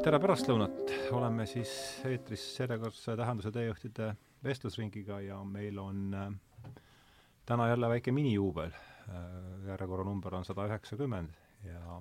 [0.00, 1.70] tere pärastlõunat, oleme siis
[2.08, 4.06] eetris järjekordse Tähenduse teejuhtide
[4.44, 6.30] vestlusringiga ja meil on äh,
[7.46, 9.18] täna jälle väike minijuubel äh,.
[9.66, 11.36] järjekorranumber on sada üheksakümmend
[11.68, 12.00] ja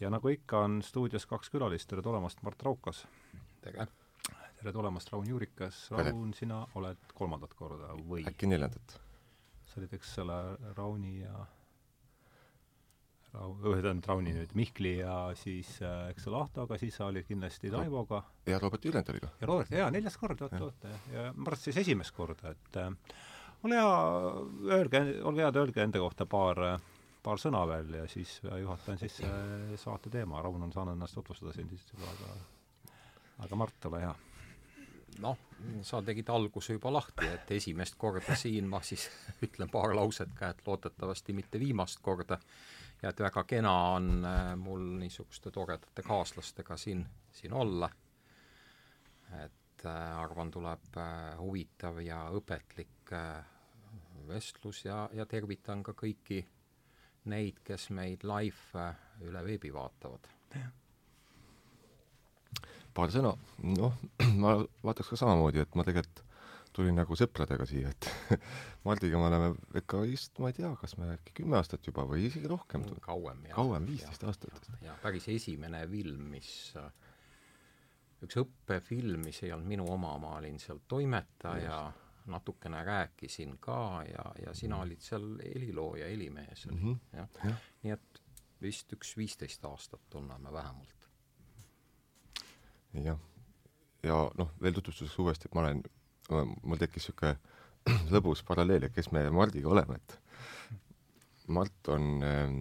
[0.00, 3.06] ja nagu ikka, on stuudios kaks külalist, tere tulemast, Mart Raukas!
[3.64, 3.88] tere!
[4.60, 5.86] tere tulemast, Raun Juurikas!
[5.90, 8.26] Raun, sina oled kolmandat korda või?
[8.28, 9.00] äkki neljandat?
[9.64, 10.40] sa olid, eks ole,
[10.76, 11.46] Rauni ja
[13.34, 18.22] tähendab Rauni nüüd, Mihkli ja siis äh, eks ole Ahtoga, siis sa olid kindlasti Taivoga.
[18.46, 19.30] ja Robert Ülendaliga.
[19.40, 22.78] ja Robert, jaa, neljas kord, oot, oot, ja ma arvan, et siis esimest korda, et
[22.80, 22.90] äh,
[23.64, 23.94] ole hea,
[24.78, 26.60] öelge, olge head, öelge enda kohta paar,
[27.24, 31.56] paar sõna veel ja siis juhatan siis äh, saate teema, Raun on saanud ennast tutvustada
[31.56, 32.38] siin siis juba, aga
[33.48, 34.14] aga Mart, ole hea
[35.22, 35.38] noh,
[35.86, 39.08] sa tegid alguse juba lahti, et esimest korda siin ma siis
[39.46, 42.38] ütlen paar lauset ka, et loodetavasti mitte viimast korda
[43.02, 47.90] ja et väga kena on äh, mul niisuguste toredate kaaslastega siin, siin olla.
[49.44, 53.12] et äh, arvan, tuleb äh, huvitav ja õpetlik
[54.28, 56.44] vestlus ja, ja tervitan ka kõiki
[57.24, 58.86] neid, kes meid live
[59.24, 60.28] üle veebi vaatavad.
[62.94, 63.34] paar sõna,
[63.74, 63.98] noh,
[64.42, 66.24] ma vaataks ka samamoodi, et ma tegelikult
[66.74, 68.08] tulin nagu sõpradega siia, et
[68.86, 72.26] Mardiga me oleme ikka vist, ma ei tea, kas me äkki kümme aastat juba või
[72.28, 73.58] isegi rohkem mm, kauem, jah.
[73.60, 74.70] kauem, viisteist aastat.
[74.84, 76.50] jah, päris esimene film, mis
[78.24, 81.78] üks õppefilm, mis ei olnud minu oma, ma olin seal toimetaja,
[82.32, 83.78] natukene rääkisin ka
[84.08, 87.00] ja, ja sina olid seal helilooja, helimees mm, -hmm.
[87.18, 87.50] jah ja.
[87.50, 87.56] ja..
[87.82, 88.22] nii et
[88.64, 91.10] vist üks viisteist aastat tunneme vähemalt.
[93.04, 93.20] jah,
[94.02, 95.82] ja noh, veel tutvustuseks uuesti, et ma olen
[96.30, 97.36] mul tekkis niisugune
[98.14, 100.18] lõbus paralleel, et kes me Mardiga oleme, et
[101.52, 102.60] Mart on ähm,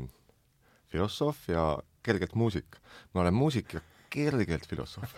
[0.92, 2.76] filosoof ja kergelt muusik.
[3.14, 5.16] ma olen muusik ja kergelt filosoof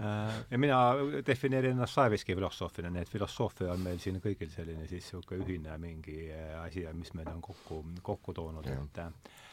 [0.00, 0.80] äh, ja mina
[1.26, 5.78] defineerin ennast Saeviski filosoofina, nii et filosoofia on meil siin kõigil selline siis niisugune ühine
[5.78, 9.45] mingi äh, asi, mis meid on kokku, kokku toonud, et Äh,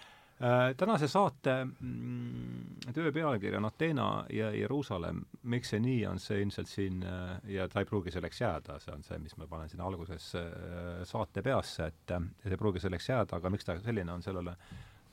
[0.78, 5.22] tänase saate mm, töö pealkiri on Ateena ja Jeruusalemm.
[5.44, 8.94] miks see nii on, see ilmselt siin äh, ja ta ei pruugi selleks jääda, see
[8.96, 13.10] on see, mis ma panen sinna alguses äh, saate peasse, et see ei pruugi selleks
[13.10, 14.56] jääda, aga miks ta selline on, sellele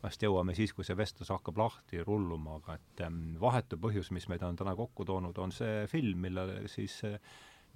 [0.03, 3.04] vast jõuame siis, kui see vestlus hakkab lahti rulluma, aga et
[3.41, 7.02] vahetu põhjus, mis meid on täna kokku toonud, on see film, millele siis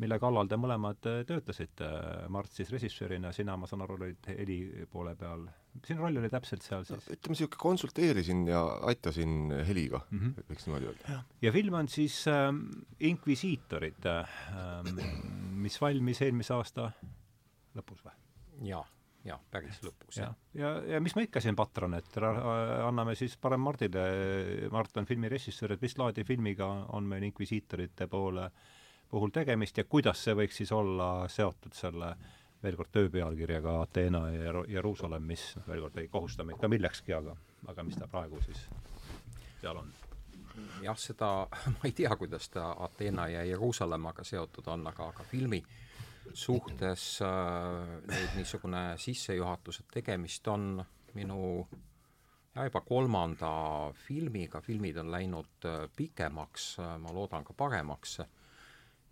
[0.03, 1.89] mille kallal te mõlemad äh, töötasite,
[2.33, 4.59] Mart siis režissöörina, sina, ma saan aru, olid heli
[4.91, 5.47] poole peal.
[5.87, 7.17] sinu roll oli täpselt seal siis no,?
[7.17, 10.49] ütleme niisugune konsulteerisin ja aitasin heliga mm, -hmm.
[10.51, 11.21] võiks niimoodi öelda.
[11.43, 12.65] ja film on siis ähm,
[13.01, 14.99] Inkvisiitorid ähm,,
[15.67, 16.91] mis valmis eelmise aasta
[17.75, 18.15] lõpus või?
[18.71, 18.85] jaa
[19.25, 20.19] jah, päris lõpus.
[20.19, 25.07] ja, ja, ja mis me ikka siin patron, et anname siis parem Mardile, Mart on
[25.07, 28.74] filmi režissöör, et mis laadi filmiga on meil Inkvisiitorite poole äh,
[29.15, 32.15] puhul tegemist ja kuidas see võiks siis olla seotud selle
[32.65, 37.15] veel kord töö pealkirjaga Ateena ja Jeruusalemm, mis veel kord ei kohusta meid ka millekski,
[37.15, 37.37] aga,
[37.71, 38.65] aga mis ta praegu siis
[39.61, 39.93] seal on?
[40.83, 41.31] jah, seda
[41.77, 45.63] ma ei tea, kuidas ta Ateena ja Jeruusalemmaga seotud on, aga, aga filmi
[46.35, 50.81] suhtes äh, nüüd niisugune sissejuhatus, et tegemist on
[51.15, 51.43] minu
[52.55, 53.51] ja juba kolmanda
[54.07, 58.23] filmiga, filmid on läinud äh, pikemaks, äh, ma loodan ka paremaks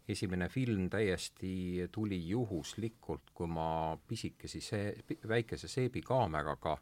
[0.09, 4.97] esimene film täiesti tuli juhuslikult, kui ma pisikesi see,
[5.29, 6.79] väikese seebikaameraga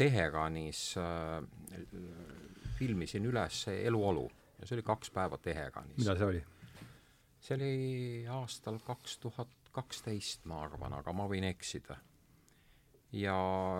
[0.00, 1.42] Teheranis äh,
[2.78, 5.98] filmisin üles eluolu ja see oli kaks päeva Teheranis.
[5.98, 6.42] millal see oli?
[7.40, 7.72] see oli
[8.28, 11.96] aastal kaks tuhat kaksteist, ma arvan, aga ma võin eksida.
[13.12, 13.36] ja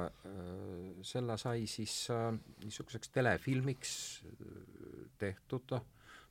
[0.06, 2.32] äh, selle sai siis äh,
[2.64, 3.92] niisuguseks telefilmiks
[4.26, 5.76] äh, tehtud,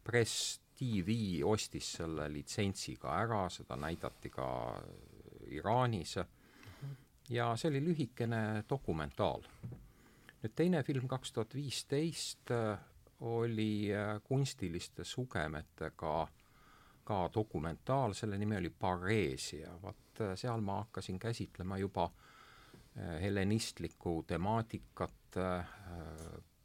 [0.03, 4.47] press TV ostis selle litsentsi ka ära, seda näidati ka
[5.51, 6.15] Iraanis
[7.29, 9.43] ja see oli lühikene dokumentaal.
[10.39, 12.53] nüüd teine film, kaks tuhat viisteist,
[13.27, 13.89] oli
[14.23, 16.13] kunstiliste sugemetega
[17.03, 22.07] ka dokumentaal, selle nimi oli Pareesia, vot seal ma hakkasin käsitlema juba
[22.95, 25.39] helenistlikku temaatikat,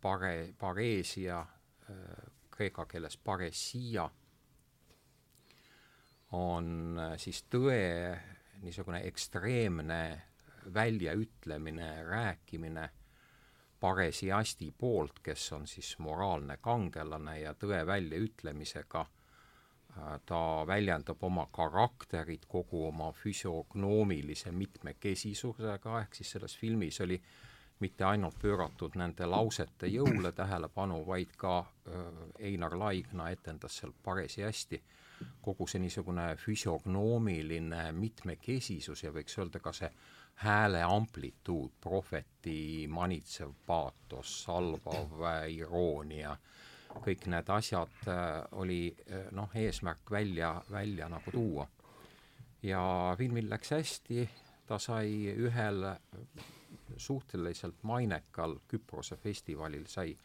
[0.01, 1.47] pare-, Pareesia
[2.55, 4.07] kreeka keeles paresia,
[6.35, 7.81] on äh, siis tõe
[8.65, 10.03] niisugune ekstreemne
[10.75, 12.89] väljaütlemine, rääkimine
[13.81, 22.47] paresiasti poolt, kes on siis moraalne kangelane ja tõe väljaütlemisega äh, ta väljendab oma karakterit
[22.49, 27.21] kogu oma füsiognoomilise mitmekesisusega, ehk siis selles filmis oli
[27.85, 32.05] mitte ainult pööratud nende lausete jõule tähelepanu, vaid ka äh,
[32.51, 34.83] Einar Laigna etendas seal paresi hästi
[35.45, 39.91] kogu see niisugune füsiognoomiline mitmekesisus ja võiks öelda ka see
[40.43, 46.35] hääle amplituud, prohveti manitsev paatos, salvav iroonia,
[47.05, 51.69] kõik need asjad äh, oli äh, noh, eesmärk välja, välja nagu tuua.
[52.63, 54.29] ja filmil läks hästi,
[54.67, 55.85] ta sai ühel
[56.97, 60.19] suhteliselt mainekal Küprose festivalil, sai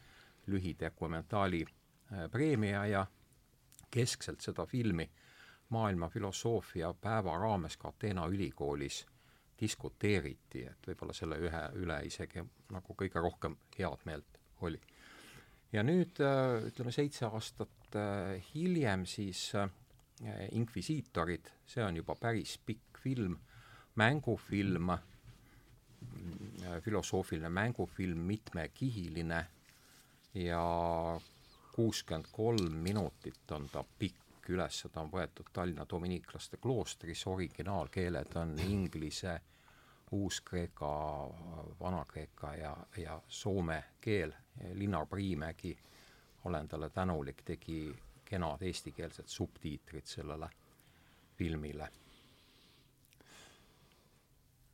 [0.48, 3.06] lühidokumentaali äh, preemia ja
[3.92, 5.10] keskselt seda filmi
[5.70, 9.06] maailma filosoofia päeva raames ka Ateena ülikoolis
[9.60, 14.80] diskuteeriti, et võib-olla selle ühe üle isegi nagu kõige rohkem head meelt oli.
[15.72, 19.52] ja nüüd äh, ütleme seitse aastat äh, hiljem siis
[20.52, 23.38] Inkvisiitorid, see on juba päris pikk film,
[23.96, 24.90] mängufilm
[26.82, 29.46] filosoofiline mängufilm, mitmekihiline
[30.34, 30.64] ja
[31.74, 38.56] kuuskümmend kolm minutit on ta pikk üles, ta on võetud Tallinna dominiiklaste kloostris, originaalkeeled on
[38.66, 39.40] inglise,
[40.12, 40.90] uus-kreeka,
[41.80, 44.34] vana-kreeka ja, ja soome keel.
[44.74, 45.78] Linnar Priimägi,
[46.46, 47.94] olen talle tänulik, tegi
[48.26, 50.50] kenad eestikeelsed subtiitrid sellele
[51.38, 51.90] filmile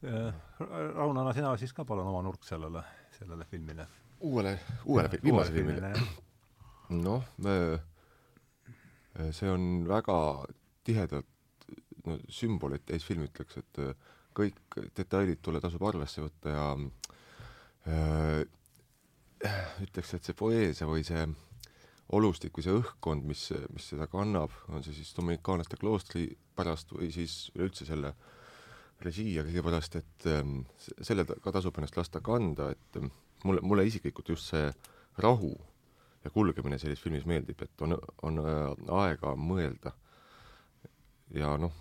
[0.06, 2.84] Rauno, sina siis ka palun oma nurk sellele,
[3.18, 3.88] sellele filmile.
[4.25, 5.92] uuele, uuele, viimasele filmile?
[6.96, 7.24] noh,
[9.31, 10.18] see on väga
[10.86, 11.69] tihedalt
[12.06, 13.81] no sümbolit täis film, ütleks, et
[14.36, 16.68] kõik detailid tuleb, tasub arvesse võtta ja
[17.90, 18.44] äh,
[19.86, 21.25] ütleks, et see poeesia või see
[22.16, 27.10] olustik või see õhkkond, mis, mis seda kannab, on see siis dominikaanlaste kloostri pärast või
[27.16, 28.35] siis üleüldse selle äh,
[29.04, 30.64] režii ja kõigepärast, et ähm,
[31.04, 33.12] selle ka tasub ennast lasta kanda, et ähm,
[33.44, 34.70] mulle, mulle isiklikult just see
[35.24, 35.54] rahu
[36.26, 38.62] ja kulgemine sellises filmis meeldib, et on, on äh,
[39.02, 39.94] aega mõelda.
[41.36, 41.74] ja noh,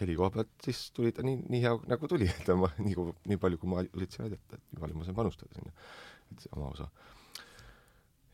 [0.00, 3.40] heli koha pealt siis tuli ta nii, nii hea, nagu tuli, et ma nii, nii
[3.40, 5.74] palju, kui ma üritasin näidata, et nii palju ma sain panustada sinna,
[6.32, 6.88] et oma osa.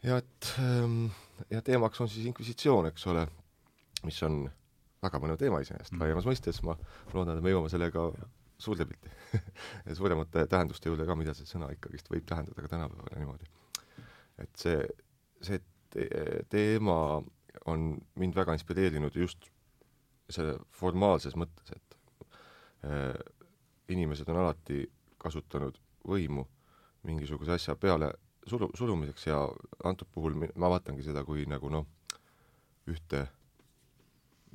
[0.02, 1.08] ja et ähm,
[1.50, 3.26] ja teemaks on siis inkvisitsioon, eks ole,
[4.04, 4.44] mis on
[5.02, 6.76] väga põnev teema iseenesest mm., laiemas mõistes ma
[7.14, 8.08] loodan, et me jõuame sellega
[8.58, 9.12] suurde pilti
[9.98, 13.50] suuremate tähenduste juurde ka, mida see sõna ikkagist võib tähendada ka tänapäeval ja niimoodi.
[14.42, 14.82] et see,
[15.44, 15.60] see
[15.92, 16.08] te
[16.50, 16.98] teema
[17.66, 19.48] on mind väga inspireerinud just
[20.28, 21.96] selle formaalses mõttes, et
[22.84, 23.16] äh,
[23.88, 24.84] inimesed on alati
[25.18, 25.78] kasutanud
[26.08, 26.44] võimu
[27.08, 28.10] mingisuguse asja peale
[28.46, 29.40] suru-, surumiseks ja
[29.84, 31.86] antud puhul ma vaatangi seda kui nagu noh,
[32.88, 33.26] ühte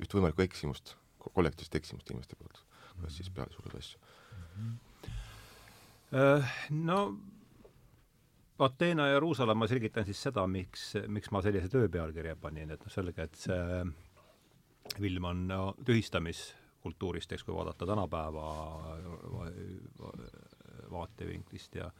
[0.02, 2.60] üht võimalikku eksimust, kollektiivset eksimust inimeste poolt,
[2.96, 4.42] kuidas siis peale suruda asju mm.
[4.58, 4.74] -hmm.
[6.70, 6.98] No
[8.58, 12.84] Ateena ja Jeruusalemm, ma selgitan siis seda, miks, miks ma sellise töö pealkirja panin, et
[12.84, 13.80] noh, selge, et see
[15.00, 18.44] film on no, tühistamiskultuurist, eks, kui vaadata tänapäeva
[20.90, 21.90] vaatevinklist ja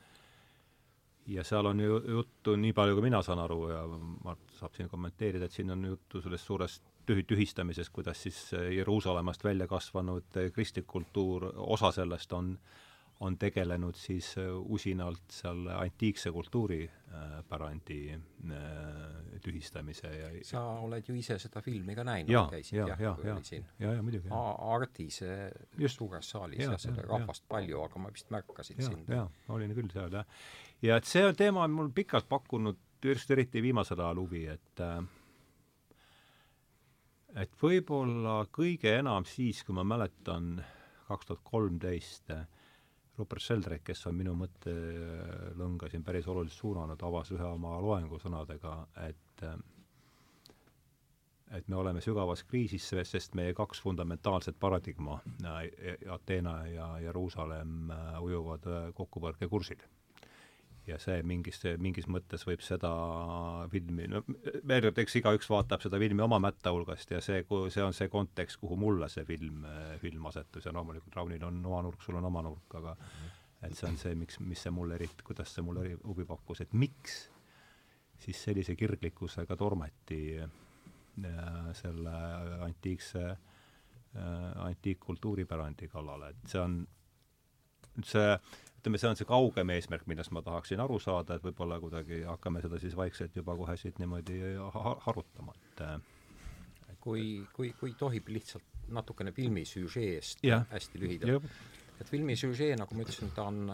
[1.26, 3.82] ja seal on ju juttu, nii palju kui mina saan aru ja
[4.24, 8.72] Mart saab siin kommenteerida, et siin on juttu sellest suurest tühi-, tühistamisest, kuidas siis äh,
[8.76, 12.58] Jeruusalemmast välja kasvanud äh, kristlik kultuur, osa sellest on,
[13.20, 18.00] on tegelenud siis äh, usinalt seal antiikse kultuuripärandi
[19.44, 23.62] tühistamise ja sa oled ju ise seda filmi ka näinud, käisid jah, ja, ja, ja,
[23.78, 24.32] ja, ja muidugi.
[24.74, 25.20] Artis
[25.92, 27.50] suures saalis ja, ja seda rahvast ja.
[27.56, 29.12] palju, aga ma vist märkasin ja, sind.
[29.12, 30.26] jaa, olin küll seal, jah.
[30.82, 35.02] ja et see teema on mul pikalt pakkunud just eriti viimasel ajal huvi, et äh,
[37.40, 40.56] et võib-olla kõige enam siis, kui ma mäletan
[41.08, 42.32] kaks tuhat kolmteist
[43.18, 48.74] Rupert Sheldrake, kes on minu mõttelõnga siin päris oluliselt suunanud, avas ühe oma loengu sõnadega,
[49.06, 49.46] et
[51.54, 55.20] et me oleme sügavas kriisis, sest meie kaks fundamentaalset paradigma,
[56.10, 57.92] Ateena ja Jeruusalemm,
[58.24, 59.84] ujuvad kokkupõrkekursil
[60.86, 62.90] ja see mingis, mingis mõttes võib seda
[63.72, 67.84] filmi, no veel kord, eks igaüks vaatab seda filmi oma mätta hulgast ja see, see
[67.84, 69.64] on see kontekst, kuhu mulle see film,
[70.02, 72.96] film asetus ja loomulikult Raunil on oma nurk, sul on oma nurk, aga
[73.64, 76.76] et see on see, miks, mis see mulle eriti, kuidas see mulle huvi pakkus, et
[76.76, 77.22] miks
[78.24, 82.14] siis sellise kirglikkusega tormati äh, selle
[82.66, 86.78] antiikse äh,, antiikkultuuripärandi kallale, et see on,
[88.04, 88.28] see
[88.84, 92.60] ütleme, see on see kaugem eesmärk, millest ma tahaksin aru saada, et võib-olla kuidagi hakkame
[92.60, 95.96] seda siis vaikselt juba kohe siit niimoodi ha harutama, et äh,
[97.00, 101.48] kui, kui, kui tohib lihtsalt natukene filmi süžeest hästi lühidalt.
[102.00, 103.72] et filmi süžee, nagu ma ütlesin, ta on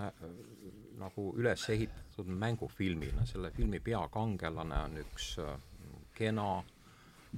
[1.01, 5.57] nagu üles ehitatud mängufilmina, selle filmi peakangelane on üks äh,
[6.17, 6.63] kena,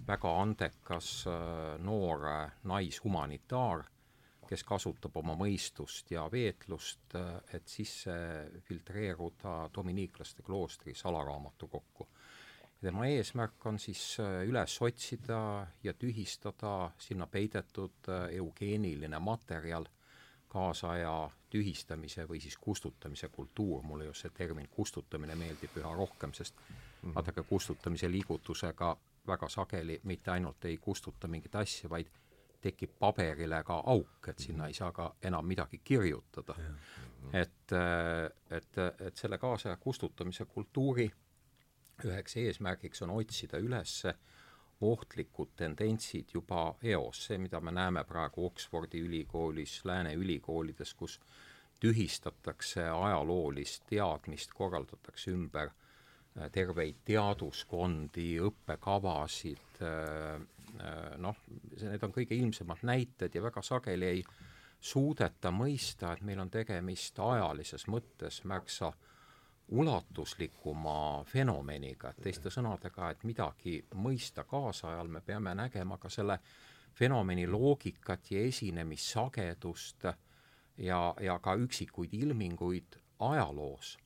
[0.08, 3.84] väga andekas äh, noor äh, naishumanitaar,
[4.52, 7.14] kes kasutab oma mõistust ja veetlust,
[7.56, 8.12] et sisse
[8.66, 12.08] filtreeruda dominiiklaste kloostri salaraamatukokku.
[12.82, 19.86] tema eesmärk on siis üles otsida ja tühistada sinna peidetud eugeeniline materjal
[20.52, 26.54] kaasaja tühistamise või siis kustutamise kultuur, mulle just see termin kustutamine meeldib üha rohkem, sest
[26.58, 27.14] mhm.
[27.14, 32.10] vaadake mm -hmm., kustutamise liigutusega väga sageli mitte ainult ei kustuta mingit asja, vaid
[32.62, 36.54] tekib paberile ka auk, et sinna ei saa ka enam midagi kirjutada.
[37.32, 37.72] et,
[38.50, 41.10] et, et selle kaasaja kustutamise kultuuri
[42.04, 44.14] üheks eesmärgiks on otsida üles äh,
[44.82, 51.20] ohtlikud tendentsid juba eos, see, mida me näeme praegu Oxfordi ülikoolis, lääne ülikoolides, kus
[51.80, 59.92] tühistatakse ajaloolist teadmist, korraldatakse ümber äh, terveid teaduskondi, õppekavasid, äh,
[60.34, 60.40] äh,
[61.18, 61.36] noh,
[61.82, 64.22] need on kõige ilmsemad näited ja väga sageli ei
[64.80, 69.12] suudeta mõista, et meil on tegemist ajalises mõttes märksa äh,
[69.72, 76.38] ulatuslikuma fenomeniga, et teiste sõnadega, et midagi mõista kaasajal, me peame nägema ka selle
[76.92, 80.06] fenomeni loogikat ja esinemissagedust
[80.76, 83.96] ja, ja ka üksikuid ilminguid ajaloos.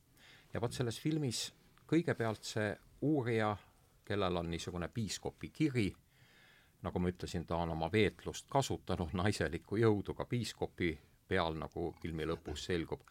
[0.55, 1.53] ja vot selles filmis
[1.87, 2.71] kõigepealt see
[3.03, 3.57] uurija,
[4.05, 5.91] kellel on niisugune piiskopi kiri,
[6.83, 10.93] nagu ma ütlesin, ta on oma veetlust kasutanud, naiselikku jõudu ka piiskopi
[11.29, 13.03] peal, nagu filmi lõpus selgub.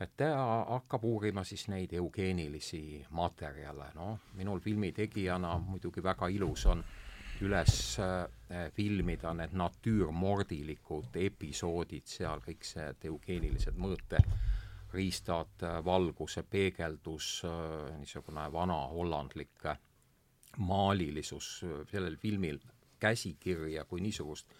[0.00, 0.32] Et ta
[0.72, 6.82] hakkab uurima siis neid eugeenilisi materjale, noh, minul filmi tegijana muidugi väga ilus on
[7.42, 8.26] üles äh,
[8.74, 17.54] filmida need natüürmordilikud episoodid seal, kõik see eugeenilised mõõteriistad, äh, valguse peegeldus äh,,
[17.98, 19.66] niisugune vana hollandlik
[20.58, 22.58] maalilisus, sellel filmil
[23.02, 24.54] käsikirja kui niisugust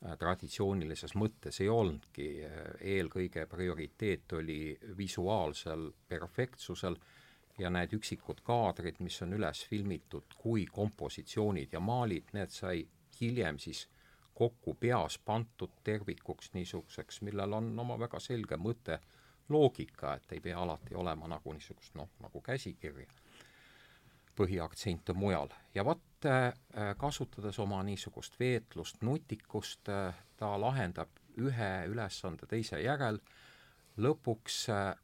[0.00, 2.26] Äh, traditsioonilises mõttes ei olnudki,
[2.88, 6.96] eelkõige prioriteet oli visuaalsel perfektsusel
[7.60, 12.86] ja need üksikud kaadrid, mis on üles filmitud kui kompositsioonid ja maalid, need sai
[13.20, 13.84] hiljem siis
[14.32, 19.02] kokku peas pandud tervikuks niisuguseks, millel on oma väga selge mõte,
[19.52, 23.10] loogika, et ei pea alati olema nagu niisugust noh, nagu käsikirja.
[24.38, 25.52] Põhiaktsent on mujal.
[25.74, 26.52] Ja vot äh,
[26.98, 31.08] kasutades oma niisugust veetlust, nutikust, äh, ta lahendab
[31.38, 33.20] ühe ülesande teise järel,
[33.98, 34.94] lõpuks äh,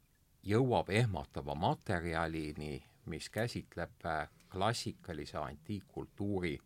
[0.47, 4.03] jõuab ehmatava materjalini, mis käsitleb
[4.51, 6.57] klassikalise antiikkultuuri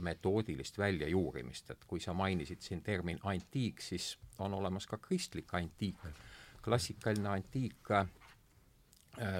[0.00, 5.96] metoodilist väljajuurimist, et kui sa mainisid siin termin antiik, siis on olemas ka kristlik antiik.
[6.62, 7.90] klassikaline antiik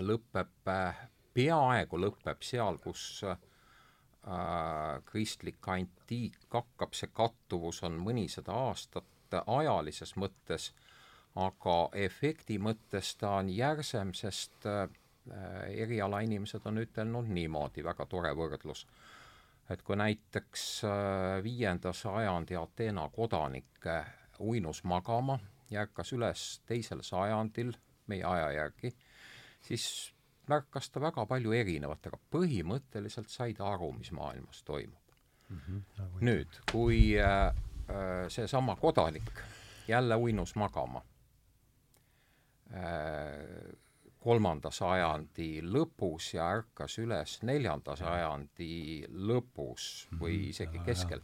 [0.01, 0.73] lõpeb
[1.35, 3.39] peaaegu lõpeb seal, kus äh,
[5.05, 10.71] kristlik antiik hakkab, see kattuvus on mõnisada aastat ajalises mõttes,
[11.35, 14.87] aga efekti mõttes ta on järsem, sest äh,
[15.71, 18.85] erialainimesed on ütelnud niimoodi, väga tore võrdlus,
[19.71, 23.88] et kui näiteks äh, viienda sajandi Ateena kodanik
[24.38, 25.38] uinus magama
[25.71, 27.73] ja ärkas üles teisel sajandil
[28.11, 28.93] meie aja järgi,
[29.62, 30.12] siis
[30.49, 35.15] märkas ta väga palju erinevat, aga põhimõtteliselt sai ta aru, mis maailmas toimub
[35.49, 35.61] mm.
[35.67, 39.31] -hmm, nüüd, kui äh, äh, seesama kodanik
[39.89, 41.03] jälle uinus magama
[42.75, 43.77] äh,
[44.19, 51.21] kolmanda sajandi lõpus ja ärkas üles neljanda sajandi lõpus või mhm, isegi keskel,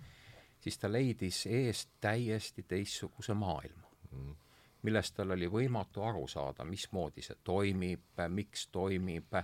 [0.61, 4.19] siis ta leidis eest täiesti teistsuguse maailma mm.
[4.19, 4.48] -hmm
[4.83, 9.35] millest tal oli võimatu aru saada, mismoodi see toimib, miks toimib,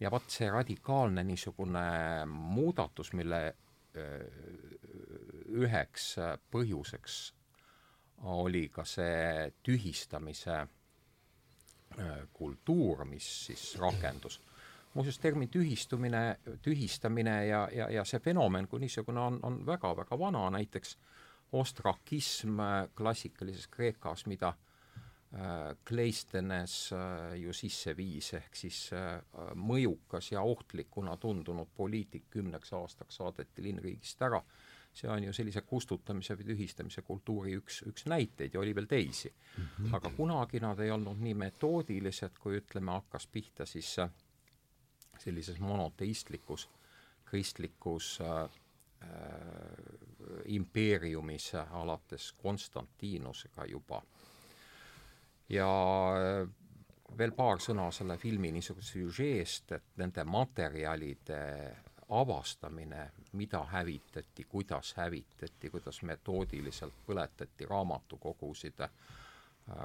[0.00, 1.86] ja vot see radikaalne niisugune
[2.30, 3.42] muudatus, mille
[5.54, 6.14] üheks
[6.50, 7.18] põhjuseks
[8.34, 10.64] oli ka see tühistamise
[12.32, 14.40] kultuur, mis siis rakendus.
[14.94, 20.50] muuseas, termin tühistumine, tühistamine ja, ja, ja see fenomen kui niisugune on, on väga-väga vana,
[20.50, 20.96] näiteks
[21.54, 22.60] ostrakism
[22.96, 29.18] klassikalises Kreekas, mida äh, Kleistenes äh, ju sisse viis, ehk siis äh,
[29.54, 34.42] mõjukas ja ohtlikuna tundunud poliitik kümneks aastaks saadeti linnriigist ära,
[34.94, 39.32] see on ju sellise kustutamise või tühistamise kultuuri üks, üks näiteid ja oli veel teisi.
[39.56, 39.94] -hmm.
[39.96, 43.96] aga kunagi nad ei olnud nii metoodilised, kui ütleme, hakkas pihta siis
[45.18, 46.68] sellises monoteistlikus
[47.34, 48.50] kristlikus äh,
[50.44, 54.02] impeeriumis alates Konstantinusega juba.
[55.48, 55.68] ja
[57.18, 61.40] veel paar sõna selle filmi niisuguse süžeest, et nende materjalide
[62.08, 68.90] avastamine, mida hävitati, kuidas hävitati, kuidas metoodiliselt põletati raamatukogusid, äh,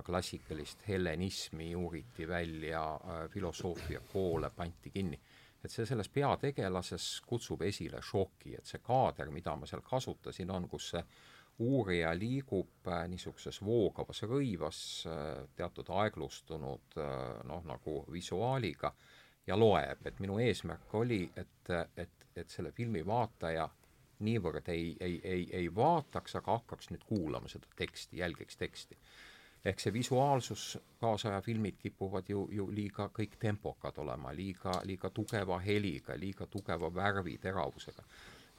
[0.05, 5.19] klassikalist hellenismi uuriti välja, äh, filosoofiakoole pandi kinni.
[5.63, 10.67] Et see selles peategelases kutsub esile šoki, et see kaader, mida ma seal kasutasin, on,
[10.71, 11.03] kus see
[11.65, 14.81] uurija liigub äh, niisuguses voogavas rõivas
[15.59, 16.99] teatud aeglustunud
[17.49, 18.93] noh, nagu visuaaliga
[19.47, 23.67] ja loeb, et minu eesmärk oli, et, et, et selle filmi vaataja
[24.25, 28.97] niivõrd ei, ei, ei, ei vaataks, aga hakkaks nüüd kuulama seda teksti, jälgiks teksti.
[29.65, 35.59] Ehk see visuaalsus, kaasaja filmid kipuvad ju, ju liiga kõik tempokad olema, liiga, liiga tugeva
[35.59, 38.03] heliga, liiga tugeva värviteravusega.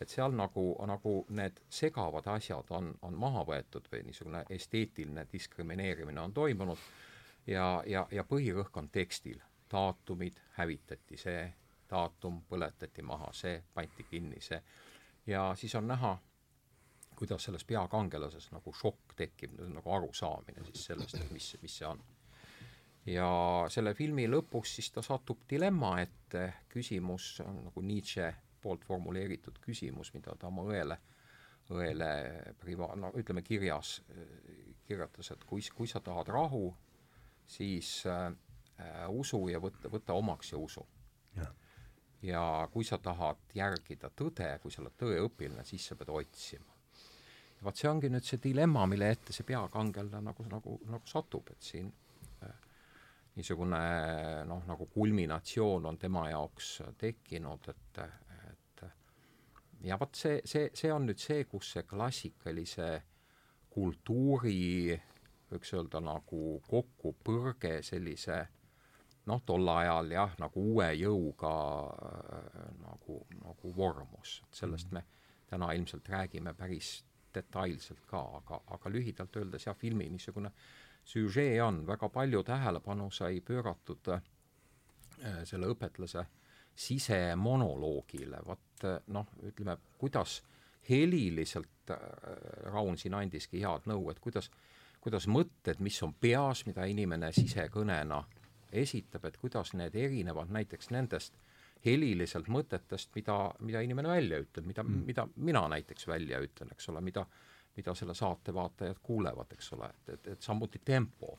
[0.00, 6.20] et seal nagu, nagu need segavad asjad on, on maha võetud või niisugune esteetiline diskrimineerimine
[6.20, 6.78] on toimunud
[7.46, 11.42] ja, ja, ja põhirõhk on tekstil daatumid hävitati, see
[11.90, 14.62] daatum põletati maha, see pandi kinni, see
[15.26, 16.18] ja siis on näha,
[17.20, 22.00] kuidas selles peakangelases nagu šokk tekib, nagu arusaamine siis sellest, et mis, mis see on.
[23.06, 23.28] ja
[23.72, 30.12] selle filmi lõpus siis ta satub dilemma ette, küsimus on nagu Nietzsche poolt formuleeritud küsimus,
[30.14, 30.98] mida ta oma õele,
[31.72, 32.10] õele
[32.60, 33.98] priva-, no ütleme kirjas
[34.90, 36.64] kirjutas, et kui, kui sa tahad rahu,
[37.46, 38.32] siis äh,
[39.08, 40.86] usu ja võtta, võta omaks ja usu.
[42.22, 46.69] ja kui sa tahad järgida tõde, kui sa oled tõeõpilane, siis sa pead otsima.
[47.64, 51.62] Vot see ongi nüüd see dilemma, mille ette see peakangelane nagu, nagu, nagu satub, et
[51.64, 51.90] siin
[52.46, 52.56] äh,
[53.36, 53.82] niisugune
[54.48, 58.02] noh, nagu kulminatsioon on tema jaoks tekkinud, et,
[58.52, 58.84] et
[59.86, 62.90] ja vot see, see, see on nüüd see, kus see klassikalise
[63.70, 64.96] kultuuri
[65.50, 68.40] võiks öelda nagu kokkupõrge sellise
[69.30, 71.54] noh, tol ajal jah, nagu uue jõuga
[72.08, 75.04] äh, nagu, nagu vormus, et sellest me
[75.50, 77.00] täna ilmselt räägime päris
[77.34, 80.52] detailselt ka, aga, aga lühidalt öeldes jah, filmi niisugune
[81.06, 84.22] süžee on, väga palju tähelepanu sai pööratud äh,
[85.44, 86.26] selle õpetlase
[86.76, 90.40] sisemonoloogile, vot äh, noh, ütleme, kuidas
[90.88, 92.04] heliliselt äh,
[92.72, 94.50] Raun siin andiski head nõu, et kuidas,
[95.00, 98.40] kuidas mõtted, mis on peas, mida inimene sisekõnena äh,
[98.72, 101.34] esitab, et kuidas need erinevad näiteks nendest
[101.84, 106.88] heliliselt mõtetest, mida, mida inimene välja ütleb, mida mm., mida mina näiteks välja ütlen, eks
[106.92, 107.26] ole, mida
[107.76, 111.38] mida selle saate vaatajad kuulevad, eks ole, et, et, et samuti tempo.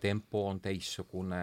[0.00, 1.36] tempo on teistsugune,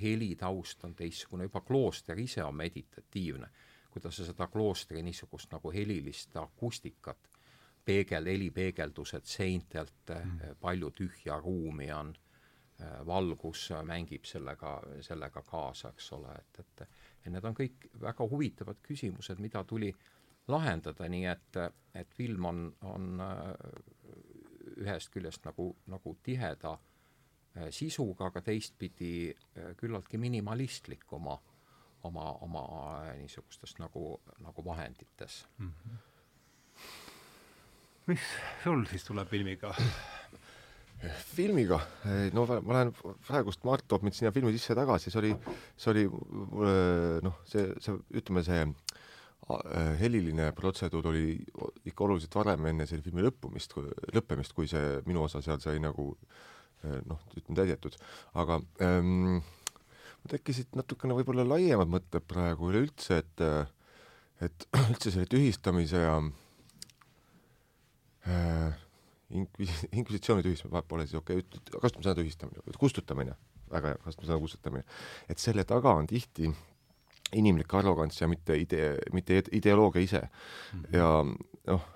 [0.00, 3.48] helitaust on teistsugune, juba klooster ise on meditatiivne.
[3.90, 7.28] kuidas sa seda kloostri niisugust nagu helilist akustikat,
[7.84, 12.14] peegel, helipeegeldused seintelt mm., palju tühja ruumi on
[12.82, 16.82] Äh, valgus mängib sellega, sellega kaasa, eks ole, et, et
[17.22, 19.92] et need on kõik väga huvitavad küsimused, mida tuli
[20.50, 21.58] lahendada, nii et,
[21.94, 23.52] et film on, on äh,
[24.82, 29.32] ühest küljest nagu, nagu tiheda äh, sisuga, aga teistpidi
[29.78, 31.38] küllaltki minimalistlik oma,
[32.08, 32.64] oma, oma
[33.20, 35.72] niisugustes nagu, nagu vahendites mm.
[35.72, 35.96] -hmm.
[38.06, 38.26] mis
[38.64, 39.74] sul siis tuleb filmiga
[41.32, 41.80] filmiga,
[42.36, 42.92] no ma lähen
[43.26, 45.32] praegust, Mart toob mind sinna filmi sisse tagasi, see oli,
[45.76, 46.04] see oli
[47.26, 48.62] noh, see, see, ütleme see
[49.98, 51.34] heliline protseduur oli
[51.90, 53.74] ikka oluliselt varem enne selle filmi lõppumist,
[54.14, 56.12] lõppemist, kui see minu osa seal sai nagu
[57.10, 57.98] noh, ütleme täidetud,
[58.38, 59.42] aga ähm,
[60.30, 63.46] tekkisid natukene võib-olla laiemad mõtted praegu üleüldse, et
[64.42, 66.16] et üldse selle tühistamise ja
[68.26, 68.80] äh,
[69.38, 73.38] inkvis-, inkvisitsiooni tühistamine, pole siis okei okay,, kasutame sõna tühistamine, kustutamine,
[73.72, 74.84] väga hea, kasutame sõna kustutamine.
[75.32, 76.50] et selle taga on tihti
[77.38, 80.82] inimlik arrogants ja mitte idee, mitte ideoloogia ise mm.
[80.82, 80.96] -hmm.
[80.96, 81.88] ja noh,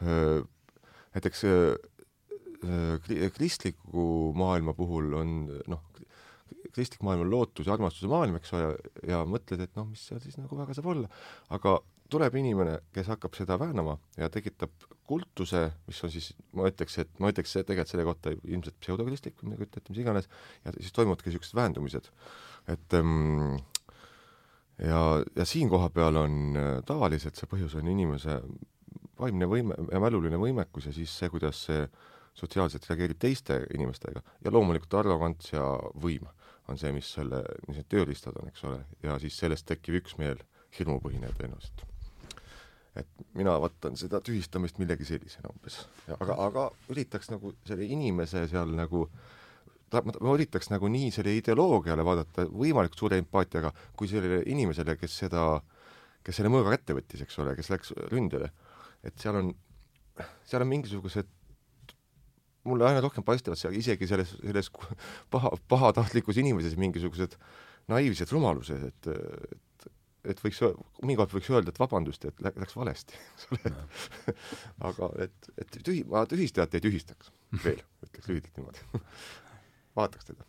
[1.14, 1.44] näiteks
[3.37, 5.35] kristliku maailma puhul on
[5.68, 5.83] noh,
[6.77, 8.72] kristlik maailm on lootuse, armastuse maailm, eks ole,
[9.09, 11.11] ja mõtled, et noh, mis seal siis nagu väga saab olla,
[11.57, 11.79] aga
[12.12, 14.73] tuleb inimene, kes hakkab seda väänama ja tekitab
[15.07, 19.53] kultuse, mis on siis, ma ütleks, et ma ütleks tegelikult selle kohta ilmselt pseudokristlik või
[19.53, 20.29] midagi ütlete, mis iganes,
[20.64, 22.11] ja siis toimuvadki niisugused väändumised.
[22.73, 23.57] et ähm,
[24.79, 25.03] ja,
[25.37, 28.40] ja siin koha peal on äh, tavaliselt see põhjus on inimese
[29.21, 31.87] vaimne võime ja mäluline võimekus ja siis see, kuidas see
[32.37, 34.21] sotsiaalselt reageerib teiste inimestega.
[34.45, 35.64] Ja loomulikult arrogants ja
[35.97, 36.27] võim
[36.69, 40.42] on see, mis selle, mis need tööriistad on, eks ole, ja siis sellest tekkiv üksmeel
[40.77, 41.87] hirmupõhine tõenäoliselt
[43.01, 45.81] et mina võtan seda tühistamist millegi sellisena umbes.
[46.19, 49.07] aga, aga üritaks nagu selle inimese seal nagu
[49.93, 55.21] ma, ma üritaks nagu nii selle ideoloogiale vaadata võimalikult suure empaatiaga, kui sellele inimesele, kes
[55.25, 55.47] seda,
[56.27, 58.51] kes selle mõõga kätte võttis, eks ole, kes läks ründele.
[59.07, 59.53] et seal on,
[60.49, 61.29] seal on mingisugused
[62.67, 64.71] mulle aina rohkem paistavad seal isegi selles, selles
[65.31, 67.37] paha, pahatahtlikus inimeses mingisugused
[67.93, 69.66] naiivsed rumalused, et, et
[70.31, 70.62] et võiks,
[71.03, 73.19] mõnikord võiks öelda, et vabandust, et läks valesti,
[74.89, 77.33] aga et, et tühi, ma tühistajat ei tühistaks
[77.65, 79.03] veel, ütleks lühidalt niimoodi.
[79.97, 80.47] Vaataks teda.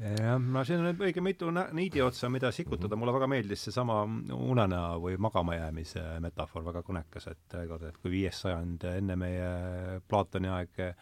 [0.00, 3.00] Jah, no siin on õige mitu niidi otsa, mida sikutada, mhm.
[3.02, 4.00] mulle väga meeldis seesama
[4.34, 10.82] unenäo või magamajäämise metafoor, väga kõnekas, et ega kui viies sajand enne meie Platoni aeg
[10.82, 10.96] eh,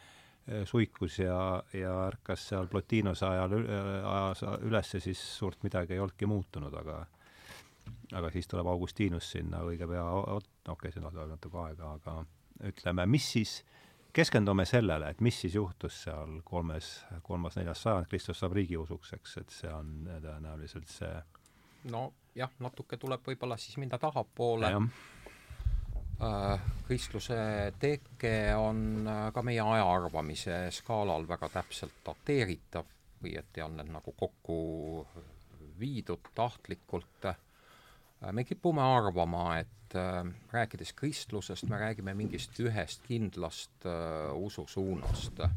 [0.69, 1.39] suikus ja,
[1.77, 7.01] ja ärkas seal Plotinose ajal ajas ülesse, siis suurt midagi ei olnudki muutunud, aga
[8.13, 12.17] aga siis tuleb Augustinus sinna õige pea, okei okay,, see läheb natuke aega, aga
[12.69, 13.55] ütleme, mis siis
[14.13, 16.91] keskendume sellele, et mis siis juhtus seal kolmes,
[17.25, 21.15] kolmas-neljas sajand, Kristus saab riigiusuks, eks, et see on tõenäoliselt see
[21.91, 24.73] nojah, natuke tuleb võib-olla siis minna tahapoole.
[26.23, 27.37] Äh, kristluse
[27.83, 32.87] teke on äh, ka meie aja arvamise skaalal väga täpselt dateeritav
[33.23, 34.59] või et on need nagu kokku
[35.81, 37.33] viidud tahtlikult.
[38.23, 45.41] Äh, me kipume arvama, et äh, rääkides kristlusest, me räägime mingist ühest kindlast äh, ususuunast
[45.41, 45.51] äh,.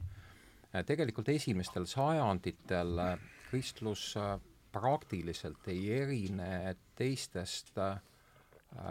[0.85, 3.17] tegelikult esimestel sajanditel äh,
[3.49, 4.39] kristlus äh,
[4.71, 7.99] praktiliselt ei erine teistest äh,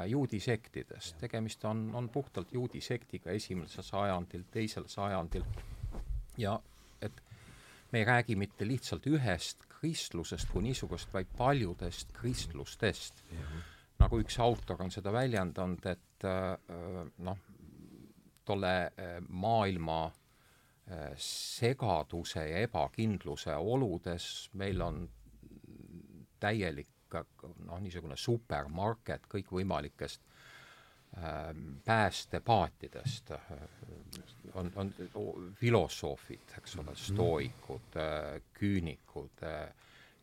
[0.06, 5.44] juudi sektidest, tegemist on, on puhtalt juudi sektiga esimesel sajandil, teisel sajandil
[6.38, 6.54] ja
[7.02, 7.20] et
[7.92, 13.38] me ei räägi mitte lihtsalt ühest kristlusest kui niisugust, vaid paljudest kristlustest mm.
[13.38, 13.70] -hmm
[14.04, 16.54] nagu üks autor on seda väljendanud, et äh,
[17.24, 17.40] noh,
[18.44, 25.04] tolle äh, maailma äh, segaduse ja ebakindluse oludes meil on
[26.40, 26.90] täielik
[27.64, 30.24] noh, niisugune supermarket kõikvõimalikest
[31.84, 33.30] päästepaatidest,
[34.54, 34.94] on, on
[35.54, 36.94] filosoofid, eks ole, mhm.
[36.94, 37.98] stooikud,
[38.54, 39.44] küünikud,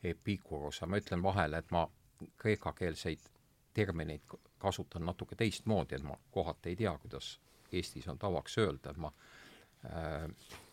[0.04, 1.86] Epikurus, ma ütlen vahele, et ma
[2.38, 3.19] kreekakeelseid
[3.73, 4.21] termineid
[4.58, 7.39] kasutan natuke teistmoodi, et ma kohati ei tea, kuidas
[7.71, 9.12] Eestis on tavaks öelda, et ma
[9.86, 10.25] äh,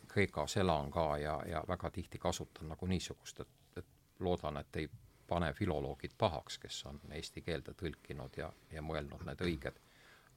[0.09, 3.87] Kreekas elan ka ja, ja väga tihti kasutan nagu niisugust, et, et
[4.18, 4.88] loodan, et ei
[5.28, 9.81] pane filoloogid pahaks, kes on eesti keelde tõlkinud ja, ja mõelnud need õiged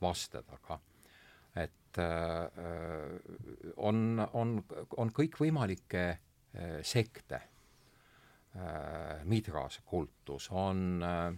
[0.02, 0.80] vasted, aga
[1.56, 2.48] et äh,
[3.78, 4.58] on, on,
[4.98, 7.42] on kõikvõimalikke äh, sekte
[8.56, 11.34] äh,, midrase kultus, on äh,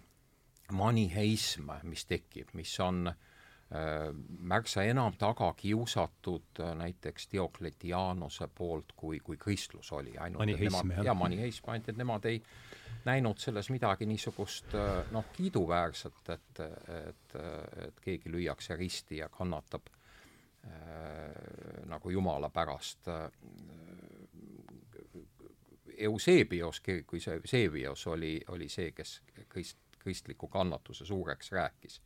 [0.72, 9.20] maniheism, mis tekib, mis on äh, märksa enam taga kiusatud äh, näiteks Diokletianuse poolt, kui,
[9.20, 10.14] kui kristlus oli.
[10.38, 11.06] maniheism, jah?
[11.10, 12.44] jaa, maniheism, ainult et nemad ei
[13.06, 17.36] näinud selles midagi niisugust äh, noh, kiiduväärset, et, et,
[17.88, 20.72] et keegi lüüakse risti ja kannatab äh,
[21.86, 23.32] nagu jumala pärast äh,
[25.98, 32.02] Eusebios, kui see, Seebios oli, oli see, kes krist-, kristliku kannatuse suureks rääkis.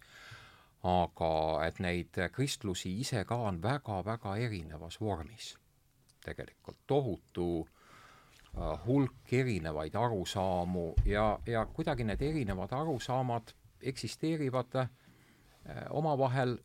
[0.84, 5.56] aga et neid kristlusi ise ka on väga-väga erinevas vormis
[6.28, 7.68] tegelikult, tohutu
[8.86, 14.90] hulk erinevaid arusaamu ja, ja kuidagi need erinevad arusaamad eksisteerivad äh,
[15.90, 16.58] omavahel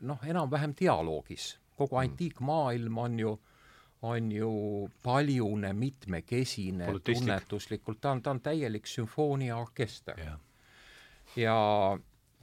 [0.00, 1.58] noh, enam-vähem dialoogis.
[1.76, 2.00] kogu mm.
[2.00, 3.56] antiikmaailm on ju äh,
[4.02, 4.50] on ju
[5.02, 10.38] paljune, mitmekesine, tunnetuslikult, ta on, ta on täielik sümfooniaorkester yeah..
[11.36, 11.58] ja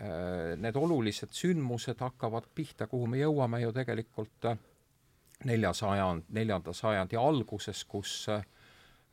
[0.01, 4.57] äh, need olulised sündmused hakkavad pihta, kuhu me jõuame ju tegelikult äh,
[5.45, 8.45] neljasajand, neljanda sajandi alguses, kus äh,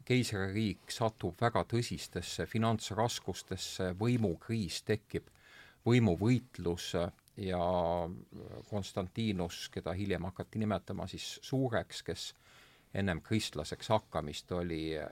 [0.07, 5.29] keisririik satub väga tõsistesse finantsraskustesse, võimukriis tekib,
[5.87, 6.93] võimuvõitlus
[7.41, 7.63] ja
[8.69, 12.27] Konstantinus, keda hiljem hakati nimetama siis suureks, kes
[12.95, 15.09] ennem kristlaseks hakkamist oli äh,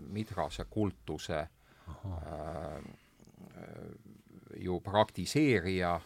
[0.00, 1.48] Midrase kultuse äh,
[4.60, 6.00] ju praktiseerija,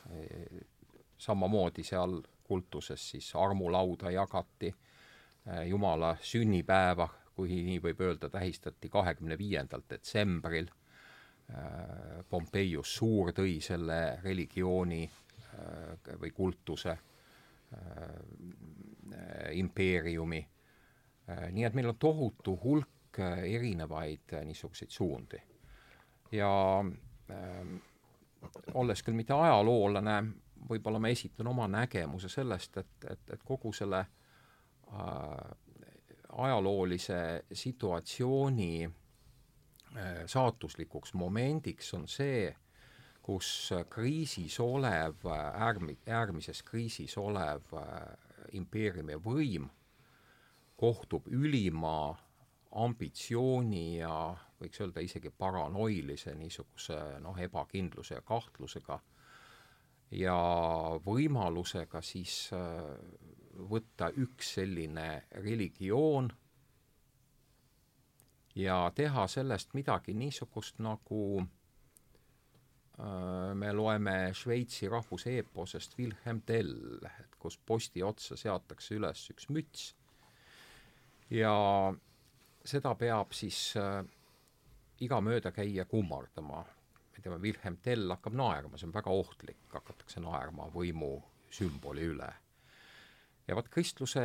[1.18, 9.38] samamoodi seal kultuses siis armulauda jagati äh,, Jumala sünnipäeva, kui nii võib öelda, tähistati kahekümne
[9.38, 16.98] viiendal detsembril äh,, Pompeius Suur tõi selle religiooni äh, või kultuse
[19.50, 20.38] impeeriumi
[21.26, 25.40] nii et meil on tohutu hulk erinevaid niisuguseid suundi.
[26.32, 26.50] ja
[28.74, 30.16] olles küll mitte ajaloolane,
[30.68, 35.54] võib-olla ma esitan oma nägemuse sellest, et, et, et kogu selle äh,
[36.32, 42.48] ajaloolise situatsiooni äh, saatuslikuks momendiks on see,
[43.24, 47.72] kus kriisis olev, äärmi-, äärmises kriisis olev
[48.52, 49.70] impeeriumi võim
[50.76, 52.14] kohtub ülima
[52.74, 58.98] ambitsiooni ja võiks öelda isegi paranoilise niisuguse noh, ebakindluse ja kahtlusega
[60.10, 60.36] ja
[61.04, 62.60] võimalusega siis äh,
[63.70, 66.30] võtta üks selline religioon
[68.54, 71.46] ja teha sellest midagi niisugust, nagu äh,
[73.54, 79.94] me loeme Šveitsi rahvuseeposest Wilhelm Tell, et kus posti otsa seatakse üles üks müts
[81.30, 81.54] ja
[82.64, 84.04] seda peab siis äh,
[85.00, 86.64] iga möödakäija kummardama.
[87.16, 91.16] Me teame, Wilhelm Tell hakkab naerma, see on väga ohtlik, hakatakse naerma võimu
[91.54, 92.30] sümboli üle.
[93.48, 94.24] ja vot kristluse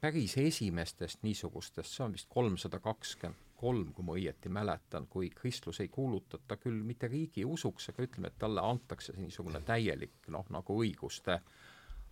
[0.00, 5.82] päris esimestest niisugustest, see on vist kolmsada kakskümmend kolm, kui ma õieti mäletan, kui kristlus
[5.84, 11.40] ei kuulutata küll mitte riigiusuks, aga ütleme, et talle antakse niisugune täielik noh, nagu õiguste,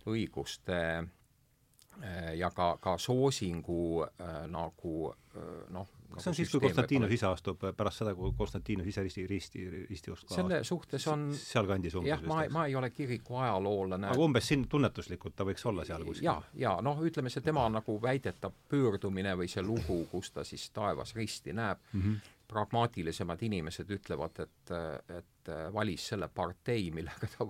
[0.09, 7.11] õiguste äh, ja ka, ka soosingu äh, nagu äh, noh, see on siis, kui Konstantinus
[7.13, 12.11] ise astub pärast seda, kui Konstantinus ise risti, risti, ristiust selle suhtes on sealkandis umbes
[12.11, 14.09] jah, ma, ma ei ole kiriku ajaloolane.
[14.13, 16.25] aga umbes siin tunnetuslikult ta võiks olla seal kuskil?
[16.29, 20.69] jaa, jaa, noh, ütleme see tema nagu väidetav pöördumine või see lugu, kus ta siis
[20.75, 22.31] taevas risti näeb mm, -hmm.
[22.49, 24.73] pragmaatilisemad inimesed ütlevad, et,
[25.19, 27.45] et valis selle partei, millega ta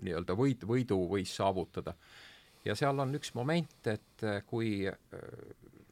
[0.00, 1.94] nii-öelda võit, võidu võis saavutada.
[2.64, 4.88] ja seal on üks moment, et kui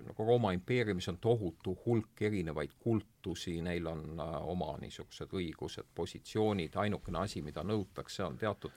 [0.05, 6.77] nagu Rooma impeeriumis on tohutu hulk erinevaid kultusi, neil on äh, oma niisugused õigused, positsioonid,
[6.77, 8.73] ainukene asi, mida nõutakse, on teatud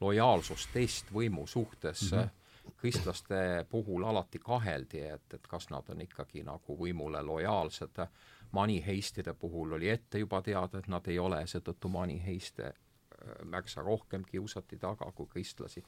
[0.00, 2.18] lojaalsustest võimu suhtes mm.
[2.18, 2.36] -hmm
[2.76, 8.06] kristlaste puhul alati kaheldi, et, et kas nad on ikkagi nagu võimule lojaalsed.
[8.52, 12.74] maniheistide puhul oli ette juba teada, et nad ei ole, seetõttu maniheiste äh,
[13.44, 15.84] märksa rohkem kiusati taga kui kristlasi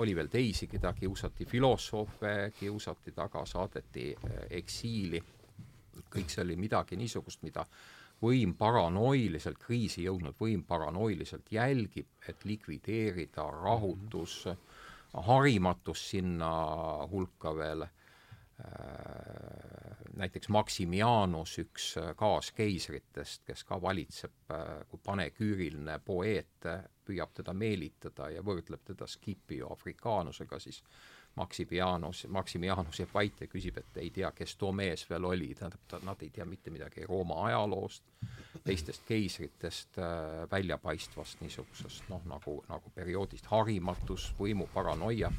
[0.00, 5.20] oli veel teisi, keda kiusati, filosoofe kiusati taga, saadeti äh, eksiili,
[6.10, 7.66] kõik see oli midagi niisugust, mida
[8.20, 14.42] võim paranoiliselt, kriisi jõudnud võim paranoiliselt jälgib, et likvideerida rahutus,
[15.26, 16.50] harimatus sinna
[17.10, 17.86] hulka veel
[20.20, 26.68] näiteks Maximianus, üks äh, kaaskeisritest, kes ka valitseb äh, kui paneküüriline poeet,
[27.06, 30.82] püüab teda meelitada ja võrdleb teda Scipio afrikaanusega, siis
[31.34, 35.82] Maximianus, Maximianus jääb vait ja küsib, et ei tea, kes too mees veel oli, tähendab,
[35.88, 38.02] ta, nad ei tea mitte midagi Rooma ajaloost,
[38.64, 45.30] teistest keisritest äh,, väljapaistvast niisugusest noh, nagu, nagu perioodist harimatus, võimu paranoia,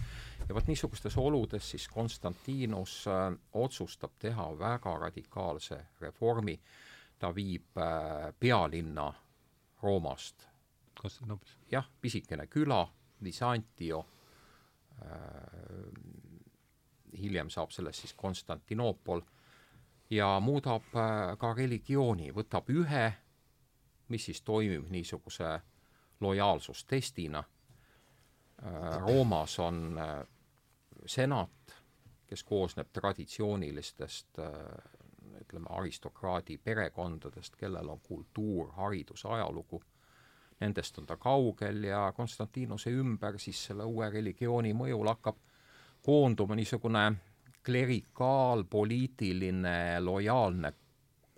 [0.48, 6.56] ja vot niisugustes oludes siis Konstantinus äh, otsustab teha väga radikaalse reformi,
[7.20, 9.12] ta viib äh, pealinna
[9.84, 10.48] Roomast.
[11.72, 12.86] Jah, pisikene küla,
[13.24, 14.06] Visantio
[17.22, 19.22] hiljem saab sellest siis Konstantinoopol
[20.10, 23.06] ja muudab äh, ka religiooni, võtab ühe,
[24.12, 25.60] mis siis toimib niisuguse
[26.22, 27.44] lojaalsustestina.
[27.44, 30.00] Äh, Roomas on
[31.06, 31.76] senat,
[32.28, 34.40] kes koosneb traditsioonilistest
[35.42, 39.82] ütleme, aristokraadi perekondadest, kellel on kultuur, haridus, ajalugu
[40.62, 45.38] nendest on ta kaugel ja Konstantinuse ümber siis selle uue religiooni mõjul hakkab
[46.06, 47.12] koonduma niisugune
[47.66, 50.74] klerikaalpoliitiline lojaalne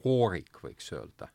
[0.04, 1.28] koorik, võiks öelda.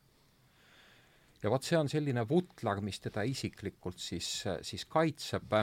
[1.43, 5.53] ja vot see on selline vutlar, mis teda isiklikult siis, siis kaitseb.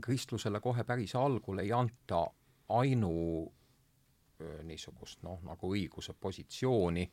[0.00, 2.26] kristlusele kohe päris algul ei anta
[2.68, 3.52] ainu
[4.64, 7.10] niisugust noh, nagu õiguse positsiooni,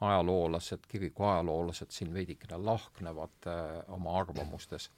[0.00, 4.90] ajaloolased, kiriku ajaloolased siin veidikene lahknevad äh, oma arvamustes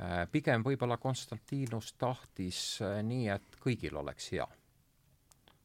[0.00, 0.28] äh,.
[0.32, 4.46] pigem võib-olla Konstantinus tahtis äh, nii, et kõigil oleks hea.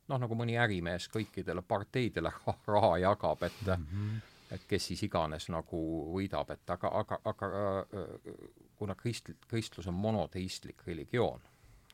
[0.07, 2.33] noh, nagu mõni ärimees kõikidele parteidele
[2.73, 4.21] raha jagab, et mm -hmm.
[4.51, 5.83] et kes siis iganes nagu
[6.15, 8.33] võidab, et aga, aga, aga äh,
[8.75, 11.41] kuna krist-, kristlus on monoteistlik religioon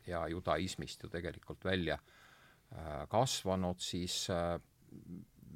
[0.08, 4.60] ja judaismist ju tegelikult välja äh, kasvanud, siis äh,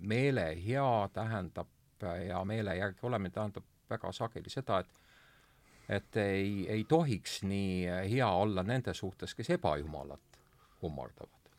[0.01, 1.67] meele hea tähendab
[2.27, 4.99] ja meele järgi olemine tähendab väga sageli seda, et
[5.89, 10.39] et ei, ei tohiks nii hea olla nende suhtes, kes ebajumalat
[10.79, 11.49] kummardavad.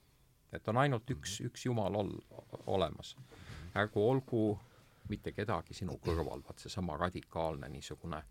[0.53, 2.21] et on ainult üks, üks jumal ol-,
[2.67, 3.17] olemas.
[3.75, 4.59] ärgu olgu
[5.09, 8.23] mitte kedagi sinu kõrval, vaat seesama radikaalne niisugune,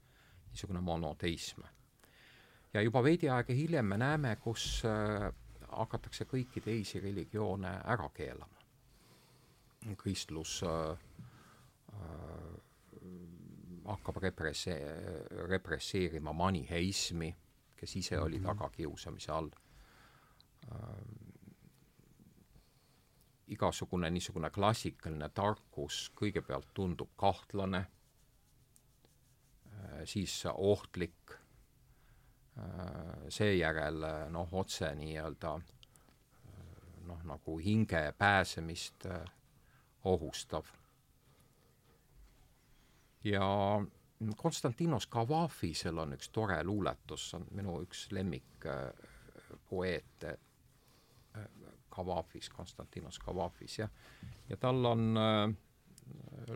[0.51, 1.61] niisugune monoteism.
[2.73, 5.33] ja juba veidi aega hiljem me näeme, kus äh,
[5.71, 8.58] hakatakse kõiki teisi religioone ära keelama.
[9.97, 10.91] Kristlus äh,
[11.93, 12.59] äh,
[13.85, 14.79] hakkab represse-,
[15.49, 17.35] represseerima maniheismi,
[17.77, 18.45] kes ise oli mhm.
[18.45, 19.49] tagakiusamise all
[20.71, 20.79] äh,.
[23.49, 27.89] igasugune niisugune klassikaline tarkus kõigepealt tundub kahtlane äh,,
[30.05, 31.39] siis ohtlik
[32.59, 35.51] Äh, seejärel noh, otse nii-öelda
[37.07, 39.05] noh, nagu hinge pääsemist
[40.03, 40.65] ohustav.
[43.23, 43.47] ja
[44.37, 48.65] Konstantinos Kavafisel on üks tore luuletus, on minu üks lemmik
[49.69, 50.37] poeete,
[51.89, 53.89] Kavafis, Konstantinos Kavafis, jah.
[54.49, 55.19] ja tal on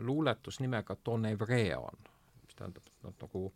[0.00, 1.98] luuletus nimega Don Evreon,
[2.42, 3.52] mis tähendab, nad nagu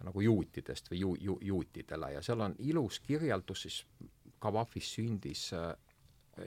[0.00, 3.82] nagu juutidest või ju-, ju-, juutidele ja seal on ilus kirjeldus siis
[4.42, 5.74] Kavafis sündis äh,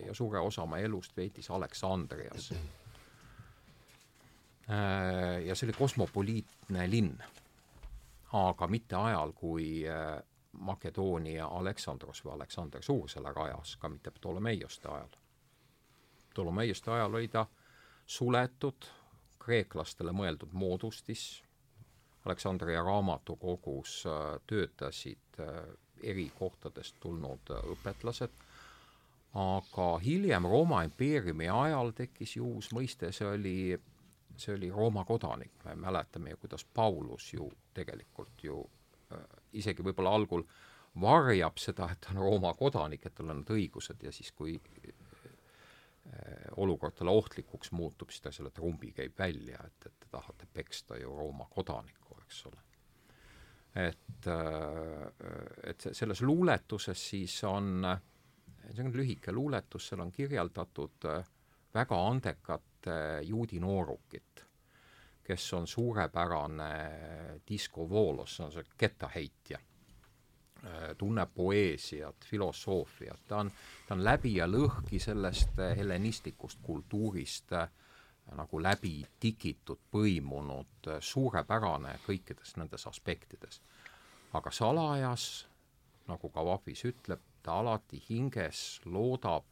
[0.05, 2.51] ja suure osa oma elust veetis Aleksandrias.
[4.69, 7.19] Äh, ja see oli kosmopoliitne linn,
[8.33, 10.17] aga mitte ajal, kui äh,
[10.65, 15.17] Makedoonia Aleksandros või Aleksander Suur selle rajas, ka mitte Ptolemeioste ajal.
[16.31, 17.45] Ptolemeioste ajal oli ta
[18.05, 18.89] suletud,
[19.45, 21.43] kreeklastele mõeldud moodustis,
[22.25, 25.43] Aleksandria raamatukogus äh, töötasid
[26.03, 28.44] eri kohtadest tulnud õpetlased,
[29.35, 33.55] aga hiljem Rooma impeeriumi ajal tekkis ju uus mõiste, see oli,
[34.37, 38.61] see oli Rooma kodanik, me mäletame ju, kuidas Paulus ju tegelikult ju
[39.55, 40.45] isegi võib-olla algul
[41.01, 44.55] varjab seda, et ta on Rooma kodanik, et tal on need õigused ja siis, kui
[46.55, 50.99] olukord talle ohtlikuks muutub, siis ta selle trumbi käib välja, et, et te tahate peksta
[51.01, 52.61] ju Rooma kodanikku eks ole.
[53.75, 57.83] et, äh, et selles luuletuses siis on,
[58.73, 61.27] see on lühike luuletus, seal on kirjeldatud äh,
[61.73, 62.89] väga andekat
[63.25, 64.45] juudi noorukit,
[65.23, 66.73] kes on suurepärane
[67.47, 73.51] diskovoolos, see on see kettaheitja äh, tunneb poeesiat, filosoofiat, ta on,
[73.87, 77.69] ta on läbi ja lõhki sellest hellenistlikust kultuurist äh,
[78.33, 83.61] nagu läbi tikitud, põimunud, suurepärane kõikides nendes aspektides.
[84.33, 85.47] aga salajas,
[86.07, 89.45] nagu ka Vahvis ütleb, ta alati hinges loodab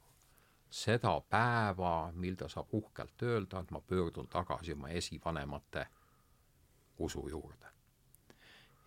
[0.73, 5.85] seda päeva, mil ta saab uhkelt öelda, et ma pöördun tagasi oma esivanemate
[6.97, 7.69] usu juurde.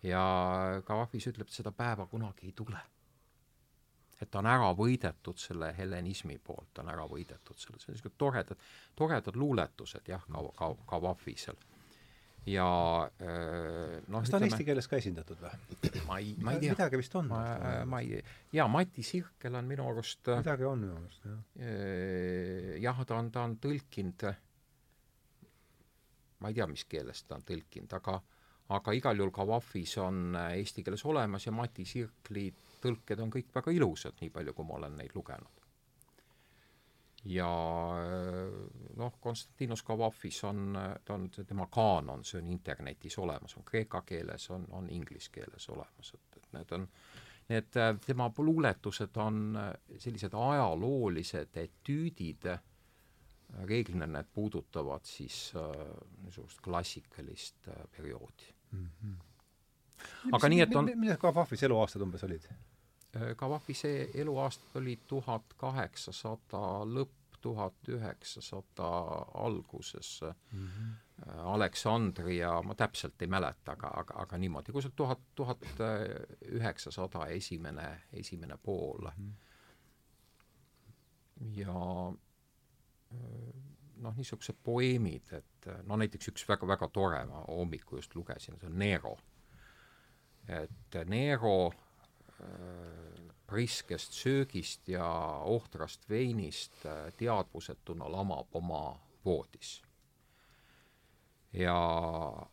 [0.03, 0.21] ja
[0.89, 2.79] Vahvis ütleb, et seda päeva kunagi ei tule
[4.21, 7.97] et ta on ära võidetud selle hellenismi poolt, ta on ära võidetud selle, see on
[7.97, 8.63] niisugune toredad,
[8.97, 10.23] toredad luuletused jah,
[10.89, 11.59] ka Vahvisel.
[12.47, 12.67] Ja
[14.07, 15.51] noh kas ta on eesti keeles ka esindatud või?
[16.07, 16.75] ma ei, ma ei tea.
[16.75, 17.27] midagi vist on.
[17.31, 17.41] ma,
[17.89, 18.21] ma ei,
[18.55, 21.67] jaa, Mati Sirkel on minu arust midagi on minu arust, jah.
[22.87, 24.27] jah, ta on, ta on tõlkinud,
[26.39, 28.21] ma ei tea, mis keeles ta on tõlkinud, aga
[28.77, 32.49] aga igal juhul ka Vahvis on eesti keeles olemas ja Mati Sirkli
[32.83, 35.56] tõlked on kõik väga ilusad, nii palju, kui ma olen neid lugenud.
[37.27, 37.49] Ja
[38.95, 44.49] noh, Konstantinos Kavafis on, ta on, tema kaanon, see on internetis olemas, on kreeka keeles,
[44.55, 46.87] on, on inglise keeles olemas, et, et need on,
[47.49, 49.59] need tema luuletused on
[49.97, 52.49] sellised ajaloolised etüüdid,
[53.67, 55.87] reeglina need puudutavad siis äh,
[56.23, 58.89] niisugust klassikalist äh, perioodi mm.
[59.03, 59.27] -hmm
[60.31, 62.47] aga nii, et on millised Kavafis eluaastad umbes olid?
[63.39, 63.83] Kavafis
[64.21, 67.16] eluaastad olid tuhat kaheksasada lõpp,
[67.47, 68.89] tuhat üheksasada
[69.33, 70.67] alguses mm.
[70.67, 70.89] -hmm.
[71.53, 75.61] Aleksandria, ma täpselt ei mäleta, aga, aga, aga niimoodi, kui see tuhat, tuhat
[76.45, 79.23] üheksasada esimene, esimene pool mm.
[79.23, 79.31] -hmm.
[81.57, 81.73] ja
[83.97, 88.79] noh, niisugused poeemid, et no näiteks üks väga-väga tore, ma hommikul just lugesin, see on
[88.79, 89.17] Nero.
[90.47, 91.71] et Nero
[93.47, 95.07] priskest söögist ja
[95.43, 99.81] ohtrast veinist äh, teadvusetuna lamab oma voodis.
[101.53, 101.77] ja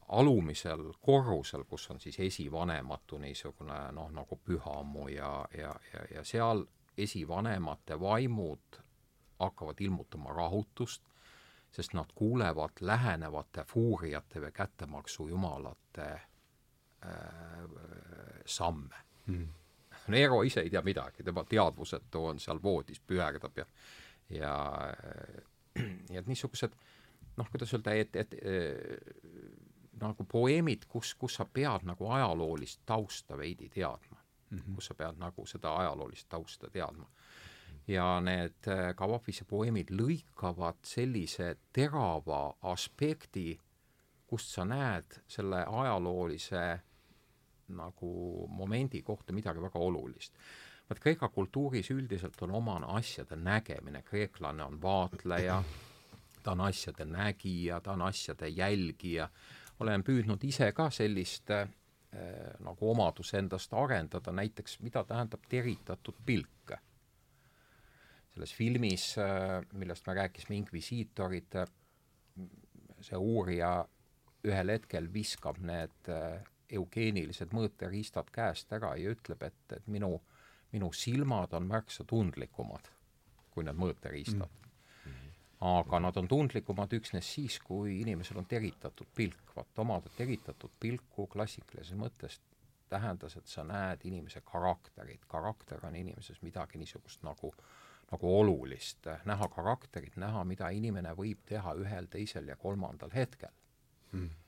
[0.08, 6.64] alumisel korrusel, kus on siis esivanematu niisugune noh, nagu pühamu ja, ja, ja, ja seal
[6.98, 8.78] esivanemate vaimud
[9.38, 11.02] hakkavad ilmutama rahutust,
[11.72, 16.22] sest nad kuulevad lähenevate fuuriate või kättemaksu jumalate äh,
[18.46, 19.63] samme mm
[20.08, 23.66] Nero ise ei tea midagi, tema teadvusetu on seal voodis, püherdab ja
[24.30, 24.54] ja
[26.12, 26.76] ja et niisugused
[27.36, 33.38] noh, kuidas öelda, et, et, et nagu poeemid, kus, kus sa pead nagu ajaloolist tausta
[33.38, 34.18] veidi teadma
[34.50, 34.74] mm, -hmm.
[34.74, 37.06] kus sa pead nagu seda ajaloolist tausta teadma.
[37.88, 43.60] ja need äh, Kavafis ja poeemid lõikavad sellise terava aspekti,
[44.26, 46.80] kust sa näed selle ajaloolise
[47.68, 50.36] nagu momendi kohta midagi väga olulist.
[50.88, 55.62] Vaat Kreeka kultuuris üldiselt on omane asjade nägemine, kreeklane on vaatleja,
[56.42, 59.28] ta on asjade nägija, ta on asjade jälgija,
[59.80, 61.68] olen püüdnud ise ka sellist äh,
[62.60, 66.50] nagu omaduse endast arendada, näiteks mida tähendab teritatud pilk.
[68.34, 71.68] selles filmis äh,, millest me rääkisime, Inkvisiitorid äh,,
[73.00, 73.84] see uurija
[74.44, 80.18] ühel hetkel viskab need äh, eugeenilised mõõteriistad käest ära ja ütleb, et, et minu
[80.74, 82.90] minu silmad on märksa tundlikumad
[83.54, 84.50] kui need mõõteriistad.
[85.06, 85.28] Mm..
[85.64, 89.54] aga nad on tundlikumad üksnes siis, kui inimesel on teritatud pilk.
[89.56, 92.40] vaat omada teritatud pilku klassikalises mõttes
[92.90, 97.54] tähendas, et sa näed inimese karakterit, karakter on inimeses midagi niisugust nagu,
[98.10, 103.54] nagu olulist, näha karakterit, näha, mida inimene võib teha ühel, teisel ja kolmandal hetkel.
[104.12, 104.43] Mm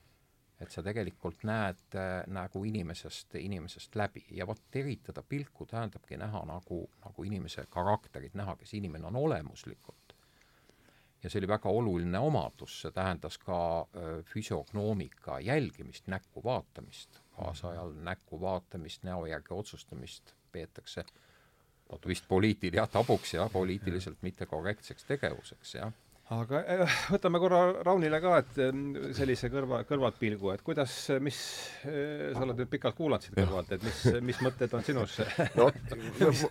[0.61, 4.25] et sa tegelikult näed äh, nagu inimesest, inimesest läbi.
[4.31, 10.15] Ja vot teritada pilku tähendabki näha nagu, nagu inimese karakterit, näha, kes inimene on olemuslikult.
[11.23, 17.93] ja see oli väga oluline omadus, see tähendas ka äh, füsiognoomika jälgimist, näkku vaatamist, kaasajal
[18.05, 21.05] näkku vaatamist, näo järgi otsustamist peetakse
[21.91, 25.93] vot vist poliitil jah, tabuks ja poliitiliselt mittekorrektseks tegevuseks, jah
[26.33, 28.81] aga äh, võtame korra Raunile ka, et ähm,
[29.15, 31.37] sellise kõrva, kõrvaltpilgu, et kuidas, mis,
[31.87, 35.15] äh, sa oled nüüd pikalt kuulanud siit kõrvalt, et mis, mis mõtted on sinus?
[35.59, 35.69] no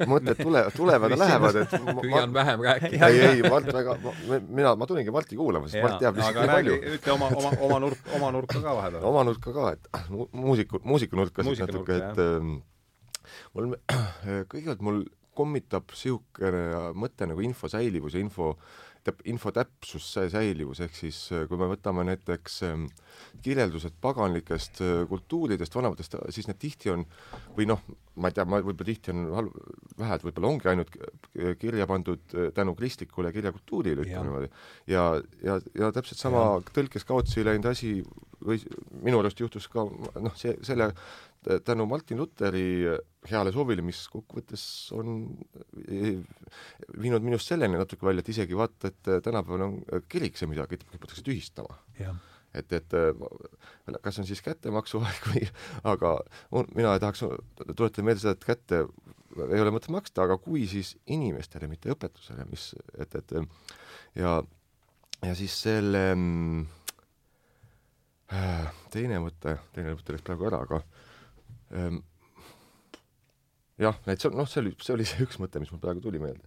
[0.08, 1.74] mõtted tulevad, tulevad ja lähevad, et
[2.06, 3.10] püüan vähem rääkida.
[3.10, 3.98] ei, ei, Mart väga,
[4.46, 6.78] mina, ma tulingi Marti kuulama, sest Mart teab lihtsalt nii palju.
[6.94, 9.06] ütle oma, oma, oma nurk, oma nurka ka vahepeal.
[9.12, 9.92] oma nurka ka, et
[10.32, 12.56] muusiku, muusikunurka siis natuke, et ähm,
[13.52, 13.76] mul,
[14.54, 15.04] kõigepealt mul
[15.36, 18.54] kommitab niisugune mõte nagu info säilivus ja info
[19.06, 22.86] täp-, info täpsus, see säilivus, ehk siis äh, kui me võtame näiteks ähm,
[23.44, 27.06] kirjeldused paganlikest äh, kultuuridest, vanematest, siis need tihti on,
[27.56, 27.82] või noh,
[28.16, 29.58] ma ei tea, ma võib-olla tihti on halb,
[30.00, 30.94] vähe, et võib-olla ongi ainult
[31.62, 34.52] kirja pandud äh, tänu kristlikule kirjakultuurile, ütleme niimoodi.
[34.92, 35.08] ja,
[35.44, 36.64] ja, ja täpselt sama ja.
[36.76, 37.98] tõlkes kaotsi läinud asi
[38.46, 38.60] või
[39.02, 40.90] minu arust juhtus ka noh, see, selle
[41.66, 42.66] tänu Martin Luteri
[43.30, 44.62] heale soovile, mis kokkuvõttes
[44.96, 45.18] on
[45.86, 46.22] eh,
[47.00, 49.76] viinud minust selleni natuke välja, et isegi vaata, et tänapäeval on
[50.10, 51.78] kirik see midagi, kiputakse tühistama.
[52.56, 52.94] et, et
[54.02, 55.42] kas on siis kättemaksu aeg või,
[55.92, 56.16] aga
[56.50, 57.24] on, mina tahaks
[57.74, 58.84] tuletada meelde seda, et kätte
[59.52, 63.34] ei ole mõtet maksta, aga kui, siis inimestele, mitte õpetusele, mis, et, et
[64.16, 64.38] ja,
[65.24, 66.04] ja siis selle
[68.32, 70.80] äh, teine mõte, teine mõte läks praegu ära, aga
[73.80, 76.20] jah, et see, noh, see oli, see oli see üks mõte, mis mul praegu tuli
[76.22, 76.44] meelde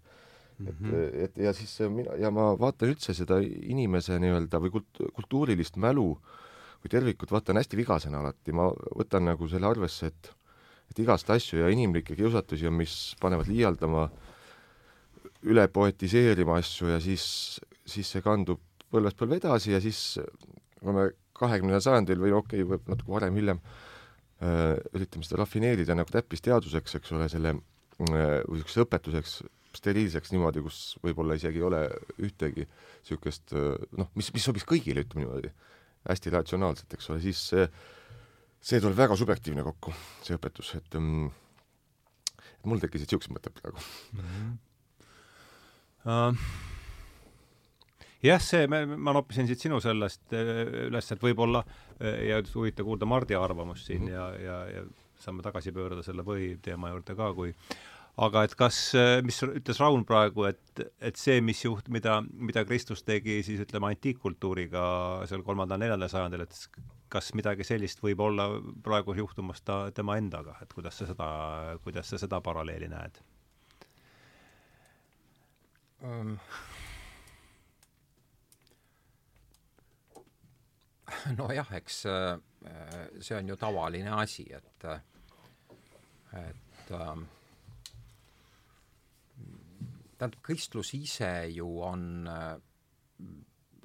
[0.59, 0.67] mm.
[0.67, 0.93] -hmm.
[0.95, 5.77] et, et ja siis mina, ja ma vaatan üldse seda inimese nii-öelda või kult-, kultuurilist
[5.77, 6.13] mälu
[6.79, 10.35] kui tervikut vaatan hästi vigasena alati, ma võtan nagu selle arvesse, et
[10.89, 14.07] et igast asju ja inimlikke kiusatusi on, mis panevad liialdama,
[15.45, 18.57] üle poetiseerima asju ja siis, siis see kandub
[18.89, 20.17] põlvest põlve edasi ja siis
[20.79, 23.88] kui me kahekümnendal sajandil või okei okay,, võib natuke varem-hiljem Äh,
[24.39, 27.59] üritame seda rafineerida nagu täppisteaduseks, eks ole, selle äh,
[27.99, 29.33] või niisuguseks õpetuseks,
[29.79, 31.81] steriilseks niimoodi, kus võib-olla isegi ei ole
[32.23, 35.51] ühtegi niisugust äh, noh, mis, mis sobiks kõigile, ütleme niimoodi,
[36.07, 37.67] hästi ratsionaalselt, eks ole, siis see,
[38.71, 41.29] see tuleb väga subjektiivne kokku, see õpetus, et mm,
[42.39, 43.79] et mul tekkisid niisugused mõtted praegu
[44.15, 44.25] mm.
[44.25, 44.57] -hmm.
[46.09, 46.78] Uh
[48.23, 53.07] jah, see, ma noppisin siit sinu sellest äh, üles, et võib-olla äh, ja huvitav kuulda
[53.09, 54.13] Mardi arvamust siin mm -hmm.
[54.13, 54.83] ja, ja, ja
[55.19, 57.53] saame tagasi pöörduda selle põhiteema juurde ka, kui
[58.19, 62.65] aga et kas, äh, mis ütles Raun praegu, et, et see, mis juht-, mida, mida
[62.65, 64.83] Kristus tegi siis ütleme antiikkultuuriga
[65.29, 68.49] seal kolmandal-neljandal sajandil, et kas midagi sellist võib olla
[68.83, 71.29] praegu juhtumas ta, tema endaga, et kuidas sa seda,
[71.83, 73.23] kuidas sa seda paralleeli näed
[76.03, 76.35] um.?
[81.39, 82.37] nojah, eks äh,
[83.19, 84.85] see on ju tavaline asi, et,
[86.39, 87.25] et ähm,
[90.17, 92.55] tähendab, kristlus ise ju on äh,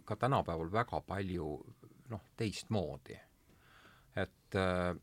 [0.05, 1.49] ka tänapäeval väga palju
[2.11, 3.18] noh, teistmoodi.
[4.16, 4.95] et äh,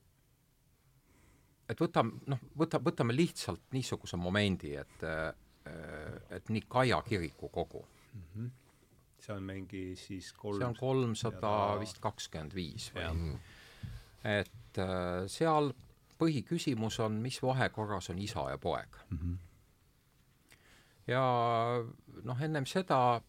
[1.69, 5.03] et võtame, noh, võta, võtame lihtsalt niisuguse momendi, et
[6.31, 8.23] et Nikaia kirikukogu mm.
[8.33, 8.60] -hmm
[9.21, 13.35] see on mingi siis kolm see on kolmsada vist kakskümmend viis või?
[14.25, 15.71] et äh, seal
[16.21, 19.17] põhiküsimus on, mis vahekorras on isa ja poeg mm.
[19.17, 19.37] -hmm.
[21.07, 21.25] ja
[22.23, 23.21] noh, ennem seda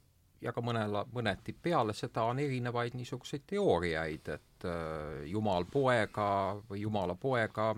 [0.43, 6.83] ja ka mõnel, mõneti peale seda on erinevaid niisuguseid teooriaid, et äh, jumal poega või
[6.83, 7.75] jumala poega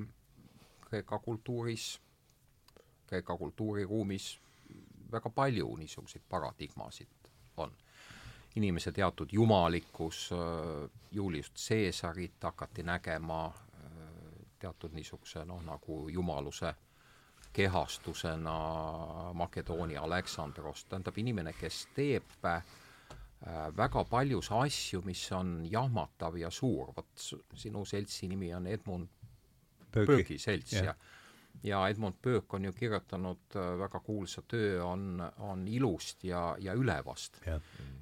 [0.84, 2.00] Kreeka kultuuris,
[3.06, 4.38] Kreeka kultuuriruumis
[5.12, 7.72] väga palju niisuguseid paradigmasid on
[8.56, 13.54] inimese teatud jumalikkus, äh, Julius Caesarit hakati nägema äh,
[14.58, 16.74] teatud niisuguse noh, nagu jumaluse
[17.52, 18.58] kehastusena
[19.34, 22.62] Makedoonia Aleksandrost, tähendab inimene, kes teeb äh,
[23.76, 29.08] väga paljus asju, mis on jahmatav ja suur, vot sinu seltsi nimi on Edmund
[29.92, 30.38] Pöögi.
[30.38, 30.84] Selts yeah.
[30.84, 30.94] ja
[31.62, 36.74] ja Edmund Burke on ju kirjutanud äh, väga kuulsa töö on, on ilust ja, ja
[36.74, 37.40] ülevast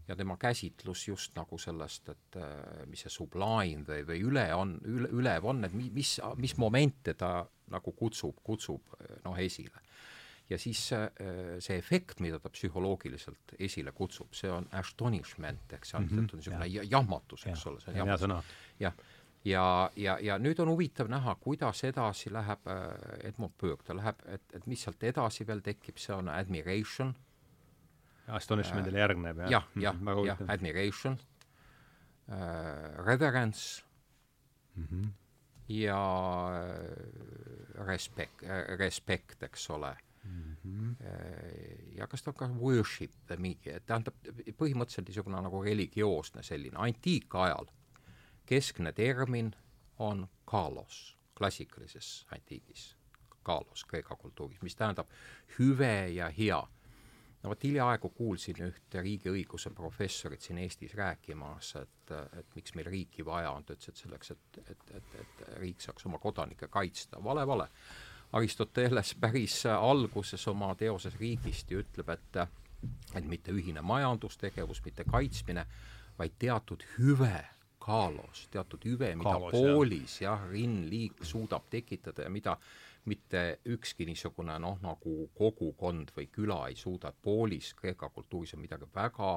[0.08, 4.76] ja tema käsitlus just nagu sellest, et äh, mis see sublime või, või üle on,
[4.84, 7.40] üle, ülev on, et mis, mis momente ta
[7.72, 9.84] nagu kutsub, kutsub äh, noh, esile.
[10.50, 16.08] ja siis see efekt, mida ta psühholoogiliselt esile kutsub, see on astonishment, ehk see on
[16.10, 16.36] mm -hmm.
[16.36, 18.54] niisugune jahmatus, eks ole, see on jahmatus.
[18.80, 18.94] jah
[19.44, 22.84] ja, ja, ja nüüd on huvitav näha, kuidas edasi läheb äh,
[23.28, 27.14] Edmund Burke, ta läheb, et, et mis sealt edasi veel tekib, see on admiration.
[28.32, 29.50] Astonishmentile äh, järgneb, jah?
[29.50, 31.18] jah, jah, jah, jah, admiration
[32.30, 33.82] äh,, reverence
[34.76, 35.10] mm -hmm.
[35.68, 35.98] ja
[36.54, 40.56] äh, respect äh,, respect, eks ole mm.
[40.64, 40.94] -hmm.
[41.98, 44.14] ja kas ta on ka worship mingi, tähendab
[44.56, 47.66] põhimõtteliselt niisugune nagu religioosne selline, antiikajal
[48.52, 49.54] keskne termin
[49.98, 52.96] on kaalos, klassikalises antiigis,
[53.42, 55.08] kaalos Kreeka kultuuris, mis tähendab
[55.58, 56.68] hüve ja hea.
[57.42, 63.24] no vot hiljaaegu kuulsin ühte riigiõiguse professorit siin Eestis rääkimas, et, et miks meil riiki
[63.24, 67.24] vaja on, ta ütles, et selleks, et, et, et, et riik saaks oma kodanikke kaitsta,
[67.24, 67.66] vale, vale.
[68.32, 72.44] Aristoteles päris alguses oma teoses riigist ju ütleb, et
[73.14, 75.66] et mitte ühine majandustegevus, mitte kaitsmine,
[76.18, 77.44] vaid teatud hüve
[77.82, 82.56] kaalos, teatud hüve, mida kaalos, poolis jah ja,, rinnliik suudab tekitada ja mida
[83.10, 88.62] mitte ükski niisugune noh, nagu kogukond või küla ei suuda, et poolis Kreeka kultuuris on
[88.62, 89.32] midagi väga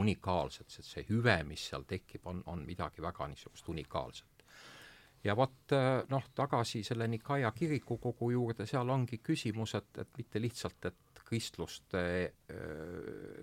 [0.00, 4.46] unikaalset, sest see hüve, mis seal tekib, on, on midagi väga niisugust unikaalset.
[5.24, 5.76] ja vot
[6.08, 11.94] noh, tagasi selle Nikaia kirikukogu juurde, seal ongi küsimus, et, et mitte lihtsalt, et kristlust,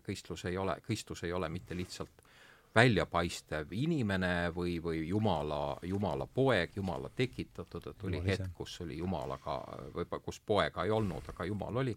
[0.03, 2.21] kristlus ei ole, Kristus ei ole mitte lihtsalt
[2.75, 9.57] väljapaistev inimene või, või Jumala, Jumala poeg, Jumala tekitatud, et oli hetk, kus oli Jumalaga,
[9.95, 11.95] võib-olla kus poega ei olnud, aga Jumal oli,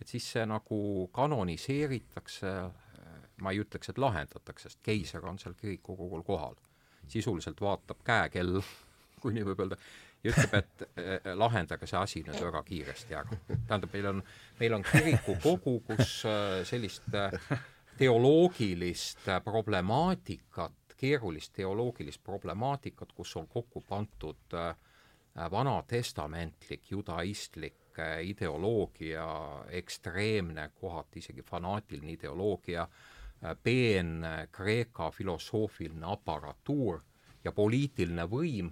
[0.00, 0.80] et siis see nagu
[1.14, 2.54] kanoniseeritakse,
[3.42, 6.58] ma ei ütleks, et lahendatakse, sest keiser on seal kirikukogul kohal.
[7.08, 8.60] sisuliselt vaatab käekell,
[9.22, 9.78] kui nii võib öelda,
[10.24, 13.38] ja ütleb, et eh, lahendage see asi nüüd väga kiiresti ära.
[13.48, 14.22] tähendab, meil on,
[14.58, 17.58] meil on kirikukogu, kus eh, sellist eh,
[17.98, 24.76] teoloogilist problemaatikat, keerulist teoloogilist problemaatikat, kus on kokku pandud äh,
[25.50, 29.26] vanatestamentlik judaistlik äh, ideoloogia,
[29.68, 34.22] ekstreemne, kohati isegi fanaatiline ideoloogia, äh, peen
[34.52, 37.02] Kreeka filosoofiline aparatuur
[37.44, 38.70] ja poliitiline võim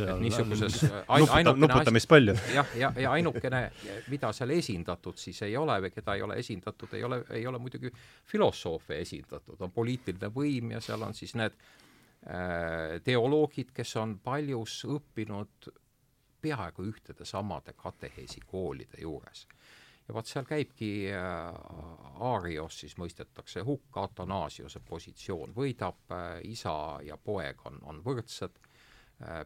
[0.00, 2.34] et niisuguses nuputa, nuputamist palju.
[2.54, 3.62] jah, ja, ja ainukene,
[4.10, 7.60] mida seal esindatud siis ei ole või keda ei ole esindatud, ei ole, ei ole
[7.62, 7.92] muidugi
[8.32, 14.82] filosoofe esindatud, on poliitiline võim ja seal on siis need äh, teoloogid, kes on paljus
[14.88, 15.70] õppinud
[16.42, 19.46] peaaegu ühtede samade kateheesi koolide juures.
[20.08, 21.22] ja vot seal käibki äh,
[22.32, 28.71] Aarios siis mõistetakse hukka, Atanasiose positsioon võidab äh,, isa ja poeg on, on võrdsed Äh,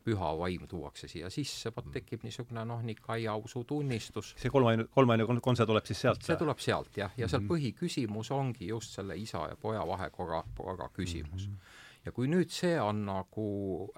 [0.04, 4.34] püha vaim tuuakse siia sisse, vot tekib niisugune noh, Nikaia usutunnistus.
[4.40, 6.22] see kolmaine, kolmaine konse tuleb siis sealt?
[6.22, 7.52] see tuleb sealt jah, ja seal mm -hmm.
[7.52, 11.52] põhiküsimus ongi just selle isa ja poja vahekorra, korra küsimus mm.
[11.52, 13.46] -hmm ja kui nüüd see on nagu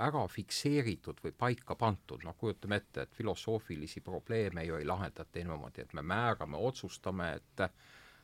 [0.01, 5.85] ära fikseeritud või paika pandud, noh kujutame ette, et filosoofilisi probleeme ju ei lahendata niimoodi,
[5.85, 7.71] et me määrame, otsustame, et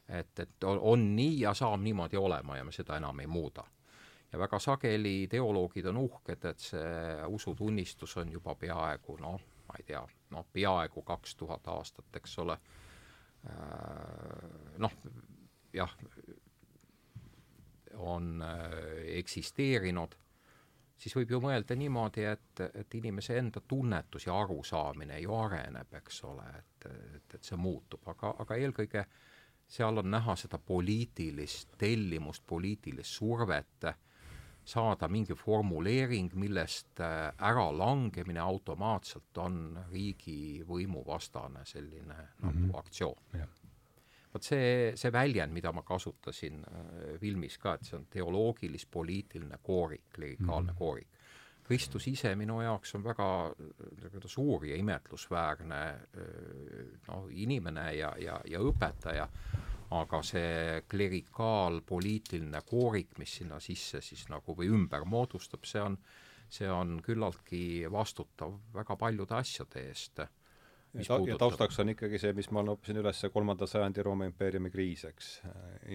[0.08, 3.64] et, et on nii ja saab niimoodi olema ja me seda enam ei muuda
[4.34, 9.86] ja väga sageli teoloogid on uhked, et see usutunnistus on juba peaaegu noh, ma ei
[9.86, 10.02] tea,
[10.34, 12.56] noh, peaaegu kaks tuhat aastat, eks ole,
[13.46, 14.96] äh, noh,
[15.72, 15.94] jah,
[18.02, 18.74] on äh,
[19.20, 20.16] eksisteerinud,
[20.98, 26.24] siis võib ju mõelda niimoodi, et, et inimese enda tunnetus ja arusaamine ju areneb, eks
[26.26, 29.06] ole, et, et, et see muutub, aga, aga eelkõige
[29.70, 33.86] seal on näha seda poliitilist tellimust, poliitilist survet
[34.68, 42.66] saada mingi formuleering, millest äh, äralangemine automaatselt on riigivõimu vastane selline mm -hmm.
[42.66, 43.22] nagu aktsioon.
[44.34, 50.08] vot see, see väljend, mida ma kasutasin äh, filmis ka, et see on teoloogilis-poliitiline koorik,
[50.14, 50.78] klerikaalne mm -hmm.
[50.78, 51.08] koorik.
[51.64, 53.54] Kristus ise minu jaoks on väga
[54.26, 55.98] suur ja imetlusväärne äh,
[57.08, 59.28] noh, inimene ja, ja, ja õpetaja
[59.94, 65.98] aga see klerikaalpoliitiline koorik, mis sinna sisse siis nagu või ümber moodustab, see on,
[66.48, 70.18] see on küllaltki vastutav väga paljude asjade eest.
[70.18, 74.70] ja, ta, ja taustaks on ikkagi see, mis ma noppisin üles, kolmanda sajandi Rooma impeeriumi
[74.70, 75.30] kriis, eks,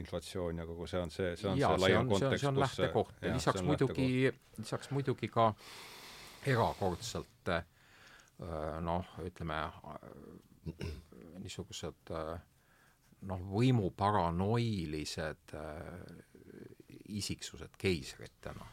[0.02, 3.66] inflatsioon ja kogu see on see, see on ja, see laiem kontekst, on lähtekoht lisaks
[3.66, 4.10] muidugi,
[4.60, 5.54] lisaks muidugi ka
[6.48, 7.54] erakordselt
[8.86, 9.58] noh, ütleme
[11.40, 12.40] niisugused äh,
[13.28, 16.20] noh, võimu paranoilised äh,
[17.20, 18.68] isiksused keisritena.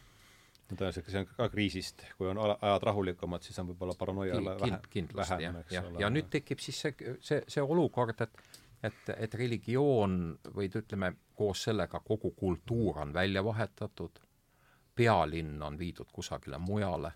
[0.66, 4.46] no tõenäoliselt see on ka kriisist, kui on ajad rahulikumad, siis on võib-olla paranoia Kind,
[4.60, 6.00] vähe, kindlasti, vähem, eks ja, ole.
[6.02, 8.40] ja nüüd tekib siis see, see, see olukord, et
[8.84, 14.20] et, et religioon või ütleme, koos sellega kogu kultuur on välja vahetatud,
[14.94, 17.10] pealinn on viidud kusagile mujale,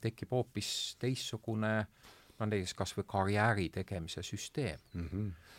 [0.00, 1.72] tekib hoopis teistsugune
[2.38, 5.08] no näiteks kas või karjääri tegemise süsteem mm.
[5.08, 5.58] -hmm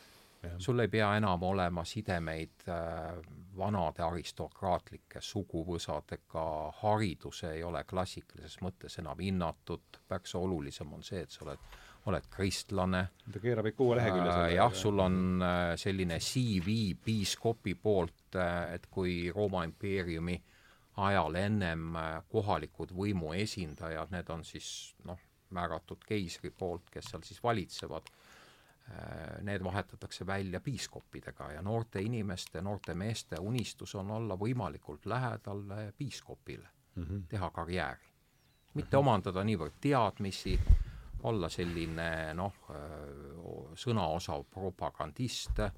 [0.58, 3.20] sul ei pea enam olema sidemeid äh,
[3.58, 6.46] vanade aristokraatlike suguvõsadega,
[6.82, 11.66] haridus ei ole klassikalises mõttes enam hinnatud, märksa olulisem on see, et sa oled,
[12.10, 13.04] oled kristlane.
[13.34, 14.54] ta keerab ikka uue lehekülje äh,.
[14.56, 18.16] jah, sul on äh, selline CV piiskopi poolt
[18.74, 20.38] et kui Rooma impeeriumi
[21.04, 21.98] ajal ennem
[22.32, 25.20] kohalikud võimu esindajad, need on siis noh,
[25.52, 28.08] määratud keisri poolt, kes seal siis valitsevad
[29.42, 35.64] need vahetatakse välja piiskoppidega ja noorte inimeste, noorte meeste unistus on olla võimalikult lähedal
[35.98, 37.22] piiskopile mm, -hmm.
[37.30, 38.06] teha karjääri.
[38.74, 39.08] mitte mm -hmm.
[39.08, 40.60] omandada niivõrd teadmisi,
[41.24, 42.78] olla selline noh, äh,
[43.76, 45.72] sõnaosav propagandist, äh,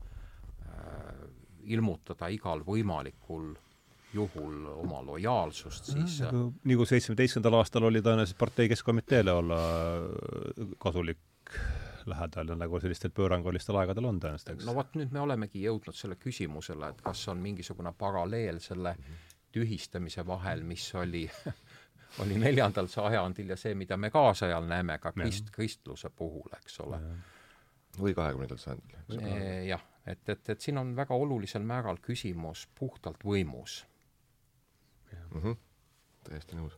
[1.64, 3.56] ilmutada igal võimalikul
[4.14, 9.60] juhul oma lojaalsust, siis nagu, nagu seitsmeteistkümnendal aastal oli tõenäoliselt partei keskkomiteele olla
[10.78, 11.20] kasulik
[12.08, 14.66] lähedal ja nagu sellistel pöörangulistel aegadel on tõenäoliselt, eks.
[14.68, 18.96] no vot, nüüd me olemegi jõudnud selle küsimusele, et kas on mingisugune paralleel selle
[19.54, 21.28] tühistamise vahel, mis oli
[22.24, 27.00] oli neljandal sajandil ja see, mida me kaasajal näeme ka krist-, kristluse puhul, eks ole.
[28.00, 29.26] või kahekümnendal sajandil.
[29.68, 33.84] jah, et, et, et siin on väga olulisel määral küsimus puhtalt võimus.
[35.34, 35.58] Mm -hmm.
[36.30, 36.78] täiesti nõus.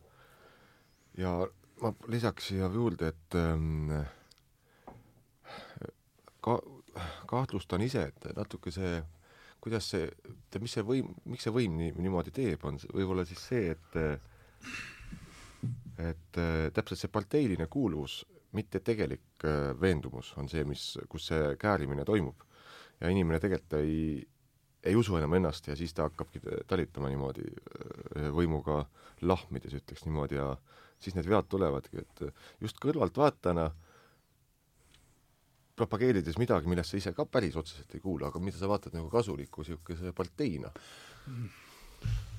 [1.16, 1.32] ja
[1.82, 3.90] ma lisaks siia juurde, et ähm,
[6.46, 6.62] ka-,
[7.30, 9.00] kahtlustan ise, et natuke see,
[9.62, 10.08] kuidas see,
[10.62, 14.00] mis see võim, miks see võim nii, niimoodi teeb, on võib-olla siis see, et
[15.96, 16.38] et
[16.76, 18.20] täpselt see parteiline kuuluvus,
[18.56, 19.44] mitte tegelik
[19.80, 22.44] veendumus on see, mis, kus see käärimine toimub.
[23.00, 24.22] ja inimene tegelikult ei,
[24.84, 27.44] ei usu enam ennast ja siis ta hakkabki talitama niimoodi
[28.32, 28.84] võimuga
[29.22, 30.54] lahmides, ütleks niimoodi, ja
[31.00, 32.22] siis need vead tulevadki, et
[32.60, 33.85] just kõrvaltvaatajana äh,
[35.76, 39.10] propageerides midagi, millest sa ise ka päris otseselt ei kuule, aga mida sa vaatad nagu
[39.12, 40.70] kasuliku niisuguse parteina.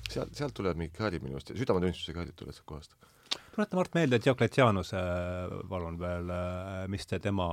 [0.08, 2.96] sealt, sealt tuleb mingi häälid minu arust, südametunnistusega häälid tulevad sealt kohast.
[3.54, 4.92] tuleta, Mart, meelde Diocletianus,
[5.68, 6.32] palun veel,
[6.88, 7.48] mis te tema,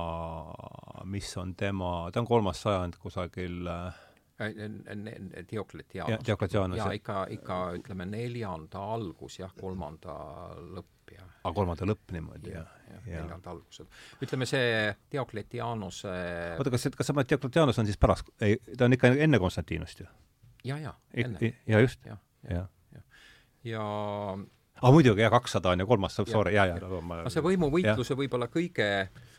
[1.04, 4.02] mis on tema, ta on kolmas sajand kusagil äh,
[5.50, 6.26] Diocletianus.
[6.26, 6.78] Diocletianus.
[6.78, 10.16] jaa, ikka, ikka ütleme neljanda algus jah, kolmanda
[10.58, 10.95] lõpp
[11.46, 13.88] aga kolmanda lõpp niimoodi ja, ja, ja neljanda algused.
[14.24, 16.14] ütleme see Diokletianuse
[16.56, 20.02] oota, kas, kas sa mõtled, Diokletianus on siis pärast, ei, ta on ikka enne Konstantinust
[20.02, 20.08] ju?
[20.66, 21.52] ja, ja, enne.
[21.66, 22.18] ja just, ja,
[22.50, 22.66] ja,
[22.96, 23.04] ja,
[23.70, 23.86] ja
[24.82, 27.00] ah muidugi, jah, kakssada on ju kolmas, sorry, ja, ja, ja.
[27.00, 28.90] ma see võimuvõitluse võib-olla kõige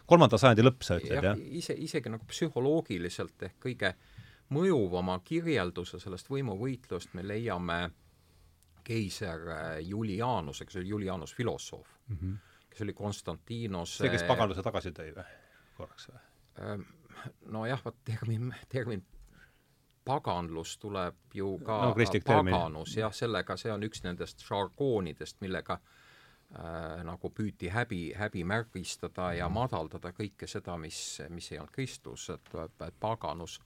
[0.08, 1.46] kolmanda sajandi lõpp, sa ütled, jah?
[1.60, 3.94] ise, isegi nagu psühholoogiliselt ehk kõige
[4.56, 7.96] mõjuvama kirjelduse sellest võimuvõitlust me leiame äh,
[8.88, 12.38] keiser äh, Julianus, kes oli Julianus filosoof mm, -hmm.
[12.70, 15.28] kes oli Konstantinos see, kes paganluse tagasi tõi või?
[15.78, 16.24] korraks või?
[16.64, 16.88] Ähm,
[17.52, 19.06] nojah, vot termin, termin
[20.08, 27.04] paganlus tuleb ju ka no, paganus, jah, sellega, see on üks nendest žargoonidest, millega äh,
[27.08, 29.60] nagu püüti häbi, häbimärgistada ja mhm.
[29.60, 32.54] madaldada kõike seda, mis, mis ei olnud Kristus, et,
[32.88, 33.60] et paganus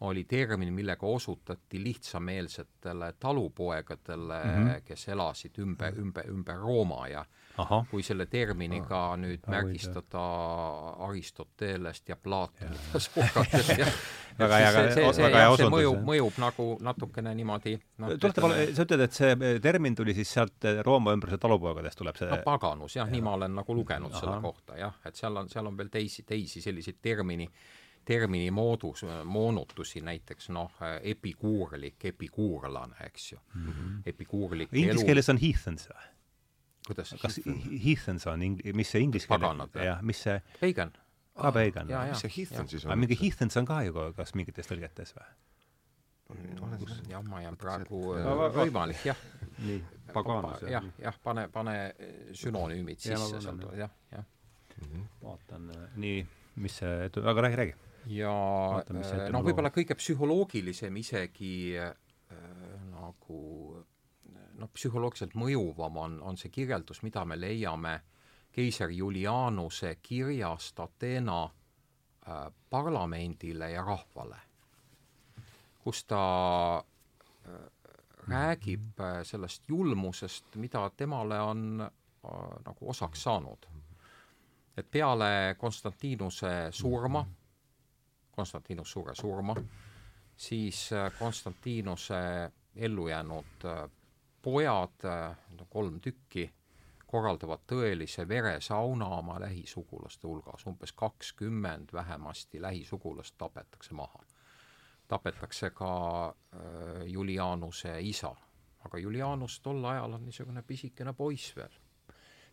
[0.00, 4.66] oli termin, millega osutati lihtsameelsetele talupoegadele mm.
[4.66, 4.80] -hmm.
[4.84, 7.24] kes elasid ümber, ümber, ümber Rooma ja
[7.56, 10.24] ahah, kui selle terminiga ah, nüüd Ah, märgistada
[11.06, 13.86] Aristotelest ja Platonit ja Sokratest ja
[14.38, 14.72] Väga hea-
[15.22, 19.60] väga hea osundus, mõjub, mõjub nagu natukene niimoodi noh, tuleta palun, sa ütled, et see
[19.62, 23.36] termin tuli siis sealt eh, Rooma ümbruse talupoegadest tuleb see no paganus jah, nii ma
[23.38, 24.20] olen nagu lugenud Ahah.
[24.24, 27.46] selle kohta jah, et seal on, seal on veel teisi, teisi selliseid termini,
[28.04, 33.68] termini moodus, moonutusi, näiteks noh, epikuurlik, epikuurlane, eks ju mm.
[33.68, 34.02] -hmm.
[34.06, 36.10] epikuurlik Inglise keeles on heathens või?
[36.86, 37.40] kuidas kas
[37.86, 39.86] heathens on ing-, mis see inglise keel Paganad või?
[39.88, 40.92] jah, mis see, pagan.
[41.40, 42.12] ka pagan jaa, või?
[42.12, 43.02] mis see Heathon siis aga on?
[43.04, 45.30] mingi heathens on ka ju ka- kas mingites tõlgetes või?
[47.08, 49.24] jah, ma jään praegu Aga va- võimalik jah.
[49.64, 49.80] nii,
[50.12, 51.76] paganus jah, jah, pane, pane
[52.32, 54.30] sünonüümid Jaa, ma sisse jah, jah.
[55.22, 56.24] vaatan, nii,
[56.64, 57.74] mis see, aga räägi, räägi.
[58.06, 58.36] Ja
[58.84, 61.92] see äh, noh, võib-olla kõige psühholoogilisem isegi äh,
[62.92, 63.40] nagu
[64.58, 67.98] noh, psühholoogiliselt mõjuvam on, on see kirjeldus, mida me leiame
[68.54, 74.40] keiser Julianuse kirjast Ateena äh, parlamendile ja rahvale,
[75.82, 76.24] kus ta
[76.78, 77.62] äh,
[78.28, 81.90] räägib äh, sellest julmusest, mida temale on äh,
[82.66, 83.66] nagu osaks saanud.
[84.76, 87.20] et peale Konstantinuse surma,
[88.36, 89.54] Konstantinus suure surma,
[90.36, 93.90] siis äh, Konstantinuse ellu jäänud äh,
[94.42, 95.00] pojad,
[95.70, 96.50] kolm tükki,
[97.06, 104.24] korraldavad tõelise veresauna oma lähisugulaste hulgas, umbes kakskümmend vähemasti lähisugulast tapetakse maha.
[105.08, 105.92] tapetakse ka
[106.28, 108.34] äh, Julianuse isa,
[108.84, 111.83] aga Julianus tol ajal on niisugune pisikene poiss veel.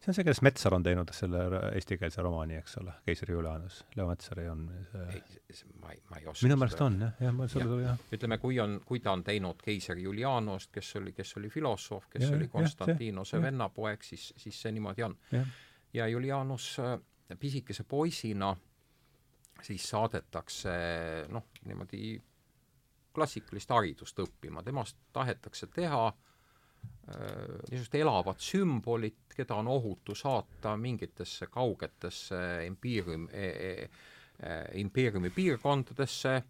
[0.01, 1.41] See on see, kes Metsar on teinud selle
[1.75, 6.47] eestikeelse romaani, eks ole, Keiser Julianus, Leo Metsari on see ma ei, ma ei oska
[6.47, 7.69] minu meelest on jah, jah, sul Jah.
[7.69, 8.01] tuli jah.
[8.17, 12.25] ütleme, kui on, kui ta on teinud keiser Julianost, kes oli, kes oli filosoof, kes
[12.25, 15.15] Jah, oli Konstantinose vennapoeg, siis, siis see niimoodi on.
[15.93, 16.97] ja Julianus äh,
[17.39, 18.55] pisikese poisina
[19.61, 20.71] siis saadetakse
[21.29, 22.15] noh, niimoodi
[23.13, 26.30] klassikalist haridust õppima, temast tahetakse teha äh,
[27.69, 33.89] niisugust elavat sümbolit, keda on ohutu saata mingitesse kaugetesse impeerium e,, e,
[34.39, 36.43] e, impeeriumi piirkondadesse,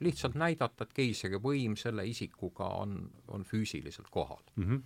[0.00, 4.76] lihtsalt näidata, et keisri võim selle isikuga on, on füüsiliselt kohal Mhm.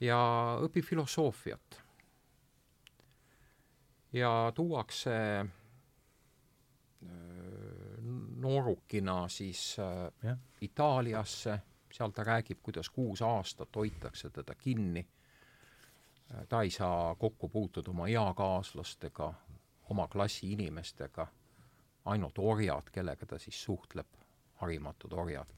[0.00, 0.20] ja
[0.60, 1.80] õpib filosoofiat.
[4.12, 5.48] ja tuuakse äh,
[8.36, 11.60] noorukina siis äh, jah, Itaaliasse,
[11.94, 15.06] seal ta räägib, kuidas kuus aastat hoitakse teda kinni.
[16.48, 19.34] ta ei saa kokku puutuda oma eakaaslastega,
[19.90, 21.26] oma klassi inimestega,
[22.04, 24.06] ainult orjad, kellega ta siis suhtleb,
[24.62, 25.52] harimatud orjad.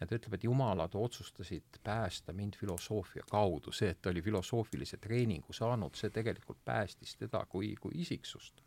[0.00, 4.96] ja ta ütleb, et jumalad otsustasid päästa mind filosoofia kaudu, see, et ta oli filosoofilise
[4.96, 8.62] treeningu saanud, see tegelikult päästis teda kui, kui isiksust.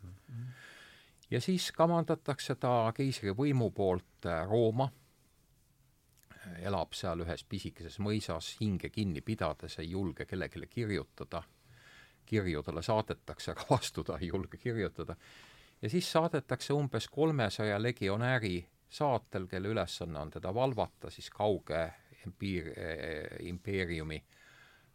[1.32, 4.90] Ja siis kamandatakse ta keisrivõimu poolt äh, Rooma,
[6.62, 11.44] elab seal ühes pisikeses mõisas, hinge kinni pidades, ei julge kellelegi kirjutada,
[12.26, 15.16] kirju talle saadetakse, aga vastu ta ei julge kirjutada,
[15.82, 18.58] ja siis saadetakse umbes kolmesaja legionääri
[18.90, 21.84] saatel, kelle ülesanne on teda valvata siis kauge
[22.26, 24.18] impiir- eh,, impeeriumi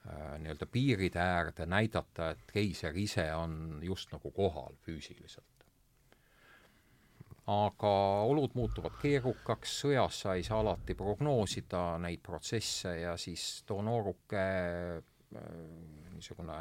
[0.08, 5.59] äh, nii-öelda piiride äärde, näidata, et keiser ise on just nagu kohal füüsiliselt
[7.50, 7.92] aga
[8.30, 14.42] olud muutuvad keerukaks, sõjas sa ei saa alati prognoosida neid protsesse ja siis too nooruke
[14.42, 15.40] äh,
[16.14, 16.58] niisugune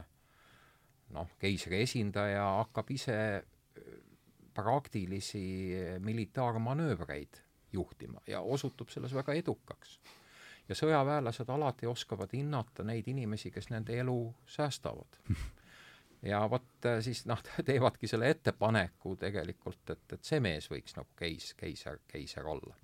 [1.15, 3.91] noh, keisri esindaja hakkab ise äh,
[4.53, 5.43] praktilisi
[6.03, 9.99] militaarmanöövreid juhtima ja osutub selles väga edukaks.
[10.69, 15.21] ja sõjaväelased alati oskavad hinnata neid inimesi, kes nende elu säästavad
[16.25, 21.09] ja vot äh, siis noh, teevadki selle ettepaneku tegelikult, et, et see mees võiks nagu
[21.19, 22.75] keis, keiser, keiser olla.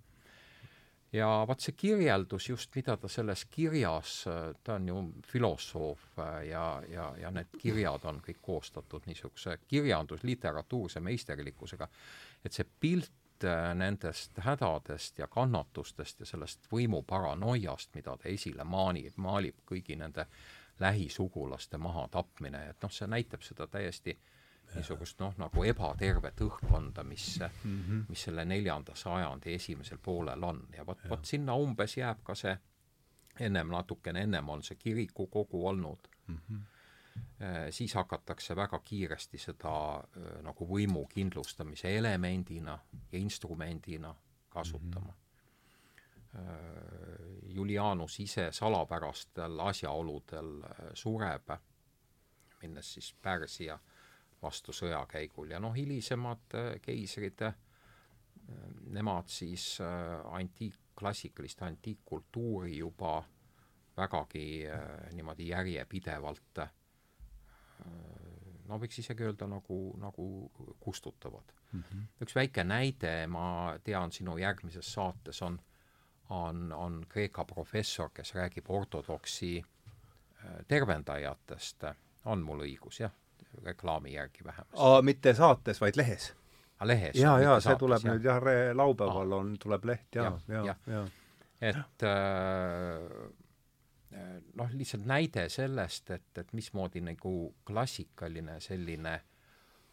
[1.15, 4.15] ja vot see kirjeldus just, mida ta selles kirjas,
[4.63, 11.03] ta on ju filosoof äh, ja, ja, ja need kirjad on kõik koostatud niisuguse kirjandusliteratuurse
[11.03, 11.89] meisterlikkusega,
[12.43, 19.17] et see pilt äh, nendest hädadest ja kannatustest ja sellest võimuparanoiast, mida ta esile maanib,
[19.17, 20.29] maalib kõigi nende
[20.79, 24.17] lähisugulaste mahatapmine, et noh, see näitab seda täiesti
[24.75, 28.05] niisugust noh, nagu ebatervet õhkkonda, mis mm, -hmm.
[28.09, 32.57] mis selle neljanda sajandi esimesel poolel on ja vot, vot sinna umbes jääb ka see,
[33.39, 36.61] ennem natukene ennem on see kirikukogu olnud mm, -hmm.
[37.69, 42.79] siis hakatakse väga kiiresti seda äh, nagu võimu kindlustamise elemendina
[43.11, 44.15] ja instrumendina
[44.49, 45.11] kasutama mm.
[45.11, 45.24] -hmm
[47.55, 50.49] Julianus ise salapärastel asjaoludel
[50.93, 51.53] sureb,
[52.61, 53.77] minnes siis Pärsia
[54.41, 57.45] vastu sõjakäigul ja noh, hilisemad keisrid,
[58.91, 63.21] nemad siis antiik, klassikalist antiikkultuuri juba
[63.97, 64.47] vägagi
[65.15, 66.65] niimoodi järjepidevalt
[68.69, 70.25] no võiks isegi öelda nagu, nagu
[70.79, 71.81] kustutavad mm.
[71.81, 72.03] -hmm.
[72.25, 75.59] üks väike näide, ma tean, sinu järgmises saates on,
[76.29, 81.83] on, on Kreeka professor, kes räägib ortodoksi äh, tervendajatest,
[82.25, 83.13] on mul õigus, jah?
[83.63, 85.05] reklaami järgi vähemasti.
[85.07, 86.33] mitte saates, vaid lehes?
[86.83, 87.15] lehes.
[87.15, 88.13] jaa, jaa, see tuleb ja.
[88.13, 88.41] nüüd jah,
[88.75, 89.39] laupäeval Aa.
[89.39, 91.03] on, tuleb leht ja, ja, ja, ja.
[91.61, 93.05] et äh,
[94.59, 99.15] noh, lihtsalt näide sellest, et, et mismoodi nagu klassikaline selline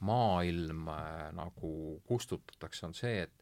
[0.02, 1.72] maailm äh, nagu
[2.06, 3.41] kustutatakse, on see, et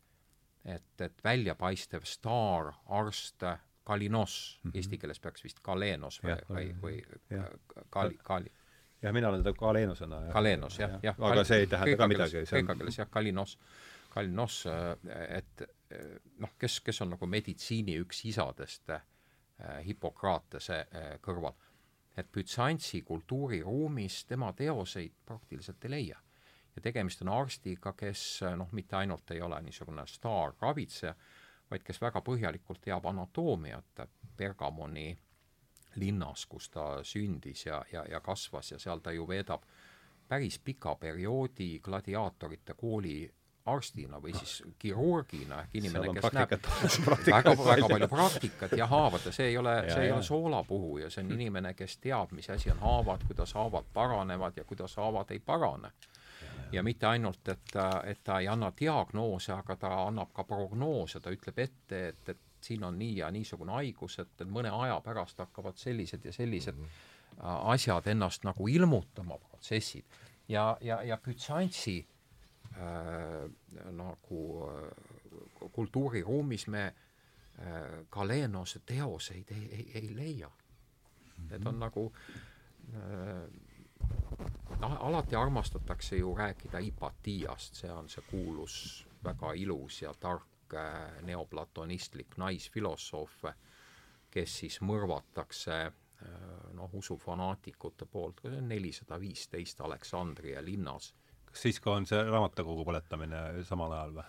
[0.64, 3.44] et, et väljapaistev staar, arst,
[3.84, 4.76] Kalinos mm, -hmm.
[4.76, 7.42] eesti keeles peaks vist Kalenos või, või, või
[7.90, 8.52] Kali, Kali.
[9.02, 10.20] jah, mina olen teda Kalenosena.
[10.32, 11.16] Kalenos, jah, jah.
[11.18, 12.44] aga see ei tähenda ka midagi.
[12.46, 13.58] kreeka keeles jah, Kalinos,
[14.10, 18.92] Kalinos, äh, et äh, noh, kes, kes on nagu meditsiini üks isadest
[19.60, 21.52] Äh, Hippokratese äh, kõrval.
[22.16, 26.18] et Bütsantsi kultuuriruumis tema teoseid praktiliselt ei leia.
[26.80, 31.14] Ja tegemist on arstiga, kes noh, mitte ainult ei ole niisugune staarravitseja,
[31.70, 34.06] vaid kes väga põhjalikult teab anatoomiat
[34.36, 35.12] Bergamoni
[36.00, 39.66] linnas, kus ta sündis ja, ja, ja kasvas ja seal ta ju veedab
[40.28, 43.30] päris pika perioodi gladiaatorite kooli
[43.66, 46.54] arstina või siis kirurgina ehk inimene, kes näeb
[47.34, 51.24] väga, väga palju praktikat ja haavad ja see ei ole, see ei ole soolapuhuja, see
[51.26, 55.42] on inimene, kes teab, mis asi on haavad, kuidas haavad paranevad ja kuidas haavad ei
[55.44, 55.92] parane.
[56.72, 61.30] Ja mitte ainult, et et ta ei anna diagnoose, aga ta annab ka prognoose, ta
[61.30, 65.38] ütleb ette, et, et siin on nii ja niisugune haigus, et, et mõne aja pärast
[65.40, 67.72] hakkavad sellised ja sellised mm -hmm.
[67.74, 70.04] asjad ennast nagu ilmutama, protsessid.
[70.48, 72.06] ja, ja, ja Bütsantsi
[72.76, 76.94] äh, äh, nagu äh, kultuuriruumis me äh,
[78.10, 80.54] Galenose teoseid ei, ei, ei leia mm.
[81.44, 81.50] -hmm.
[81.50, 82.12] Need on nagu
[82.94, 83.50] äh,
[84.80, 91.22] noh, alati armastatakse ju rääkida Ipatiast, see on see kuulus väga ilus ja tark äh,
[91.22, 93.44] neoplatonistlik naisfilosoof,
[94.30, 95.94] kes siis mõrvatakse äh,
[96.72, 101.14] noh, usufanaatikute poolt, nelisada viisteist Aleksandria linnas
[101.50, 104.26] kas siis ka on see raamatukogu põletamine samal ajal või?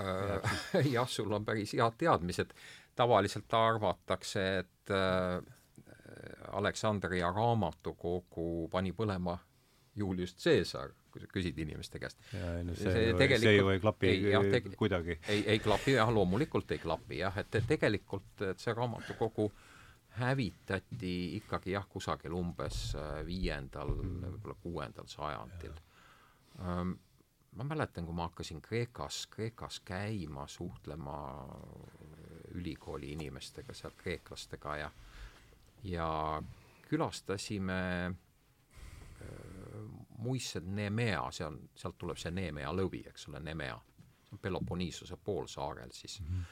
[0.00, 0.54] Äh,
[0.96, 2.54] jah, sul on päris head teadmised.
[2.96, 4.90] tavaliselt arvatakse, et
[6.52, 9.36] Aleksandria raamatukogu pani põlema
[9.96, 12.18] Julius Caesar, kui sa küsid inimeste käest.
[12.34, 15.20] No see, see, see ju ei klapi ei, jah, teg kuidagi.
[15.28, 19.48] ei, ei klapi jah, loomulikult ei klapi jah, et, tegelikult, et see raamatukogu
[20.18, 25.74] hävitati ikkagi jah, kusagil umbes äh, viiendal mm., võib-olla kuuendal sajandil
[26.62, 26.92] Ähm,
[27.56, 31.16] ma mäletan, kui ma hakkasin Kreekas, Kreekas käima, suhtlema
[32.54, 34.90] ülikooli inimestega, seal kreeklastega ja
[35.84, 36.42] ja
[36.88, 39.28] külastasime äh,
[40.18, 43.78] muistsed Nemea, see on, sealt tuleb see Nemea lõvi, eks ole, Nemea.
[44.24, 46.26] see on Peloponiisuse poolsaarel siis mm.
[46.26, 46.44] -hmm.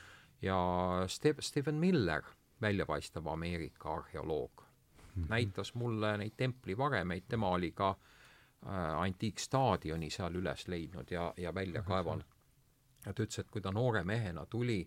[0.43, 0.59] ja
[1.07, 2.23] Ste-, Stephen Miller,
[2.61, 5.29] väljapaistev Ameerika arheoloog mm, -hmm.
[5.29, 7.97] näitas mulle neid templivaremeid, tema oli ka äh,
[8.63, 12.29] Äh, antiikstaadioni seal üles leidnud ja, ja välja kaevanud.
[13.07, 14.85] ja ta ütles, et kui ta noore mehena tuli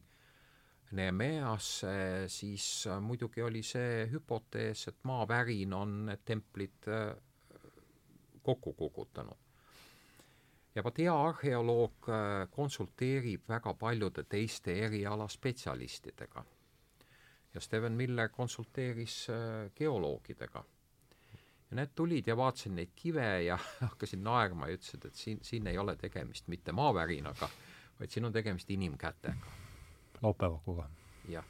[0.95, 1.93] Neemeasse,
[2.31, 7.15] siis äh, muidugi oli see hüpotees, et maavärin on need templid äh,
[8.43, 9.41] kokku kukutanud.
[10.75, 12.07] ja vot hea arheoloog
[12.51, 16.45] konsulteerib väga paljude teiste erialaspetsialistidega.
[17.53, 19.27] ja Steven Miller konsulteeris
[19.75, 20.63] geoloogidega
[21.69, 25.67] ja need tulid ja vaatasin neid kive ja hakkasin naerma ja ütlesid, et siin, siin
[25.67, 27.49] ei ole tegemist mitte maavärinaga,
[27.99, 29.64] vaid siin on tegemist inimkätega.
[30.21, 30.89] Laupäevakuga.
[31.29, 31.45] jah,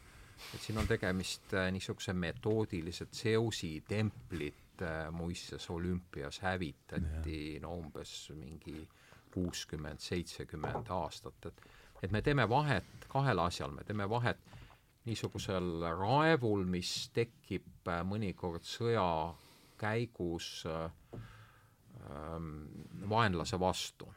[0.53, 8.31] et siin on tegemist äh, niisuguse metoodilise Zeusi templit äh, muistses olümpias hävitati no umbes
[8.35, 8.87] mingi
[9.31, 11.61] kuuskümmend, seitsekümmend aastat, et
[12.03, 14.39] et me teeme vahet kahel asjal, me teeme vahet
[15.05, 19.05] niisugusel raevul, mis tekib äh, mõnikord sõja
[19.79, 20.89] käigus äh,
[22.09, 22.51] ähm,
[23.09, 24.09] vaenlase vastu.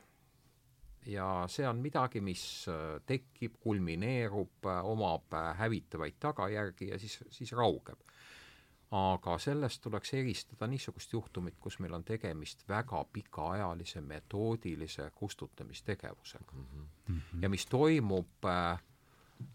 [1.08, 7.52] Ja see on midagi, mis äh, tekib, kulmineerub, äh, omab hävitavaid tagajärgi ja siis, siis
[7.52, 7.98] raugeb.
[8.90, 16.88] aga sellest tuleks eristada niisugust juhtumit, kus meil on tegemist väga pikaajalise metoodilise kustutamistegevusega mm.
[17.08, 17.42] -hmm.
[17.42, 18.78] ja mis toimub äh,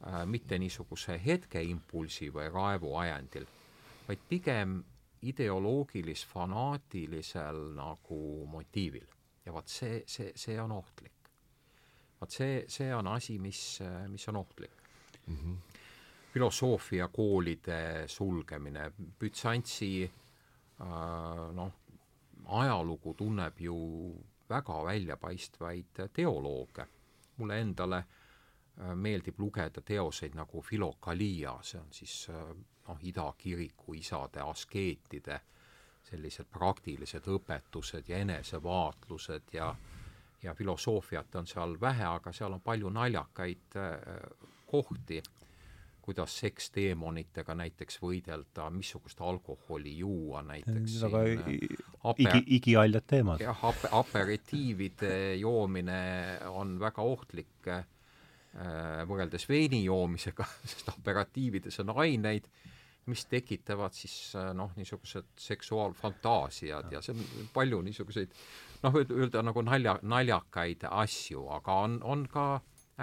[0.07, 3.45] äh, mitte niisuguse hetkeimpulsi või raevu ajendil,
[4.07, 4.83] vaid pigem
[5.21, 9.07] ideoloogilis-fanaatilisel nagu motiivil.
[9.45, 11.22] ja vot see, see, see on ohtlik.
[12.23, 14.83] Vot see, see on asi, mis, mis on ohtlik
[15.27, 15.35] mm.
[15.35, 15.57] -hmm.
[16.33, 21.71] filosoofiakoolide sulgemine, Bütsantsi äh, noh,
[22.45, 23.77] ajalugu tunneb ju
[24.49, 26.87] väga väljapaistvaid teolooge.
[27.37, 32.55] mulle endale äh, meeldib lugeda teoseid nagu Filokalia, see on siis äh,
[32.87, 35.39] noh, idakiriku isade askeetide
[36.03, 39.75] sellised praktilised õpetused ja enesevaatlused ja
[40.43, 43.95] ja filosoofiat on seal vähe, aga seal on palju naljakaid äh,
[44.67, 45.21] kohti,
[46.03, 51.21] kuidas seksteemonitega näiteks võidelda, missugust alkoholi juua näiteks väga
[52.03, 52.35] aper...
[52.35, 53.43] igi, igihaljad teemad.
[53.43, 56.01] jah, ap-, aperitiivide joomine
[56.51, 57.85] on väga ohtlik äh,
[59.07, 62.51] võrreldes veini joomisega, sest aperatiivides on aineid,
[63.05, 68.31] mis tekitavad siis äh, noh, niisugused seksuaalfantaasiad ja see on palju niisuguseid
[68.83, 72.47] noh, öelda nagu nalja, naljakaid asju, aga on, on ka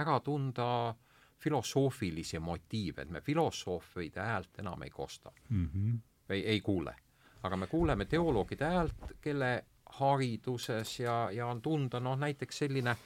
[0.01, 0.94] ära tunda
[1.40, 5.68] filosoofilisi motiive, et me filosoofide häält enam ei kosta mm.
[5.68, 5.98] -hmm.
[6.28, 6.96] ei, ei kuule.
[7.42, 12.96] aga me kuuleme teoloogide häält, kelle hariduses ja, ja on tunda noh, näiteks selline,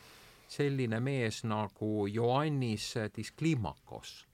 [0.49, 4.27] selline mees nagu Ioannis Disklimakos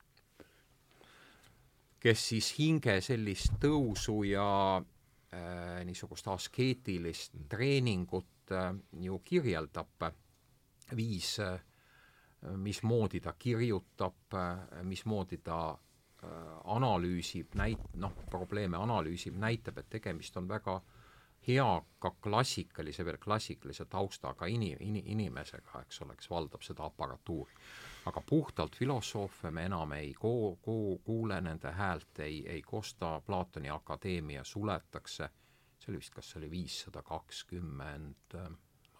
[2.00, 4.46] kes siis hinge sellist tõusu ja
[4.80, 8.72] äh, niisugust askeetilist treeningut äh,
[9.04, 10.08] ju kirjeldab,
[10.96, 11.60] viis äh,,
[12.56, 16.32] mismoodi ta kirjutab äh,, mismoodi ta äh,
[16.64, 20.80] analüüsib, näit-, noh, probleeme analüüsib, näitab, et tegemist on väga
[21.46, 21.68] hea
[22.00, 27.54] ka klassikalise, veel klassikalise taustaga ini-, ini-, inimesega, eks ole, kes valdab seda aparatuuri
[28.06, 33.70] aga puhtalt filosoofe me enam ei koo-, koo-, kuule nende häält, ei, ei kosta, Platoni
[33.70, 35.28] akadeemia suletakse,
[35.78, 38.36] see oli vist, kas see oli viissada kakskümmend,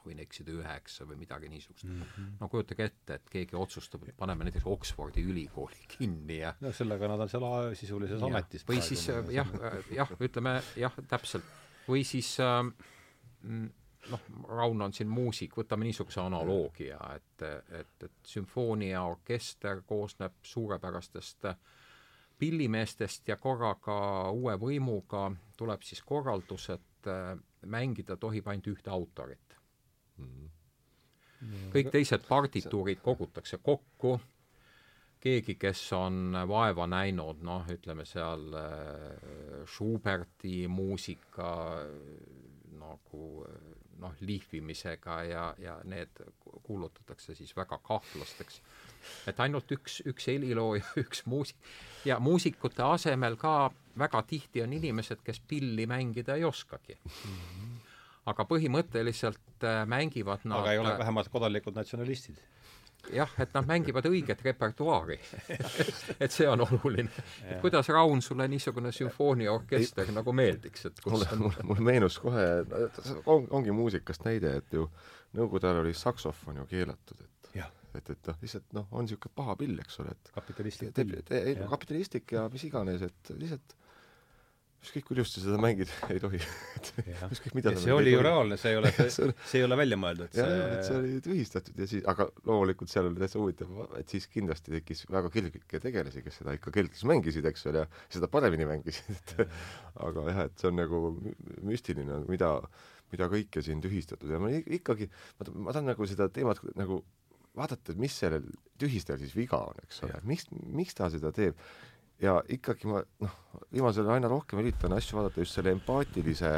[0.01, 1.85] ma võin eksida, üheksa või midagi niisugust.
[1.89, 2.03] Mm.
[2.03, 2.29] -hmm.
[2.41, 7.09] no kujutage ette, et keegi otsustab, et paneme näiteks Oxfordi ülikooli kinni ja no sellega
[7.09, 9.53] nad on seal sisulises ametis või siis jah,
[9.93, 11.45] jah, ütleme jah, täpselt,
[11.89, 12.65] või siis äh,
[14.09, 17.45] noh, Rauno on siin muusik, võtame niisuguse analoogia, et,
[17.81, 21.51] et, et sümfooniaorkester koosneb suurepärastest
[22.41, 27.11] pillimeestest ja korraga uue võimuga tuleb siis korraldus, et
[27.69, 29.57] mängida tohib ainult ühte autorit
[30.17, 30.27] mm.
[30.27, 31.71] -hmm.
[31.75, 34.21] kõik teised partituurid kogutakse kokku,
[35.21, 38.57] keegi, kes on vaeva näinud, noh, ütleme seal
[39.67, 41.51] Schuberti muusika
[42.81, 43.47] nagu
[44.01, 46.23] noh, lihvimisega ja, ja need
[46.63, 48.61] kuulutatakse siis väga kahtlasteks.
[49.31, 51.57] et ainult üks, üks helilooja, üks muusik
[52.05, 57.11] ja muusikute asemel ka väga tihti on inimesed, kes pilli mängida ei oskagi mm.
[57.11, 57.77] -hmm.
[58.33, 62.41] aga põhimõtteliselt äh, mängivad nad aga ei ole vähemalt kodanikud natsionalistid
[63.15, 65.19] jah, et nad mängivad õiget repertuaari
[66.25, 67.11] et see on oluline.
[67.47, 72.47] et kuidas, Raun, sulle niisugune sümfooniaorkester nagu meeldiks, et kus mulle, mulle, mulle meenus kohe,
[73.27, 74.87] on, ongi muusikast näide, et ju
[75.37, 77.69] nõukogude ajal oli saksofon ju keelatud, et ja.
[77.95, 81.21] et, et noh, lihtsalt noh, on niisugune paha pill, eks ole, et kapitalistlik pill.
[81.75, 83.77] kapitalistlik ja mis iganes, et lihtsalt
[84.81, 86.39] ükskõik, kuidas sa seda mängid, ei tohi.
[87.29, 90.37] Ükskõik, mida see oli ju reaalne, see ei ole, see, see ei ole välja mõeldud.
[90.37, 94.29] jah, et see oli tühistatud ja siis, aga loomulikult seal oli täitsa huvitav, et siis
[94.33, 98.69] kindlasti tekkis väga kirglikke tegelasi, kes seda ikka keldris mängisid, eks ole, ja seda paremini
[98.71, 99.37] mängisid, et
[100.09, 101.03] aga jah, et see on nagu
[101.69, 102.55] müstiline, mida,
[103.13, 105.11] mida kõike siin tühistatud ja ma ikkagi,
[105.41, 107.03] ma, ma tahan nagu seda teemat nagu
[107.59, 108.47] vaadata, et mis sellel
[108.81, 111.59] tühistajal siis viga on, eks ole, miks, miks ta seda teeb
[112.21, 113.37] ja ikkagi ma noh,
[113.73, 116.53] viimasel ajal aina rohkem üritan asju vaadata just selle empaatilise,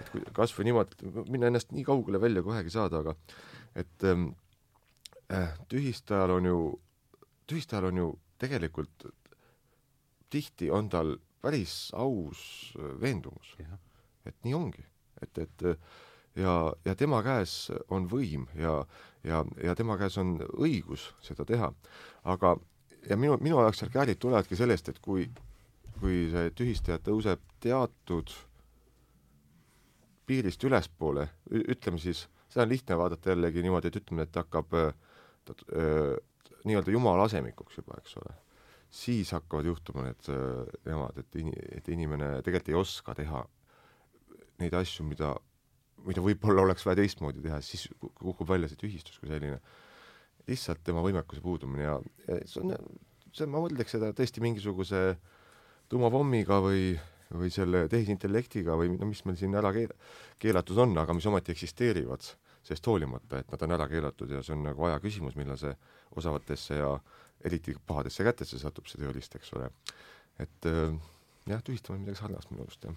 [0.00, 3.16] et kui kas või niimoodi, minna ennast nii kaugele välja kui vähegi saada, aga
[3.74, 4.30] et ähm,
[5.32, 6.58] äh, tühistajal on ju,
[7.50, 8.08] tühistajal on ju
[8.40, 9.06] tegelikult
[10.30, 13.54] tihti on tal päris aus veendumus,
[14.24, 14.84] et nii ongi,
[15.22, 15.64] et, et
[16.40, 18.78] ja, ja tema käes on võim ja,
[19.26, 21.70] ja, ja tema käes on õigus seda teha,
[22.24, 22.56] aga
[23.08, 25.26] ja minu, minu jaoks seal käälid tulevadki sellest, et kui,
[25.98, 28.32] kui see tühistaja tõuseb teatud
[30.28, 34.72] piirist ülespoole, ütleme siis, seda on lihtne vaadata jällegi niimoodi, et ütleme, et ta hakkab
[36.64, 38.36] nii-öelda jumala asemikuks juba, eks ole,
[38.94, 40.30] siis hakkavad juhtuma need
[40.86, 43.42] jamad, et ini-, et inimene tegelikult ei oska teha
[44.62, 45.34] neid asju, mida,
[46.06, 49.60] mida võib-olla oleks vaja teistmoodi teha, siis kukub välja see tühistus kui selline
[50.48, 51.96] lihtsalt tema võimekuse puudumine ja,
[52.28, 52.74] ja see on,
[53.32, 55.02] see, ma mõtleks seda tõesti mingisuguse
[55.92, 56.94] tuumapommiga või,
[57.34, 59.94] või selle tehisintellektiga või no mis meil siin ära keel-,
[60.42, 62.28] keelatud on, aga mis ometi eksisteerivad,
[62.64, 65.74] sest hoolimata, et nad on ära keelatud ja see on nagu aja küsimus, millal see
[66.16, 66.92] osavatesse ja
[67.44, 69.70] eriti pahadesse kätesse satub, see tööriist, eks ole.
[70.40, 70.94] et äh,
[71.50, 72.96] jah, tühistamine on midagi sarnast minu arust, jah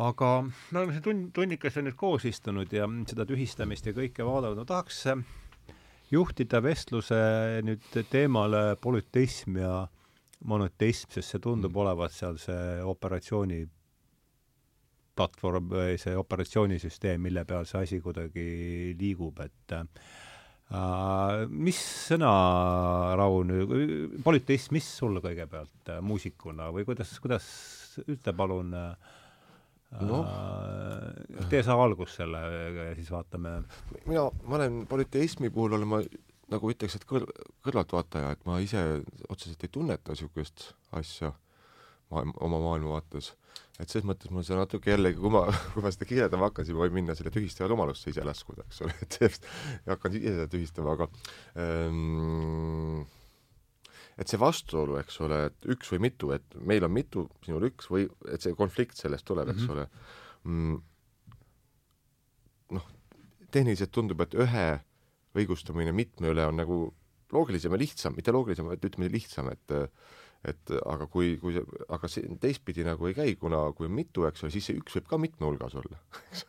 [0.00, 4.62] aga me oleme siin tund, tunnikese nüüd koos istunud ja seda tühistamist ja kõike vaadanud,
[4.62, 5.02] ma tahaks
[6.12, 7.18] juhtida vestluse
[7.64, 9.76] nüüd teemale polüteism ja
[10.48, 11.84] monoteism, sest see tundub mm.
[11.84, 13.62] olevat seal see operatsiooni
[15.16, 18.44] platvorm või see operatsioonisüsteem, mille peal see asi kuidagi
[18.98, 19.84] liigub, et äh,
[21.52, 22.32] mis sõna,
[23.20, 23.52] Raun,
[24.24, 27.46] polüteism, mis sulle kõigepealt äh, muusikuna või kuidas, kuidas,
[28.06, 29.12] ütle palun äh,
[30.00, 30.22] no.
[31.50, 33.62] tee sa algust sellega ja siis vaatame.
[34.06, 36.02] mina, ma olen polüteismi puhul olen ma
[36.52, 37.28] nagu ütleks, et kõr-,
[37.64, 38.82] kõrvaltvaataja, et ma ise
[39.28, 41.32] otseselt ei tunneta niisugust asja
[42.12, 43.32] maailma, oma maailmavaates
[43.80, 46.76] et selles mõttes mul see natuke jällegi, kui ma, kui ma seda kirjeldama hakkan, siis
[46.76, 49.48] ma võin minna selle tühistaja rumalusse ise laskuda, eks ole, et sellest
[49.86, 51.08] ja hakkan ise seda tühistama, aga
[51.58, 53.02] ähm,
[54.20, 57.88] et see vastuolu, eks ole, et üks või mitu, et meil on mitu, sinul üks
[57.92, 59.72] või et see konflikt sellest tuleb, eks mm -hmm.
[59.72, 59.84] ole
[60.44, 60.80] mm,.
[62.78, 62.88] noh,
[63.50, 64.66] tehniliselt tundub, et ühe
[65.38, 66.82] õigustamine mitme üle on nagu
[67.32, 69.78] loogilisem ja lihtsam, mitte loogilisem, vaid ütleme lihtsam, et
[70.42, 71.62] et aga kui, kui see,
[71.94, 74.96] aga see teistpidi nagu ei käi, kuna kui on mitu, eks ole, siis see üks
[74.96, 76.00] võib ka mitme hulgas olla,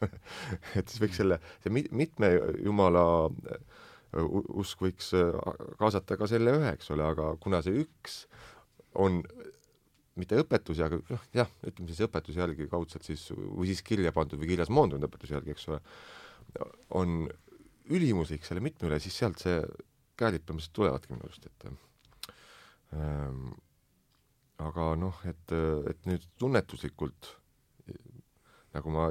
[0.80, 2.32] et siis võiks selle, see mitme
[2.66, 3.61] jumala äh,
[4.14, 5.32] usk võiks äh,
[5.80, 8.24] kaasata ka selle ühe, eks ole, aga kuna see üks
[9.01, 9.22] on
[10.20, 14.41] mitte õpetusi, aga noh, jah, ütleme siis õpetuse järgi kaudselt siis või siis kirja pandud
[14.41, 15.80] või kirjas moondunud õpetuse järgi, eks ole,
[16.99, 17.24] on
[17.89, 19.57] ülimuslik selle mitme üle, siis sealt see
[20.22, 21.66] käälipamised tulevadki minu arust, et
[22.93, 23.47] ähm,
[24.61, 25.55] aga noh, et,
[25.89, 27.34] et nüüd tunnetuslikult
[28.74, 29.09] nagu ma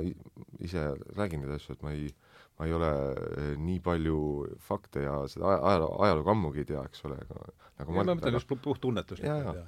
[0.62, 0.82] ise
[1.16, 2.11] räägin neid asju, et ma ei,
[2.62, 4.18] ma ei ole eh, nii palju
[4.62, 7.48] fakte ja seda ajaloo, ajalugu ammugi ei tea, eks ole, aga
[7.82, 9.58] nagu ma mõtlen just puhttunnetuslikult.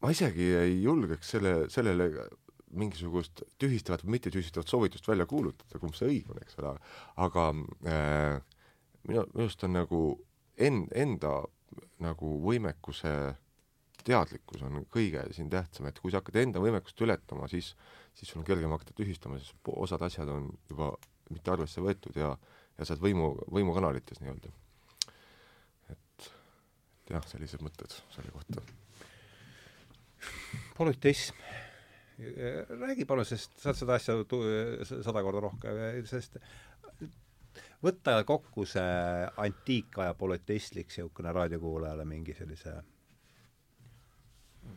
[0.00, 2.08] ma isegi ei julgeks selle, sellele
[2.76, 6.72] mingisugust tühistavat või mittetühistavat soovitust välja kuulutada, kumb see õige on, eks ole,
[7.24, 8.38] aga äh,
[9.08, 10.00] minu, minu arust on nagu
[10.56, 11.38] en-, enda
[12.02, 13.12] nagu võimekuse
[14.06, 17.72] teadlikkus on kõige siin tähtsam, et kui sa hakkad enda võimekust ületama, siis,
[18.16, 20.92] siis sul on kergem hakata tühistama, sest osad asjad on juba
[21.32, 22.32] mitte arvesse võetud ja,
[22.78, 24.52] ja sa oled võimu, võimukanalites nii-öelda.
[25.92, 26.28] et,
[27.04, 28.64] et jah, sellised mõtted selle kohta.
[30.78, 31.44] polüteism.
[32.80, 34.18] räägi palun, sest sa oled seda asja
[35.04, 36.40] sada korda rohkem, sest
[37.84, 42.78] võtta kokku see antiikaja polüteistlik niisugune raadiokuulajale mingi sellise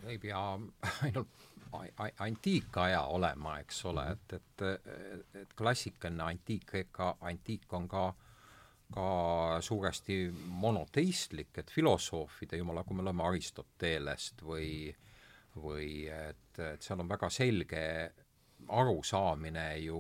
[0.08, 0.42] ei pea
[1.06, 1.49] ainult
[2.20, 4.64] antiikaja olema, eks ole, et, et,
[5.42, 8.10] et klassikaline antiik-Kreeka antiik on ka
[8.90, 9.10] ka
[9.62, 10.16] suuresti
[10.50, 14.90] monoteistlik, et filosoofide jumala, kui me loeme Aristotelest või
[15.62, 17.84] või et, et seal on väga selge
[18.74, 20.00] arusaamine ju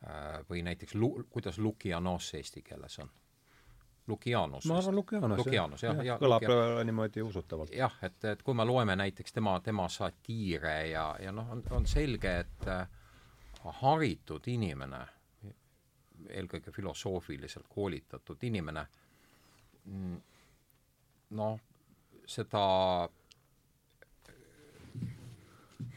[0.00, 3.10] Äh, või näiteks lu-, kuidas Lukianos eesti keeles on?
[4.10, 4.66] Lukianus.
[4.66, 6.84] ma arvan Lukianus, Lukianus, jah, jah, jah, kõlab Lukia...
[6.88, 7.74] niimoodi usutavalt.
[7.74, 11.86] jah, et, et kui me loeme näiteks tema, tema satiire ja, ja noh, on, on
[11.86, 12.84] selge, et äh,
[13.82, 15.04] haritud inimene,
[16.30, 18.86] eelkõige filosoofiliselt koolitatud inimene,
[19.84, 20.20] mm,
[21.40, 21.58] noh,
[22.26, 22.66] seda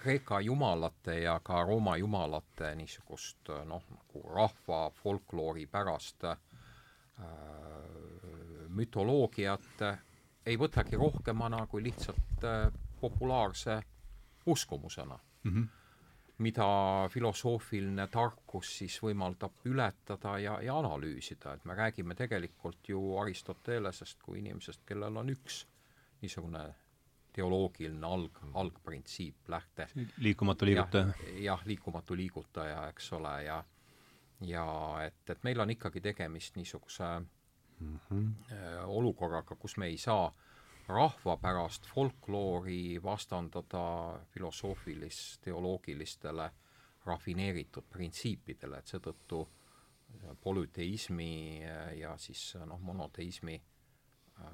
[0.03, 6.37] Kreeka jumalate ja ka Rooma jumalate niisugust noh, nagu rahva folkloori pärast äh,
[8.73, 9.83] mütoloogiat
[10.45, 12.67] ei võtagi rohkemana kui lihtsalt äh,
[13.01, 13.81] populaarse
[14.45, 15.67] uskumusena mm, -hmm.
[16.37, 16.67] mida
[17.09, 24.39] filosoofiline tarkus siis võimaldab ületada ja, ja analüüsida, et me räägime tegelikult ju Aristotelesest kui
[24.39, 25.65] inimesest, kellel on üks
[26.21, 26.73] niisugune
[27.33, 29.87] teoloogiline alg, algprintsiip, lähte.
[30.17, 31.13] liikumatu liigutaja.
[31.41, 33.63] jah, liikumatu liigutaja, eks ole, ja
[34.47, 37.03] ja et, et meil on ikkagi tegemist niisuguse
[37.79, 38.33] mm -hmm.
[38.85, 40.33] olukorraga, kus me ei saa
[40.87, 46.51] rahva pärast folkloori vastandada filosoofilis-teoloogilistele
[47.05, 49.49] rafineeritud printsiipidele, et seetõttu
[50.41, 51.61] polüteismi
[51.99, 53.63] ja siis noh, monoteismi
[54.39, 54.45] äh,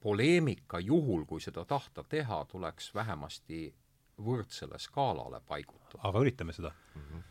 [0.00, 3.74] poleemika juhul, kui seda tahta teha, tuleks vähemasti
[4.24, 6.02] võrdsele skaalale paigutada.
[6.08, 7.02] aga üritame seda mm.
[7.02, 7.22] -hmm.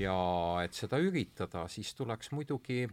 [0.00, 0.18] ja
[0.64, 2.88] et seda üritada, siis tuleks muidugi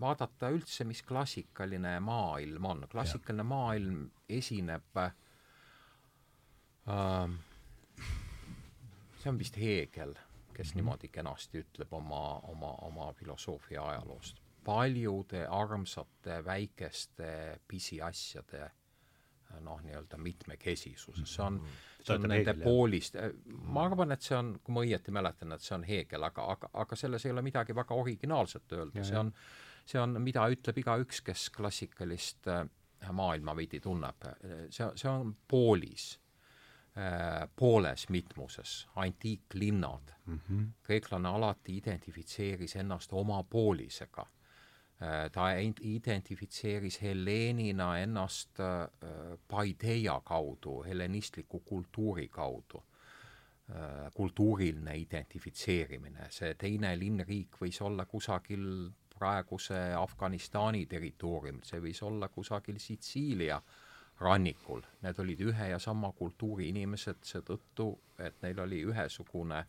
[0.00, 2.86] vaadata üldse, mis klassikaline maailm on.
[2.90, 3.50] klassikaline ja.
[3.54, 5.12] maailm esineb äh,
[9.22, 10.14] see on vist Heegel,
[10.54, 10.76] kes mm -hmm.
[10.76, 14.40] niimoodi kenasti ütleb oma, oma, oma filosoofia ajaloost.
[14.64, 18.70] paljude armsate väikeste pisiasjade
[19.60, 21.80] noh, nii-öelda mitmekesisuses, see on, mhm.
[22.02, 25.76] see on nende poolist, ma arvan, et see on, kui ma õieti mäletan, et see
[25.76, 29.34] on Heegel, aga, aga, aga selles ei ole midagi väga originaalset öelda, see on,
[29.84, 32.64] see on, mida ütleb igaüks, kes klassikalist äh,
[33.12, 34.28] maailma veidi tunneb.
[34.70, 36.12] see, see on poolis
[36.96, 40.40] Äh, pooles mitmuses, antiiklinnad mm.
[40.50, 40.66] -hmm.
[40.82, 44.26] kreeklane alati identifitseeris ennast oma poolisega.
[45.02, 48.88] Äh, ta identifitseeris Helleenina ennast äh,
[49.48, 52.84] paideia kaudu, hellenistliku kultuuri kaudu.
[54.14, 58.64] kultuuriline identifitseerimine, see teine linnriik võis olla kusagil
[59.14, 63.78] praeguse Afganistani territooriumil, see võis olla kusagil Sitsiilia äh,
[64.22, 67.88] rannikul, need olid ühe ja sama kultuuri inimesed seetõttu,
[68.22, 69.64] et neil oli ühesugune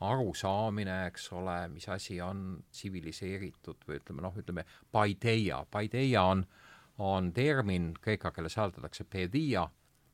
[0.00, 4.64] arusaamine, eks ole, mis asi on tsiviliseeritud või ütleme noh, ütleme
[4.94, 6.44] paideia, paideia on,
[7.02, 9.66] on termin, kreeka keeles hääldatakse pedia,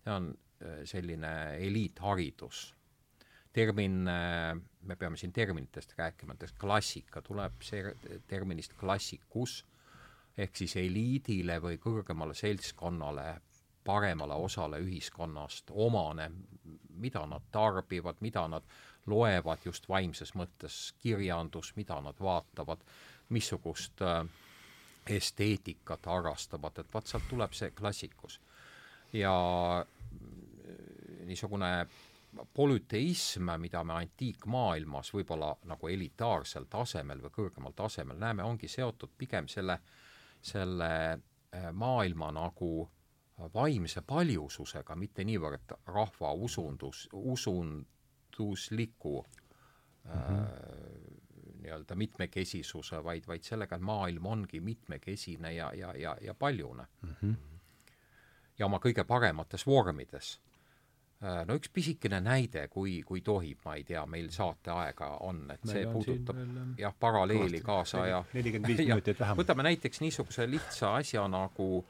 [0.05, 2.75] see on äh, selline eliitharidus.
[3.53, 7.95] termin, äh, me peame siin terminitest rääkima, näiteks klassika tuleb see
[8.27, 9.65] terminist klassikus,
[10.37, 13.35] ehk siis eliidile või kõrgemale seltskonnale
[13.85, 16.31] paremale osale ühiskonnast omane,
[16.89, 18.65] mida nad tarbivad, mida nad
[19.07, 22.85] loevad just vaimses mõttes, kirjandus, mida nad vaatavad,
[23.29, 24.25] missugust äh,
[25.07, 28.41] esteetikat harrastavad, et vaat sealt tuleb see klassikus.
[29.13, 29.35] ja
[29.81, 31.87] äh, niisugune
[32.55, 39.49] polüteism, mida me antiikmaailmas võib-olla nagu elitaarsel tasemel või kõrgemal tasemel näeme, ongi seotud pigem
[39.49, 39.79] selle,
[40.43, 42.89] selle äh, maailma nagu
[43.55, 47.09] vaimse paljususega, mitte niivõrd rahva usundus,
[48.41, 49.25] usundusliku
[50.05, 50.33] mm -hmm.
[50.33, 50.49] äh,
[51.63, 57.15] nii-öelda mitmekesisuse, vaid, vaid sellega, et maailm ongi mitmekesine ja, ja, ja, ja paljune mm.
[57.23, 57.35] -hmm.
[58.59, 60.41] ja oma kõige paremates vormides
[61.25, 65.65] äh, no üks pisikene näide, kui, kui tohib, ma ei tea, meil saateaega on, et
[65.65, 66.37] meil see puudutab
[66.79, 69.47] jah, paralleeli kaasaja nelikümmend viis minutit vähemalt.
[69.47, 71.85] võtame näiteks niisuguse lihtsa asja nagu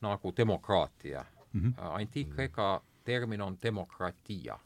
[0.00, 1.60] nagu demokraatia mm.
[1.60, 1.74] -hmm.
[2.00, 4.58] Antiik-Kreeka termin on demokratia.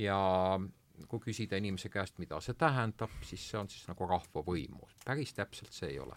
[0.00, 0.18] Ja
[1.08, 4.88] kui küsida inimese käest, mida see tähendab, siis see on siis nagu rahvavõimu.
[5.04, 6.16] päris täpselt see ei ole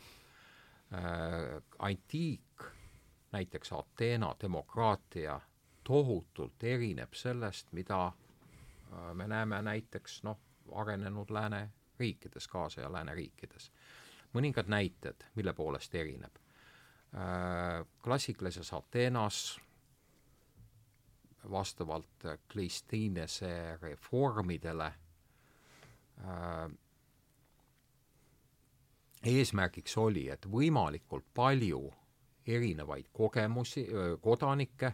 [0.94, 1.62] äh,.
[1.80, 2.64] Antiik,
[3.32, 5.40] näiteks Ateena demokraatia
[5.84, 10.40] tohutult erineb sellest, mida äh, me näeme näiteks noh,
[10.72, 13.72] arenenud lääneriikides, kaasaja lääneriikides.
[14.34, 16.44] mõningad näited, mille poolest erineb
[17.14, 19.62] Äh, klassikalises Ateenas
[21.52, 26.72] vastavalt Kleistinese reformidele äh,
[29.24, 31.94] eesmärgiks oli, et võimalikult palju
[32.48, 33.86] erinevaid kogemusi,
[34.22, 34.91] kodanikke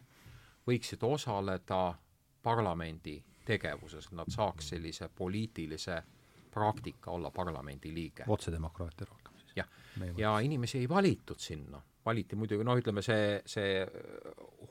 [0.67, 1.95] võiksid osaleda
[2.43, 6.03] parlamendi tegevuses, nad saaks sellise poliitilise
[6.51, 8.23] praktika olla parlamendi liige.
[8.27, 9.55] otsedemokraatia rohkem siis?
[9.55, 9.69] jah,
[10.17, 13.85] ja inimesi ei valitud sinna valiti muidugi noh, ütleme see, see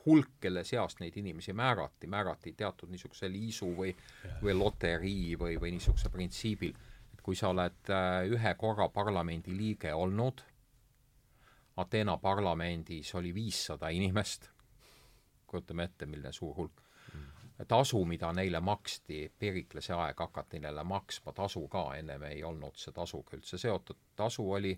[0.05, 3.95] hulk, kelle seast neid inimesi määrati, määrati teatud niisuguse liisu või
[4.43, 6.75] või loterii või, või niisuguse printsiibil,
[7.13, 10.45] et kui sa oled äh, ühe korra parlamendi liige olnud,
[11.79, 14.49] Ateena parlamendis oli viissada inimest,
[15.47, 16.81] kujutame ette, milline suur hulk.
[17.13, 22.75] Mm., tasu, mida neile maksti, Periklase aeg hakati neile maksma tasu ka, ennem ei olnud
[22.75, 24.73] see tasuga üldse seotud, tasu oli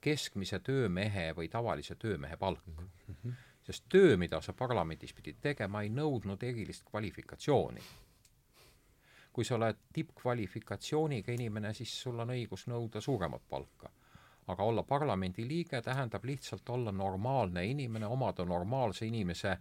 [0.00, 2.88] keskmise töömehe või tavalise töömehe palk mm.
[3.14, 3.32] -hmm.
[3.64, 7.80] sest töö, mida sa parlamendis pidid tegema, ei nõudnud erilist kvalifikatsiooni.
[9.32, 13.90] kui sa oled tippkvalifikatsiooniga inimene, siis sul on õigus nõuda suuremat palka.
[14.46, 19.56] aga olla parlamendi liige tähendab lihtsalt olla normaalne inimene, omada normaalse inimese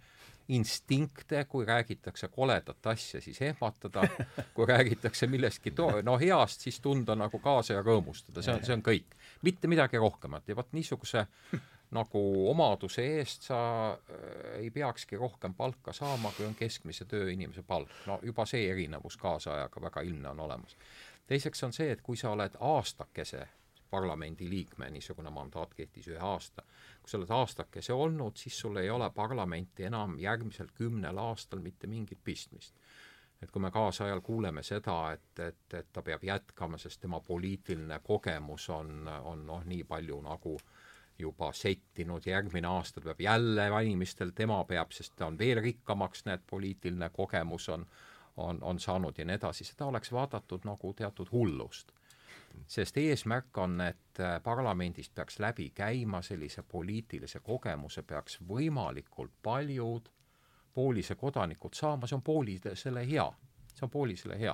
[0.48, 4.08] instinkte, kui räägitakse koledat asja, siis ehmatada,
[4.56, 8.78] kui räägitakse millestki to-, no heast, siis tunda nagu kaasa ja rõõmustada, see on, see
[8.78, 9.18] on kõik.
[9.42, 11.26] mitte midagi rohkemat ja vot niisuguse
[11.92, 13.62] nagu omaduse eest sa
[13.92, 17.92] äh, ei peakski rohkem palka saama, kui on keskmise tööinimese palk.
[18.08, 20.78] no juba see erinevus kaasajaga väga ilmne on olemas.
[21.28, 23.48] teiseks on see, et kui sa oled aastakese
[23.92, 26.64] parlamendiliikme, niisugune mandaat kehtis ühe aasta.
[27.02, 31.88] Kui sa oled aastakese olnud, siis sul ei ole parlamenti enam järgmisel kümnel aastal mitte
[31.88, 32.76] mingit pistmist.
[33.42, 37.98] et kui me kaasajal kuuleme seda, et, et, et ta peab jätkama, sest tema poliitiline
[38.04, 40.58] kogemus on, on noh, nii palju nagu
[41.18, 46.46] juba settinud, järgmine aasta peab jälle valimistel, tema peab, sest ta on veel rikkamaks, näed,
[46.50, 47.88] poliitiline kogemus on,
[48.38, 51.96] on, on saanud ja nii edasi, seda oleks vaadatud nagu teatud hullust
[52.68, 60.10] sest eesmärk on, et parlamendist peaks läbi käima sellise poliitilise kogemuse, peaks võimalikult paljud
[60.74, 63.26] Poolise kodanikud saama, see on Poolisele hea,
[63.74, 64.54] see on Poolisele hea.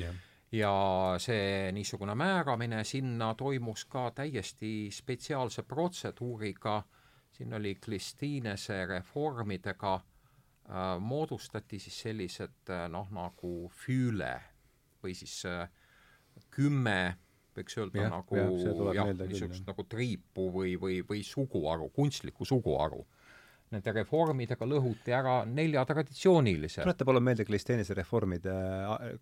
[0.00, 0.14] Jah.
[0.52, 0.72] Ja
[1.18, 6.82] see niisugune määramine sinna toimus ka täiesti spetsiaalse protseduuriga,
[7.32, 14.32] siin oli Kristinese reformidega äh,, moodustati siis sellised äh, noh, nagu füüle
[15.02, 15.68] või siis äh,
[16.50, 17.16] kümme,
[17.56, 23.04] võiks öelda Jah, nagu jah, küll, niisugust nagu triipu või, või, või suguharu, kunstlikku suguharu.
[23.74, 26.84] Nende reformidega lõhuti ära nelja traditsioonilise.
[26.84, 28.52] Tuleta palun meelde Klisteenise reformide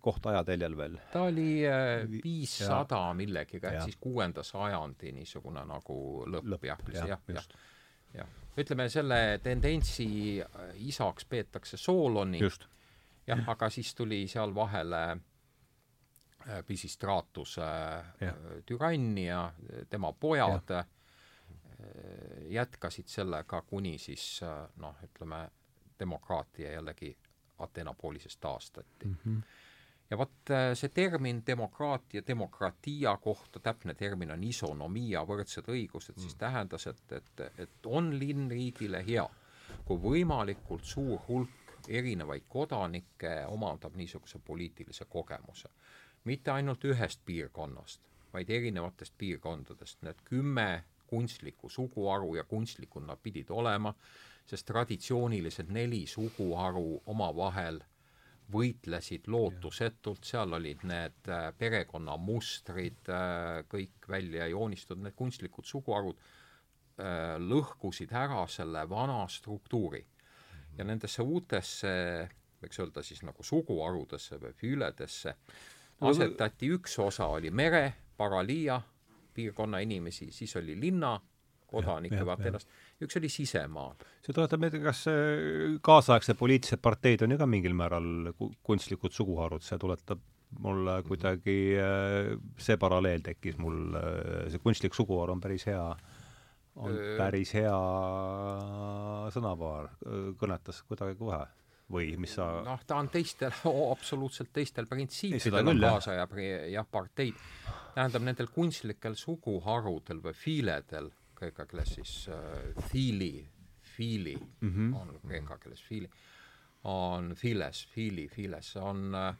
[0.05, 0.99] koht ajateljel veel.
[1.11, 5.97] ta oli äh, Vi- viissada millegiga, ehk siis kuuenda sajandi niisugune nagu
[6.29, 7.47] lõpp, Lõpp, jah, jah, jah,
[8.13, 8.27] jah,
[8.61, 10.07] ütleme, selle tendentsi
[10.45, 12.43] äh, isaks peetakse Sooloni,
[13.25, 15.23] jah, aga siis tuli seal vahele äh,
[16.67, 18.35] Pisistraatuse äh, Jah.
[18.65, 19.53] türann ja
[19.89, 20.85] tema pojad äh,
[22.49, 25.49] jätkasid sellega, kuni siis äh, noh, ütleme,
[25.99, 27.17] demokraatia jällegi
[27.59, 29.41] Atenapoolises taastati Mm -hmm.
[30.09, 36.35] ja vot äh, see termin demokraatia, demokratia kohta, täpne termin on isonomia, võrdsed õigused, siis
[36.35, 39.29] tähendas, et, et, et on linn riigile hea,
[39.85, 41.49] kui võimalikult suur hulk
[41.87, 45.69] erinevaid kodanikke omandab niisuguse poliitilise kogemuse.
[46.25, 48.01] Mitte ainult ühest piirkonnast,
[48.33, 53.93] vaid erinevatest piirkondadest, need kümme kunstlikku suguharu ja kunstlikud nad pidid olema,
[54.45, 57.81] sest traditsioonilised neli suguharu omavahel
[58.51, 67.37] võitlesid lootusetult, seal olid need äh, perekonnamustrid äh, kõik välja joonistatud, need kunstlikud suguharud äh,
[67.41, 70.05] lõhkusid ära selle vana struktuuri.
[70.77, 71.89] ja nendesse uutesse,
[72.61, 75.35] võiks öelda siis nagu suguharudesse või füüledesse,
[76.01, 78.81] asetati üks osa oli mere, Paralia
[79.35, 81.17] piirkonna inimesi, siis oli linna
[81.67, 82.69] kodanikke, jah, vaata ennast,
[83.03, 83.97] üks oli sisemaal.
[84.23, 89.15] see tuletab meelde, kas äh, kaasaegsed poliitilised parteid on ju ka mingil määral ku- kunstlikud
[89.15, 90.21] suguharud, see tuletab
[90.63, 95.83] mulle kuidagi, äh, see paralleel tekkis mul, äh, see kunstlik suguharu on päris hea,
[96.75, 97.75] on päris hea
[99.35, 99.91] sõnapaar,
[100.39, 101.43] kõnetas kuidagi kohe
[101.91, 103.53] või mis sa noh, ta on teistel,
[103.95, 106.27] absoluutselt teistel printsiipidel on kaasaja
[106.71, 107.35] jah, parteid.
[107.93, 113.47] tähendab, nendel kunstlikel suguharudel või fiiledel, kreeka keeles siis äh, fiili,
[113.95, 114.93] fiili mm Mhm.
[114.93, 116.09] on kreeka keeles fiili,
[116.83, 119.35] on files, fiili, files, on äh,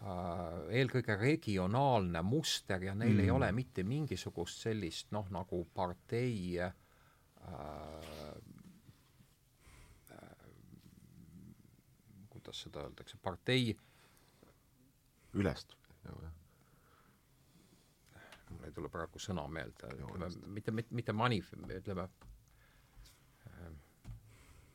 [0.00, 3.20] äh, eelkõige regionaalne muster ja neil mm.
[3.20, 6.72] ei ole mitte mingisugust sellist noh, nagu partei äh,
[12.56, 13.76] kuidas seda öeldakse, partei,
[15.34, 15.74] ülest
[18.50, 22.06] mul ei tule praegu sõna meelde, ütleme mitte, mitte, mitte manif-, ütleme,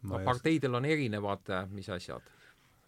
[0.02, 2.22] ma no parteidel on erinevad, äh, mis asjad.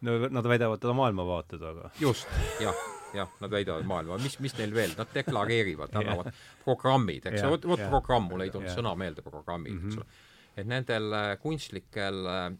[0.03, 2.27] no nad väidavad oma maailmavaated, aga just,
[2.61, 2.75] jah,
[3.15, 6.33] jah, nad väidavad maailma, mis, mis neil veel, nad deklareerivad, annavad
[6.65, 7.89] programmid, eks ole, vot, vot jah.
[7.89, 8.77] programm, mul ei tulnud Jah.
[8.81, 10.03] sõna meelde, programmid, eks Mhm.
[10.03, 10.29] ole.
[10.57, 12.51] et nendel äh, kunstlikel äh,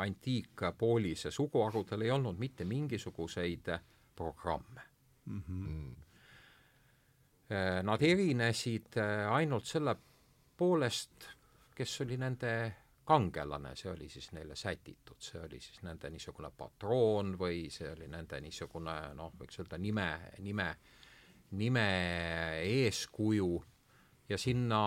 [0.00, 3.80] antiikpoolise suguharudel ei olnud mitte mingisuguseid äh,
[4.16, 4.80] programme.
[5.24, 5.68] mm -hmm.
[5.68, 5.96] Mm.
[7.50, 9.96] Äh, Nad erinesid äh, ainult selle
[10.56, 11.28] poolest,
[11.74, 12.74] kes oli nende
[13.04, 18.08] kangelane, see oli siis neile sätitud, see oli siis nende niisugune patroon või see oli
[18.08, 20.76] nende niisugune noh, võiks öelda nime, nime,
[21.50, 21.86] nime
[22.62, 23.64] eeskuju
[24.28, 24.82] ja sinna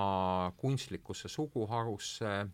[0.57, 2.47] kunstlikkusse suguharusse äh,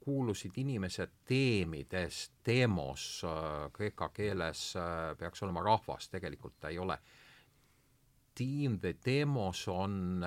[0.00, 6.98] kuulusid inimesed teemidest, teemos äh, kreeka keeles äh, peaks olema rahvas, tegelikult ta ei ole
[8.34, 10.24] tiim või demos on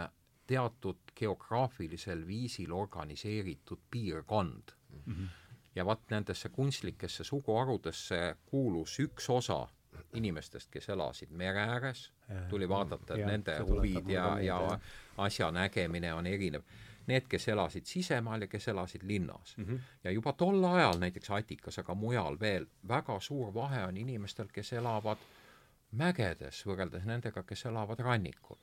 [0.47, 5.13] teatud geograafilisel viisil organiseeritud piirkond mm.
[5.13, 5.27] -hmm.
[5.75, 9.67] ja vot nendesse kunstlikesse suguharudesse kuulus üks osa
[10.13, 12.11] inimestest, kes elasid mere ääres,
[12.49, 14.81] tuli vaadata, et Jah, nende huvid ja ja jah.
[15.17, 16.61] asja nägemine on erinev.
[17.07, 19.65] Need, kes elasid sisemaal ja kes elasid linnas mm.
[19.65, 19.79] -hmm.
[20.03, 24.73] ja juba tol ajal näiteks Atikas, aga mujal veel, väga suur vahe on inimestel, kes
[24.73, 25.17] elavad
[25.91, 28.57] mägedes võrreldes nendega, kes elavad rannikul.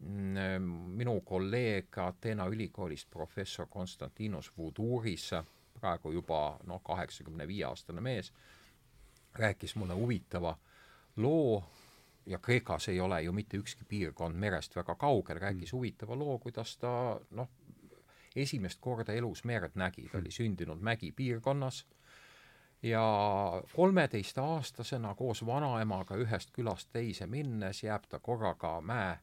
[0.00, 0.62] Mm,
[0.96, 5.30] minu kolleeg Ateena ülikoolist, professor Konstantinos Voudouris,
[5.80, 8.32] praegu juba noh, kaheksakümne viie aastane mees,
[9.34, 10.56] rääkis mulle huvitava
[11.16, 11.62] loo
[12.26, 15.76] ja Kreekas ei ole ju mitte ükski piirkond merest väga kaugel, rääkis mm.
[15.76, 17.48] huvitava loo, kuidas ta noh,
[18.36, 21.86] esimest korda elus merd nägi, ta oli sündinud mägipiirkonnas
[22.82, 23.02] ja
[23.72, 29.18] kolmeteistaastasena koos vanaemaga ühest külast teise minnes jääb ta korraga mäe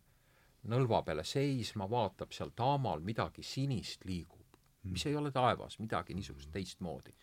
[0.67, 6.51] nõlva peale seisma, vaatab seal taamal midagi sinist liigub, mis ei ole taevas, midagi niisugust
[6.51, 7.13] teistmoodi.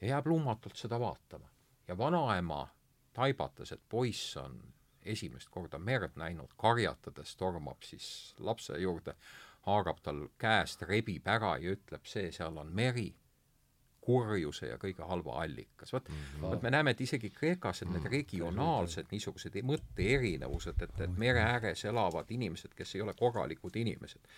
[0.00, 1.48] ja jääb lummatult seda vaatama.
[1.88, 2.68] ja vanaema
[3.12, 9.14] taibatas, et poiss on esimest korda merd näinud, karjatades tormab siis lapse juurde,
[9.66, 13.10] haarab tal käest, rebib ära ja ütleb, see seal on meri
[14.06, 15.92] kurjuse ja kõige halva allikas.
[15.92, 16.42] vot mm, -hmm.
[16.50, 21.42] vot me näeme, et isegi Kreekas, et need mm, regionaalsed niisugused mõtteerinevused, et, et mere
[21.42, 24.28] ääres elavad inimesed, kes ei ole korralikud inimesed.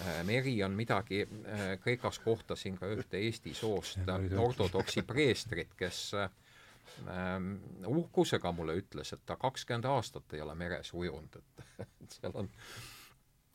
[0.00, 7.54] Äh, meri on midagi, äh, Kreekas kohtasin ka ühte Eesti soost ortodoksi preestrit, kes ähm,
[7.86, 11.38] uhkusega mulle ütles, et ta kakskümmend aastat ei ole meres ujunud,
[11.78, 11.86] et
[12.18, 12.50] seal on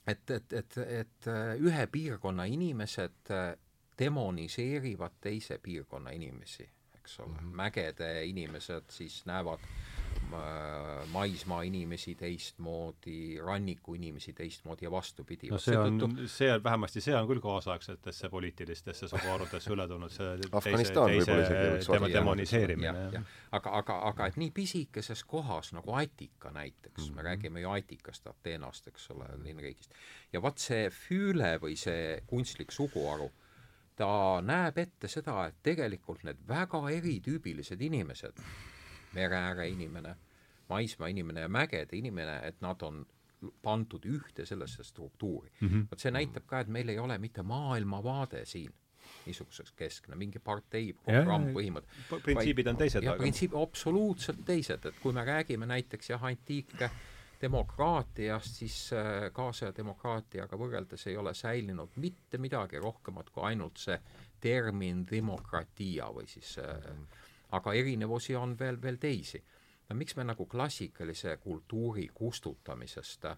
[0.09, 3.33] et, et, et, et äh, ühe piirkonna inimesed
[3.99, 7.55] demoniseerivad teise piirkonna inimesi, eks ole mm, -hmm.
[7.63, 9.98] mägede inimesed siis näevad äh,
[11.11, 15.47] maismaa inimesi teistmoodi, ranniku inimesi teistmoodi ja vastupidi.
[15.49, 20.37] no see on, see on vähemasti, see on küll kaasaegsetesse poliitilistesse suguharudesse üle tulnud, see
[20.63, 23.23] teise, teise tema demoniseerimine.
[23.51, 27.15] aga, aga, aga et nii pisikeses kohas nagu Attika näiteks mm, -hmm.
[27.15, 29.93] me räägime ju Attikast, Ateenast, eks ole, linnriigist,
[30.33, 33.31] ja vot see füüle või see kunstlik suguharu
[33.99, 38.37] ta näeb ette seda, et tegelikult need väga eritüübilised inimesed,
[39.13, 40.15] mereääre inimene,
[40.69, 43.05] maismaa inimene ja mägede inimene, et nad on
[43.63, 45.67] pandud ühte sellesse struktuuri mm.
[45.67, 45.87] -hmm.
[45.91, 48.73] vot see näitab ka, et meil ei ole mitte maailmavaade siin
[49.25, 51.87] niisuguseks keskne, mingi partei programm, põhimõte.
[52.23, 53.03] printsiibid on teised.
[53.03, 56.89] jah, printsiip, absoluutselt teised, et kui me räägime näiteks jah, antiike
[57.41, 63.97] demokraatiast, siis äh, kaasaja demokraatiaga võrreldes ei ole säilinud mitte midagi rohkemat kui ainult see
[64.43, 66.91] termin demokratia või siis äh,
[67.49, 69.43] aga erinevusi on veel, veel teisi.
[69.89, 73.37] no miks me nagu klassikalise kultuuri kustutamisest äh,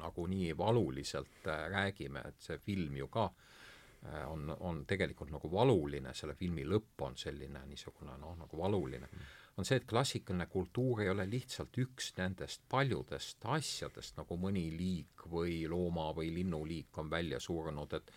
[0.00, 5.52] nagu nii valuliselt äh, räägime, et see film ju ka äh, on, on tegelikult nagu
[5.52, 9.08] valuline, selle filmi lõpp on selline niisugune noh, nagu valuline
[9.56, 15.26] on see, et klassikaline kultuur ei ole lihtsalt üks nendest paljudest asjadest, nagu mõni liik
[15.30, 18.10] või looma- või linnuliik on välja surnud, et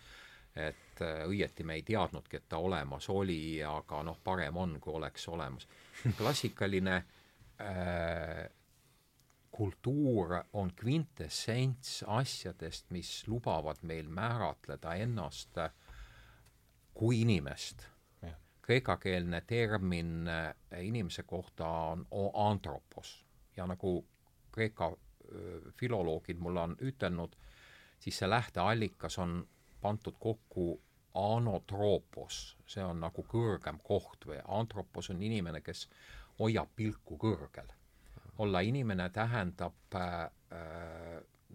[0.58, 4.94] et äh, õieti me ei teadnudki, et ta olemas oli, aga noh, parem on, kui
[4.98, 5.68] oleks olemas.
[6.18, 8.48] klassikaline äh,
[9.50, 15.58] kultuur on kvintessents asjadest, mis lubavad meil määratleda ennast
[16.94, 17.86] kui inimest.
[18.68, 20.54] Kreekakeelne termin äh,
[20.84, 23.24] inimese kohta on antropos.
[23.56, 24.06] Ja nagu
[24.52, 27.32] Kreeka äh, filoloogid mulle on ütelnud,
[27.98, 29.40] siis see lähteallikas on
[29.88, 30.68] pandud kokku
[31.18, 35.88] anotropos, see on nagu kõrgem koht või antropos on inimene, kes
[36.38, 37.74] hoiab pilku kõrgel.
[38.38, 40.28] olla inimene tähendab äh,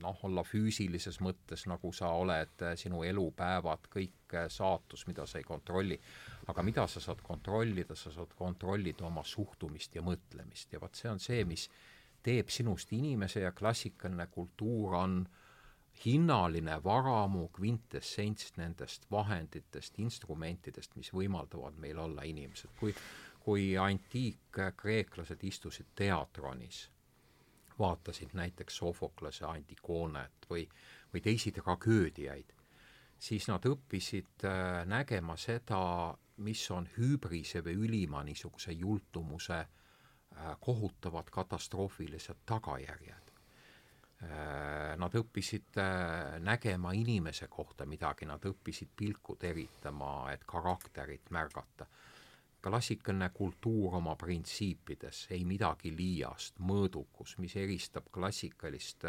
[0.01, 5.99] noh, olla füüsilises mõttes, nagu sa oled, sinu elupäevad, kõik saatus, mida sa ei kontrolli,
[6.49, 10.73] aga mida sa saad kontrollida, sa saad kontrollida oma suhtumist ja mõtlemist.
[10.73, 11.69] Ja vot see on see, mis
[12.23, 15.21] teeb sinust inimese ja klassikaline kultuur on
[16.05, 22.69] hinnaline varamu kvintessents nendest vahenditest, instrumentidest, mis võimaldavad meil olla inimesed.
[22.79, 22.95] kui,
[23.39, 26.89] kui antiikkreeklased istusid teatronis,
[27.79, 30.67] vaatasid näiteks Sofoklase Antigonet või,
[31.13, 32.53] või teisi tragöödiaid,
[33.19, 35.83] siis nad õppisid äh, nägema seda
[36.37, 43.32] mis on hübrise või ülima niisuguse jultumuse äh, kohutavad katastroofilised tagajärjed.
[44.23, 51.87] Äh, nad õppisid äh, nägema inimese kohta midagi, nad õppisid pilku teritama, et karakterit märgata.
[52.63, 59.03] klassikaline kultuur oma printsiipides, ei midagi liiast, mõõdukus, mis eristab klassikalist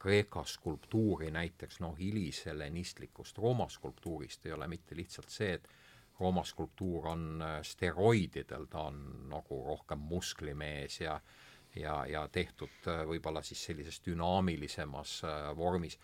[0.00, 5.68] Kreeka skulptuuri näiteks noh, hilishelenistlikust Rooma skulptuurist ei ole mitte lihtsalt see, et
[6.20, 11.20] Rooma skulptuur on äh, steroididel, ta on nagu rohkem musklimees ja
[11.76, 15.98] ja, ja tehtud äh, võib-olla siis sellises dünaamilisemas äh, vormis,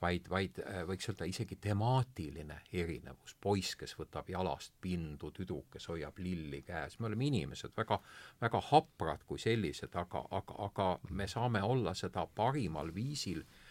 [0.00, 3.36] vaid, vaid võiks öelda isegi temaatiline erinevus.
[3.40, 8.00] poiss, kes võtab jalast pindu, tüdruk, kes hoiab lilli käes, me oleme inimesed, väga,
[8.40, 13.64] väga haprad kui sellised, aga, aga, aga me saame olla seda parimal viisil äh,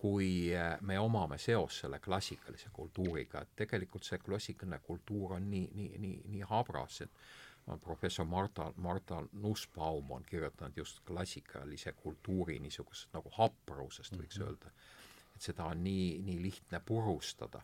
[0.00, 5.66] kui äh, me omame seos selle klassikalise kultuuriga, et tegelikult see klassikaline kultuur on nii,
[5.76, 7.20] nii, nii, nii habras, et
[7.80, 14.48] professor Marta, Marta Nussbaum on kirjutanud just klassikalise kultuuri niisugusest nagu haprusest, võiks mm -hmm.
[14.48, 14.70] öelda.
[15.34, 17.62] et seda on nii, nii lihtne purustada.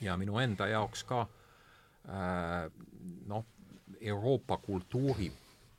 [0.00, 2.72] ja minu enda jaoks ka äh,
[3.26, 3.46] noh,
[4.00, 5.32] Euroopa kultuuri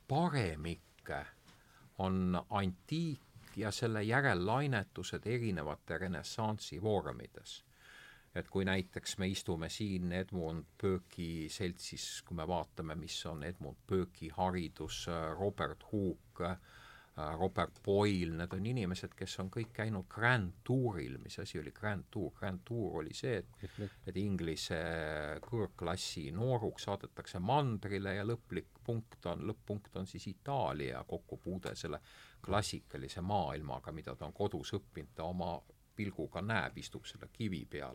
[0.08, 0.80] paremik
[1.98, 3.20] on antiik
[3.56, 7.64] ja selle järellainetused erinevate renessansi vormides
[8.34, 13.84] et kui näiteks me istume siin Edmund Burke'i seltsis, kui me vaatame, mis on Edmund
[13.88, 15.04] Burke'i haridus,
[15.38, 16.56] Robert Hooke,
[17.38, 22.08] Robert Boyle, need on inimesed, kes on kõik käinud Grand Touril, mis asi oli Grand
[22.10, 24.80] Tour, Grand Tour oli see, et et Inglise
[25.46, 32.02] kõrgklassi nooruks saadetakse mandrile ja lõplik punkt on, lõpp-punkt on siis Itaalia kokkupuude selle
[32.42, 35.54] klassikalise maailmaga, mida ta on kodus õppinud, ta oma
[35.94, 37.94] pilguga näeb, istub selle kivi peal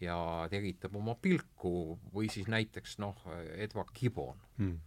[0.00, 0.16] ja
[0.50, 3.18] teritab oma pilku või siis näiteks noh,
[3.56, 4.78] Edward Gibbon mm.,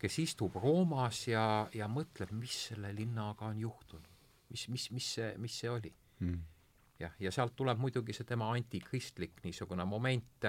[0.00, 1.44] kes istub Roomas ja,
[1.76, 4.08] ja mõtleb, mis selle linnaga on juhtunud.
[4.48, 6.40] mis, mis, mis see, mis see oli mm..
[7.04, 10.48] jah, ja sealt tuleb muidugi see tema antikristlik niisugune moment,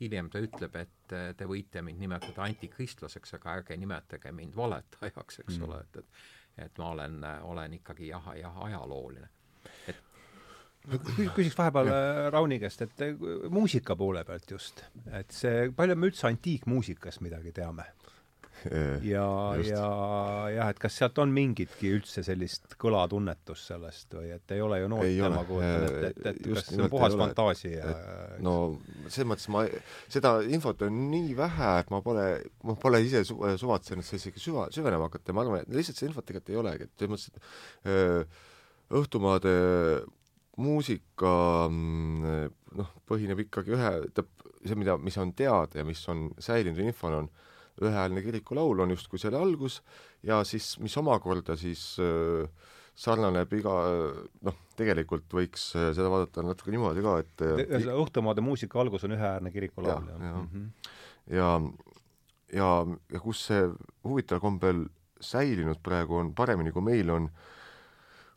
[0.00, 5.56] hiljem ta ütleb, et te võite mind nimetada antikristlaseks, aga ärge nimetage mind valetajaks, eks
[5.56, 5.68] mm.
[5.68, 6.26] ole, et, et
[6.56, 9.28] et ma olen, olen ikkagi jah, jah, ajalooline
[10.86, 13.14] küsiks vahepeal äh, Rauni käest, et äh,
[13.52, 17.88] muusika poole pealt just, et see, palju me üldse antiikmuusikast midagi teame?
[19.04, 19.24] ja,
[19.60, 19.82] ja
[20.50, 24.88] jah, et kas sealt on mingitki üldse sellist kõlatunnetust sellest või et ei ole ju
[24.90, 27.92] noort tema kujutan ette, et, et just kas see on puhas fantaasia?
[28.42, 28.56] no
[29.04, 29.66] selles mõttes ma,
[30.08, 32.26] seda infot on nii vähe, et ma pole,
[32.66, 35.30] ma pole ise su, suvatsenud sellesse ikka süva, süvenema hakata.
[35.30, 38.28] Ja ma arvan, et lihtsalt seda infot tegelikult ei olegi, et selles mõttes, et öö,
[38.96, 39.52] Õhtumaade
[40.60, 41.32] muusika
[41.68, 44.30] mm, noh, põhineb ikkagi ühe, tähendab,
[44.66, 47.30] see, mida, mis on teada ja mis on säilinud infona, on
[47.84, 49.82] ühehäälne kirikulaul on justkui selle algus
[50.24, 52.48] ja siis, mis omakorda siis äh,
[52.96, 53.74] sarnaneb iga
[54.48, 59.16] noh, tegelikult võiks äh, seda vaadata natuke niimoodi ka, et ühesõnaga, Õhtumaade muusika algus on
[59.18, 60.24] ühehäälne kirikulaul, jah?
[60.24, 60.94] ja, mm -hmm.
[61.36, 61.50] ja,
[62.56, 62.70] ja,
[63.12, 63.68] ja kus see
[64.08, 64.86] huvitaval kombel
[65.20, 67.55] säilinud praegu on paremini, kui meil on äh,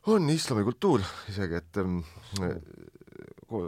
[0.08, 1.98] on islamikultuur isegi, et ähm,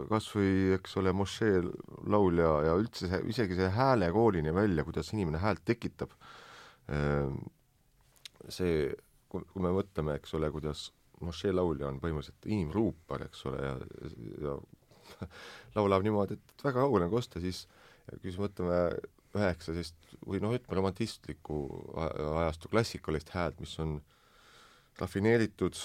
[0.09, 1.61] kas või, eks ole, mošee
[2.09, 6.13] laul ja, üldse see, isegi see häälekoolini välja, kuidas inimene häält tekitab,
[8.49, 8.87] see,
[9.29, 10.87] kui, me mõtleme, eks ole, kuidas
[11.23, 13.75] mošee laulja on põhimõtteliselt inimruupar, eks ole, ja,
[14.47, 14.55] ja
[15.77, 17.65] laulab niimoodi, et väga kaugele on kosta, siis
[18.09, 18.79] kui siis mõtleme
[19.33, 21.59] üheksasest või noh, ütleme romantistliku
[21.97, 23.97] ajastu klassikalist häält, mis on
[24.99, 25.79] rafineeritud,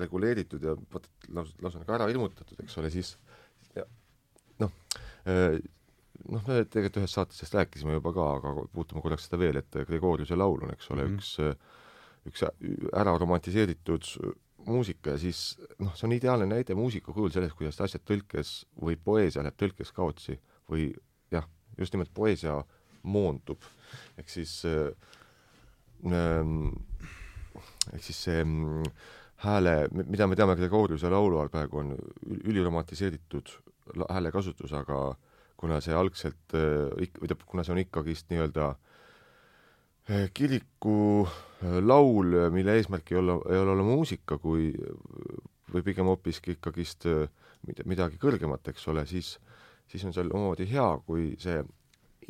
[0.00, 3.16] reguleeritud ja vot lausa, lausa nagu ära ilmutatud, eks ole, siis
[4.60, 4.70] noh,
[6.28, 9.80] noh, me tegelikult ühes saates sellest rääkisime juba ka, aga puutume korraks seda veel, et
[9.88, 11.56] Gregoriuse laul on, eks ole mm, -hmm.
[12.30, 12.44] üks, üks
[13.02, 14.08] ära romantiseeritud
[14.66, 18.98] muusika ja siis noh, see on ideaalne näide muusika kujul sellest, kuidas asjad tõlkes või
[19.04, 20.36] poeesia läheb tõlkes kaotsi
[20.70, 20.90] või
[21.32, 21.48] jah,
[21.78, 22.60] just nimelt poeesia
[23.02, 23.62] moondub.
[24.18, 24.92] ehk siis äh,
[26.04, 26.44] äh,
[27.92, 28.84] ehk siis see mm,
[29.44, 29.74] hääle,
[30.04, 31.94] mida me teame Gregoriuse laulu all praegu on
[32.44, 33.52] üliromatiseeritud
[34.10, 35.00] häälekasutus, aga
[35.60, 41.78] kuna see algselt äh, ik-, või tähendab, kuna see on ikkagist nii-öelda äh, kiriku äh,
[41.84, 44.70] laul, mille eesmärk ei ole, ei ole olla muusika, kui
[45.70, 47.06] või pigem hoopiski ikkagist
[47.86, 49.36] midagi kõrgemat, eks ole, siis,
[49.88, 51.60] siis on seal omamoodi hea, kui see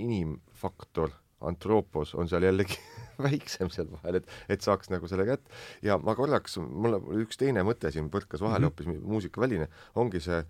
[0.01, 2.77] inimfaktor Anthropos on seal jällegi
[3.29, 5.53] väiksem seal vahel, et, et saaks nagu selle kätt
[5.87, 8.89] ja ma korraks, mul üks teine mõte siin põrkas vahele mm -hmm.
[8.95, 10.43] hoopis muusikaväline, ongi see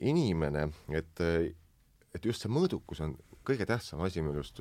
[0.00, 1.24] inimene, et,
[2.14, 4.60] et just see mõõdukus on kõige tähtsam asi minu arust,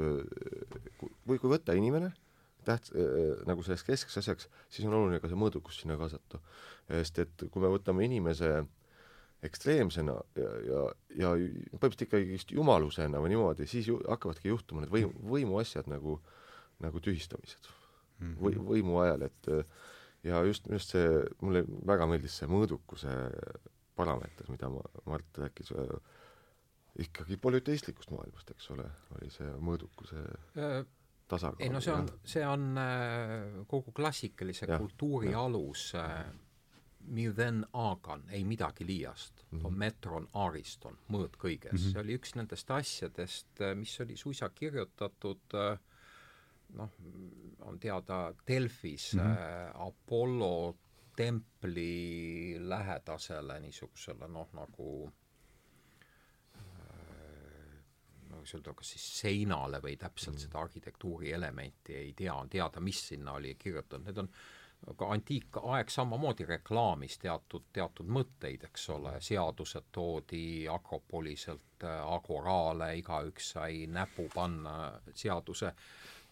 [0.99, 2.11] kui, kui võtta inimene,
[2.65, 6.39] täht- äh,, nagu selleks keskseks asjaks, siis on oluline ka see mõõdukus sinna kaasata.
[6.89, 8.67] sest et kui me võtame inimese äh,
[9.45, 10.81] ekstreemsena ja, ja,
[11.15, 16.17] ja põhimõtteliselt ikkagist jumalusena või niimoodi, siis ju hakkavadki juhtuma need võim, võimuasjad nagu,
[16.79, 17.69] nagu tühistamised
[18.19, 18.37] mm -hmm.
[18.43, 19.51] või võimu ajal, et
[20.23, 23.15] ja just, just see, mulle väga meeldis see mõõdukuse
[23.95, 25.73] parameeter, mida ma, Mart rääkis
[26.99, 28.87] ikkagi polüteistlikust maailmast, eks ole,
[29.17, 30.23] oli see mõõdukuse
[31.29, 31.63] tasakaal.
[31.63, 32.69] ei no see on, see on
[33.67, 35.43] kogu klassikalise ja, kultuuri ja.
[35.45, 36.25] alus äh,
[37.09, 39.77] Mirven Agan, ei midagi liiast mm, -hmm.
[39.77, 41.91] metron ariston, mõõt kõiges mm, -hmm.
[41.91, 45.55] see oli üks nendest asjadest, mis oli suisa kirjutatud
[46.77, 46.91] noh,
[47.65, 49.87] on teada Delfis mm -hmm.
[49.87, 50.75] Apollo
[51.15, 55.11] templi lähedasele niisugusele noh, nagu
[58.39, 60.39] kuidas öelda, kas siis seinale või täpselt mm.
[60.45, 64.29] seda arhitektuuri elementi ei tea, on teada, mis sinna oli kirjutatud, need on
[64.87, 73.51] aga antiikaeg samamoodi reklaamis teatud, teatud mõtteid, eks ole, seadused toodi Akropoliselt äh, Agoraale, igaüks
[73.57, 75.73] sai näpu panna seaduse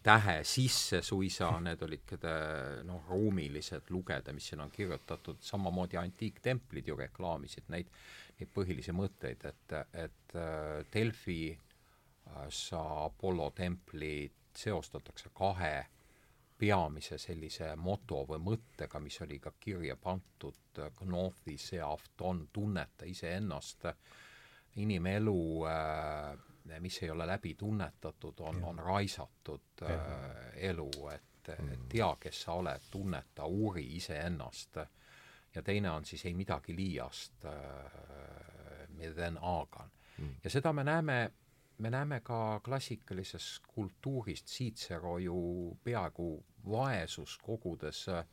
[0.02, 2.14] tähe sisse suisa, need olid
[2.86, 7.90] noh, ruumilised lugeda, mis siin on kirjutatud, samamoodi antiiktemplid ju reklaamisid neid,
[8.38, 15.74] neid põhilisi mõtteid, et, et äh, Delfi äh, sa Apollo templit seostatakse kahe
[16.58, 23.86] peamise sellise moto või mõttega, mis oli ka kirja pandud Gnothi seafton, tunneta iseennast,
[24.78, 26.47] inimelu äh,
[26.80, 29.98] mis ei ole läbi tunnetatud, on, on raisatud äh,
[30.56, 31.88] elu, et mm.
[31.88, 34.76] tea, kes sa oled, tunneta, uuri iseennast.
[35.54, 37.52] ja teine on siis ei midagi liiast äh,,
[40.18, 40.34] mm..
[40.44, 41.32] ja seda me näeme
[41.78, 48.24] me näeme ka klassikalises kultuurist Cicero ju peaaegu vaesuskogudes äh,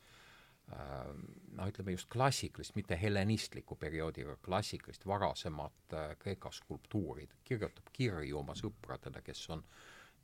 [0.70, 8.40] noh, ütleme just klassikalist, mitte helenistlikku perioodi, aga klassikalist varasemat äh, Kreeka skulptuuri, kirjutab kirju
[8.40, 9.62] oma sõpradele, kes on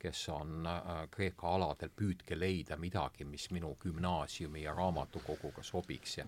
[0.03, 6.17] kes on äh, Kreeka aladel, püüdke leida midagi, mis minu gümnaasiumi ja raamatukoguga sobiks.
[6.17, 6.25] Ja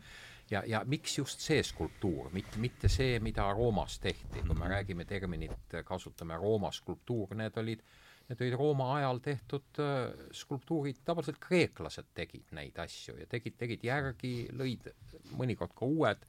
[0.52, 4.72] ja, ja miks just see skulptuur, mitte, mitte see, mida Roomas tehti, kui me mhm.
[4.72, 7.84] räägime terminit, kasutame Rooma skulptuur, need olid,
[8.30, 13.86] need olid Rooma ajal tehtud äh, skulptuurid, tavaliselt kreeklased tegid neid asju ja tegid, tegid
[13.86, 14.90] järgi, lõid
[15.38, 16.26] mõnikord ka uued,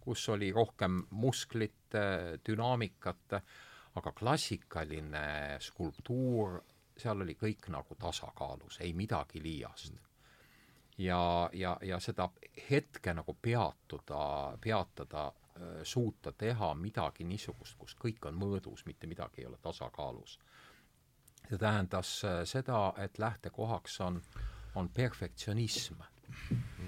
[0.00, 3.38] kus oli rohkem musklit, äh, dünaamikat,
[3.96, 5.26] aga klassikaline
[5.64, 6.60] skulptuur,
[6.96, 9.96] seal oli kõik nagu tasakaalus, ei midagi liiast.
[10.96, 12.30] Ja, ja, ja seda
[12.70, 15.26] hetke nagu peatuda, peatada,
[15.84, 20.38] suuta teha midagi niisugust, kus kõik on mõõdus, mitte midagi ei ole tasakaalus.
[21.46, 22.10] See tähendas
[22.44, 24.20] seda, et lähtekohaks on,
[24.74, 26.02] on perfektsionism.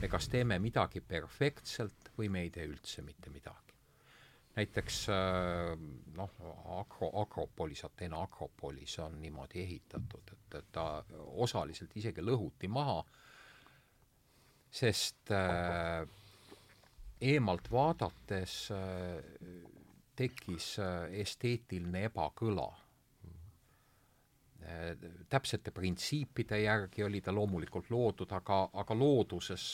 [0.01, 3.74] me kas teeme midagi perfektselt või me ei tee üldse mitte midagi.
[4.56, 5.06] näiteks
[6.16, 6.30] noh,
[6.80, 11.05] Akro, Akropolis, Ateena Akropolis on niimoodi ehitatud, et, et ta
[11.47, 13.05] osaliselt isegi lõhuti maha
[14.70, 16.06] sest äh,
[17.20, 19.22] eemalt vaadates äh,
[20.16, 22.85] tekkis äh, esteetiline ebakõla äh,.
[25.28, 29.68] Täpsete printsiipide järgi oli ta loomulikult loodud, aga, aga looduses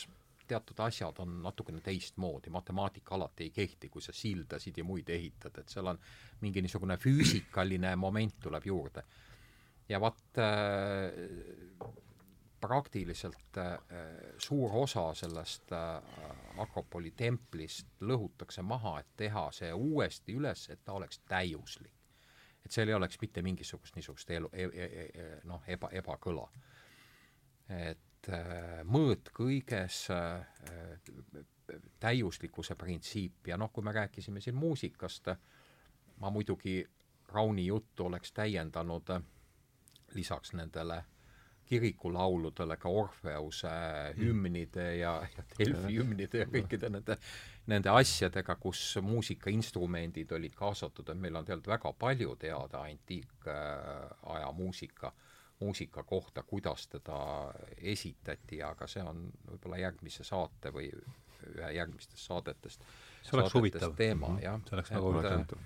[0.47, 5.57] teatud asjad on natukene teistmoodi, matemaatika alati ei kehti, kui sa sildasid ja muid ehitad,
[5.59, 6.01] et seal on
[6.45, 9.05] mingi niisugune füüsikaline moment tuleb juurde.
[9.89, 11.93] ja vaat äh,
[12.61, 13.79] praktiliselt äh,
[14.39, 16.03] suur osa sellest äh,
[16.59, 21.93] Akropoli templist lõhutakse maha, et teha see uuesti üles, et ta oleks täiuslik.
[22.65, 26.49] Et seal ei oleks mitte mingisugust niisugust elu e, e, e, noh, eba, ebakõla.
[27.69, 30.45] et äh, mõõt kõiges äh,
[32.01, 35.33] täiuslikkuse printsiip ja noh, kui me rääkisime siin muusikast,
[36.21, 36.83] ma muidugi
[37.29, 39.23] Rauni juttu oleks täiendanud äh,
[40.15, 41.05] lisaks nendele
[41.69, 43.73] kirikulauludele ka Orfeuse
[44.19, 47.17] hümnide ja, ja Delfi hümnide ja kõikide nende,
[47.73, 55.13] nende asjadega, kus muusikainstrumendid olid kaasatud, et meil on tegelikult väga palju teada antiikaja muusika,
[55.61, 57.19] muusika kohta, kuidas teda
[57.81, 60.91] esitati, aga see on võib-olla järgmise saate või
[61.45, 62.85] ühe järgmistest saadetest
[63.25, 64.45] see oleks huvitav teema mm, -hmm.
[64.45, 64.61] jah.
[64.69, 65.57] see oleks väga huvitav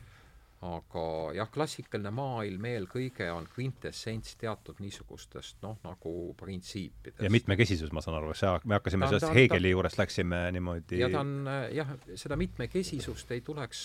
[0.66, 1.02] aga
[1.36, 7.22] jah, klassikaline maailm eelkõige on kvintessents teatud niisugustest noh, nagu printsiipidest.
[7.22, 10.40] ja mitmekesisus, ma saan aru, see, me hakkasime ta, sellest ta, Hegeli ta, juurest läksime
[10.56, 13.84] niimoodi ja ta on jah, seda mitmekesisust ei tuleks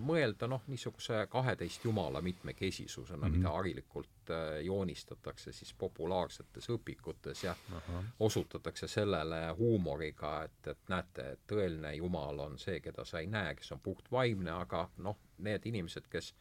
[0.00, 3.36] mõelda noh, niisuguse kaheteist jumala mitmekesisusena mm, -hmm.
[3.36, 8.02] mida harilikult äh, joonistatakse siis populaarsetes õpikutes ja -huh.
[8.20, 13.54] osutatakse sellele huumoriga, et, et näete, et tõeline jumal on see, keda sa ei näe,
[13.54, 16.34] kes on puhtvaimne, aga noh, need inimesed, kes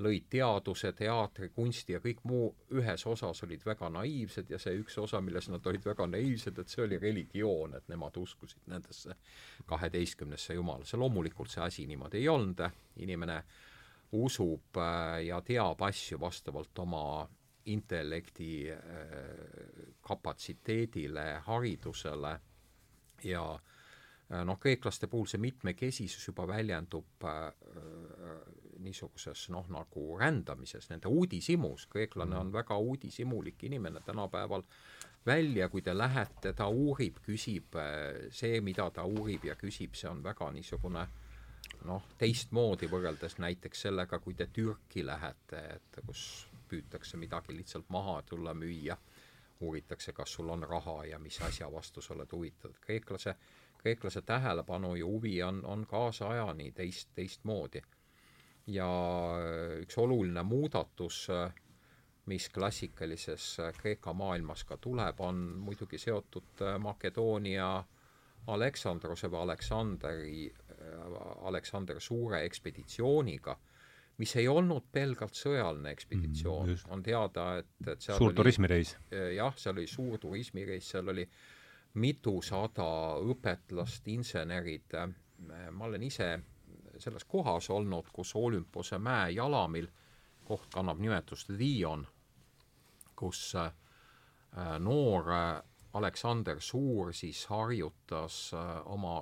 [0.00, 4.96] lõid teaduse, teatri, kunsti ja kõik muu ühes osas olid väga naiivsed ja see üks
[5.02, 9.16] osa, milles nad olid väga naiivsed, et see oli religioon, et nemad uskusid nendesse
[9.68, 10.96] kaheteistkümnesse jumalasse.
[10.96, 12.64] loomulikult see asi niimoodi ei olnud,
[12.96, 13.42] inimene
[14.12, 17.28] usub äh, ja teab asju vastavalt oma
[17.70, 18.78] intellekti äh,
[20.00, 22.38] kapatsiteedile, haridusele
[23.24, 23.44] ja
[24.30, 28.36] noh, kreeklaste puhul see mitmekesisus juba väljendub äh, äh,
[28.80, 34.62] niisuguses noh, nagu rändamises, nende uudishimus, kreeklane on väga uudishimulik inimene tänapäeval.
[35.26, 40.08] Välja, kui te lähete, ta uurib, küsib, äh, see, mida ta uurib ja küsib, see
[40.08, 41.04] on väga niisugune
[41.84, 48.20] noh, teistmoodi võrreldes näiteks sellega, kui te Türki lähete, et kus püütakse midagi lihtsalt maha
[48.22, 48.96] tulla müüa,
[49.60, 52.78] uuritakse, kas sul on raha ja mis asja vastu sa oled huvitatud.
[52.80, 53.34] kreeklase,
[53.80, 57.82] kreeklase tähelepanu ja huvi on, on kaasajani teist, teistmoodi.
[58.66, 58.88] ja
[59.80, 61.28] üks oluline muudatus,
[62.30, 67.84] mis klassikalises Kreeka maailmas ka tuleb, on muidugi seotud Makedoonia
[68.46, 70.54] Aleksandruse või Aleksandri,
[71.48, 73.56] Aleksander Suure ekspeditsiooniga
[74.20, 78.92] mis ei olnud pelgalt sõjaline ekspeditsioon mm,, on teada, et, et seal suur oli, turismireis.
[79.36, 81.24] jah, seal oli suur turismireis, seal oli
[81.94, 84.94] mitusada õpetlast, insenerid,
[85.72, 86.30] ma olen ise
[87.00, 89.88] selles kohas olnud, kus Olümpose mäe jalamil,
[90.44, 92.06] koht kannab nimetust Lion,
[93.16, 93.72] kus äh,
[94.78, 95.28] noor
[95.92, 99.20] Aleksander Suur siis harjutas äh, oma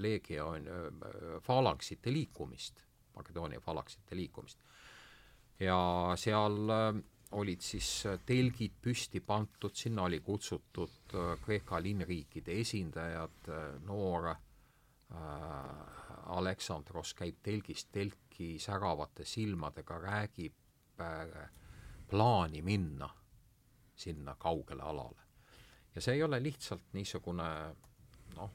[0.00, 2.84] legioon, äh, faalangsite liikumist
[3.18, 4.58] Makedoonia falaksite liikumist.
[5.60, 5.78] ja
[6.16, 13.50] seal äh, olid siis äh, telgid püsti pandud, sinna oli kutsutud äh, Kreeka linnriikide esindajad,
[13.86, 14.34] noor
[16.28, 21.00] Aleksandros käib telgist telki säravate silmadega, räägib
[22.10, 23.08] plaani minna
[23.96, 25.22] sinna kaugele alale.
[25.94, 27.48] ja see ei ole lihtsalt niisugune
[28.36, 28.52] noh,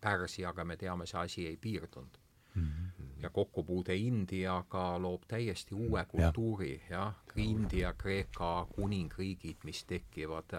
[0.00, 2.18] Pärsiaga me teame, see asi ei piirdunud
[2.54, 2.72] mm.
[2.72, 6.96] -hmm ja kokkupuude Indiaga loob täiesti uue kultuuri ja.
[6.96, 10.56] jah, India, Kreeka kuningriigid, mis tekivad,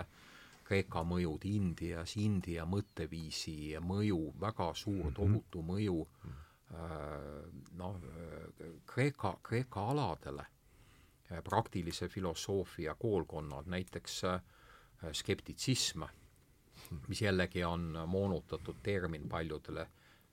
[0.63, 5.15] Kreeka mõjud Indias, India mõtteviisi mõju, väga suur mhm.
[5.17, 6.31] tohutu mõju äh,
[7.77, 7.99] noh,
[8.85, 10.45] Kreeka, Kreeka aladele,
[11.43, 14.41] praktilise filosoofia koolkonnad, näiteks äh,
[15.11, 16.03] skeptitsism,
[17.07, 19.87] mis jällegi on moonutatud termin paljudele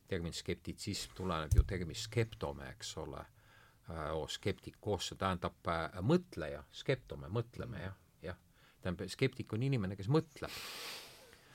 [0.09, 3.25] termin skeptitsism tuleneb ju terminist skeptome, eks ole,
[3.93, 8.41] äh, skeptikos, see tähendab äh, mõtleja, skeptome, mõtleme jah, jah.
[8.83, 10.55] tähendab, skeptik on inimene, kes mõtleb.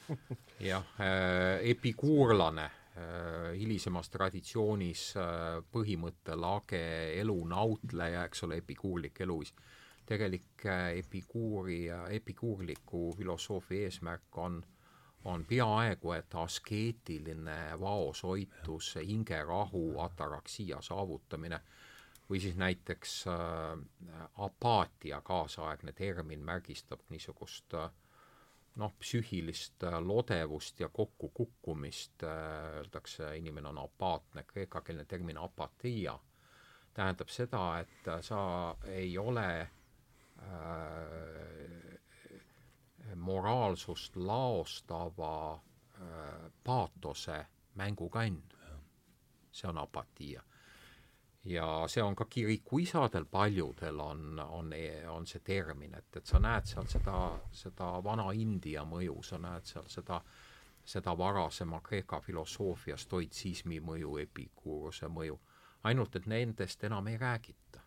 [0.69, 6.83] jah äh,, epikuurlane äh, hilisemas traditsioonis äh, põhimõtte lage,
[7.21, 9.53] elu nautleja, eks ole, epikuurlik eluviis.
[10.05, 14.59] tegelik äh, epikuuri ja epikuurliku filosoofia eesmärk on
[15.25, 21.59] on peaaegu et askeetiline vaoshoitus, hingerahu, ataraksia saavutamine
[22.29, 23.35] või siis näiteks äh,
[24.37, 27.89] apaatia, kaasaegne termin, märgistab niisugust äh,
[28.75, 32.29] noh, psüühilist äh, lodevust ja kokkukukkumist äh,,
[32.77, 36.19] öeldakse, inimene on apaatne, kreekakeelne termin apatia
[36.93, 39.69] tähendab seda, et sa ei ole äh,
[43.15, 47.45] moraalsust laostava äh, paatose
[47.75, 48.43] mängukann.
[49.51, 50.43] see on apatia.
[51.45, 54.71] ja see on ka kirikuisadel, paljudel on, on,
[55.09, 59.67] on see termin, et, et sa näed seal seda, seda vana India mõju, sa näed
[59.67, 60.21] seal seda,
[60.85, 65.39] seda varasema Kreeka filosoofia stoitsismi mõju, epikuuruse mõju.
[65.83, 67.81] ainult, et nendest enam ei räägita.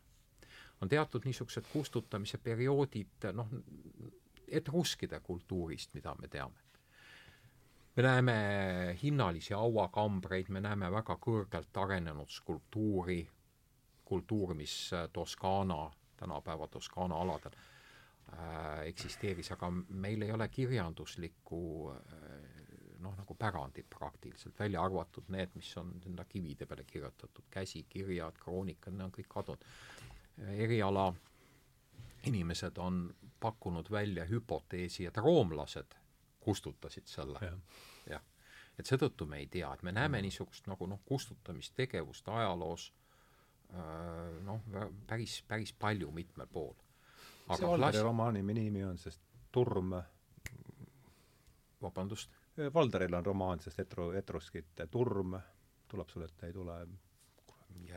[0.81, 3.49] on teatud niisugused kustutamise perioodid, noh,
[4.49, 6.63] etruskide kultuurist, mida me teame.
[7.97, 8.35] me näeme
[9.03, 13.23] hinnalisi hauakambreid, me näeme väga kõrgelt arenenud skulptuuri,
[14.05, 21.63] kultuur, mis äh, Toskaana, tänapäeva Toskaana aladel äh, eksisteeris, aga meil ei ole kirjanduslikku
[21.95, 22.57] äh,
[23.01, 28.95] noh, nagu pärandit praktiliselt, välja arvatud need, mis on sinna kivide peale kirjutatud, käsikirjad, kroonikad,
[28.95, 29.65] need on kõik kadunud.
[30.53, 31.15] eriala
[32.27, 35.95] inimesed on pakkunud välja hüpoteesi, et roomlased
[36.41, 37.53] kustutasid selle ja..
[38.11, 38.23] jah.
[38.79, 40.29] et seetõttu me ei tea, et me näeme mm.
[40.29, 42.91] niisugust nagu noh, kustutamistegevust ajaloos
[43.75, 44.61] äh, noh,
[45.07, 46.75] päris, päris palju mitmel pool.
[47.49, 48.05] mis see Valderi klass...
[48.11, 49.23] romaani nimi on, sest
[49.53, 49.95] Turm
[51.83, 52.31] vabandust?
[52.75, 55.37] Valderil on romaan, sest Etru, Etruskite Turm
[55.89, 56.79] tuleb sulle ette, ei tule?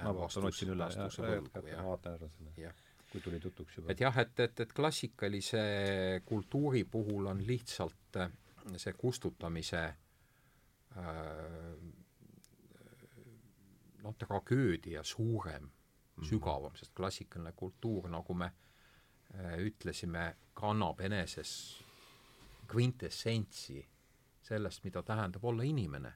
[0.03, 2.73] ma vaatan, otsin üle vaatan ära selle
[3.11, 3.91] kui tulid jutuks juba.
[3.91, 5.63] et jah, et, et, et klassikalise
[6.25, 8.31] kultuuri puhul on lihtsalt äh,
[8.77, 9.81] see kustutamise
[10.97, 11.73] äh,
[14.03, 15.69] noh, tragöödia suurem mm,
[16.17, 16.25] -hmm.
[16.29, 18.51] sügavam, sest klassikaline kultuur, nagu me
[19.35, 21.83] äh, ütlesime, kannab eneses
[22.67, 23.89] kvintessentsi
[24.41, 26.13] sellest, mida tähendab olla inimene.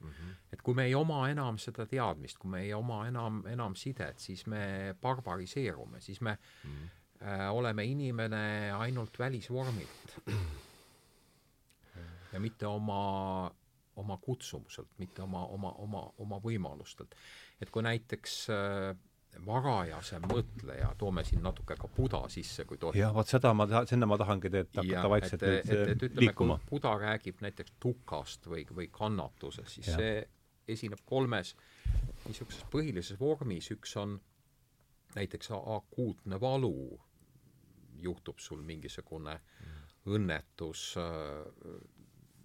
[0.00, 0.08] Mm.
[0.08, 0.34] -hmm.
[0.52, 4.18] et kui me ei oma enam seda teadmist, kui me ei oma enam, enam sidet,
[4.18, 7.26] siis me barbariseerume, siis me mm -hmm.
[7.26, 10.18] äh, oleme inimene ainult välisvormilt.
[12.32, 13.50] ja mitte oma,
[13.96, 17.14] oma kutsumuselt, mitte oma, oma, oma, oma võimalustelt.
[17.60, 18.96] et kui näiteks äh,
[19.46, 23.00] varajase mõtleja, toome siin natuke ka Buda sisse, kui tohib.
[23.00, 26.06] jah, vot seda ma tahan, sinna ma tahangi teed hakata vaikselt et, nüüd et, et,
[26.08, 26.58] ütleme, liikuma.
[26.62, 29.96] kui Buda räägib näiteks tukast või, või kannatusest, siis Ja.
[29.96, 30.28] see
[30.68, 31.54] esineb kolmes
[32.26, 34.20] niisuguses põhilises vormis, üks on
[35.14, 37.00] näiteks akuutne valu,
[38.02, 39.38] juhtub sul mingisugune
[40.06, 41.78] õnnetus äh,,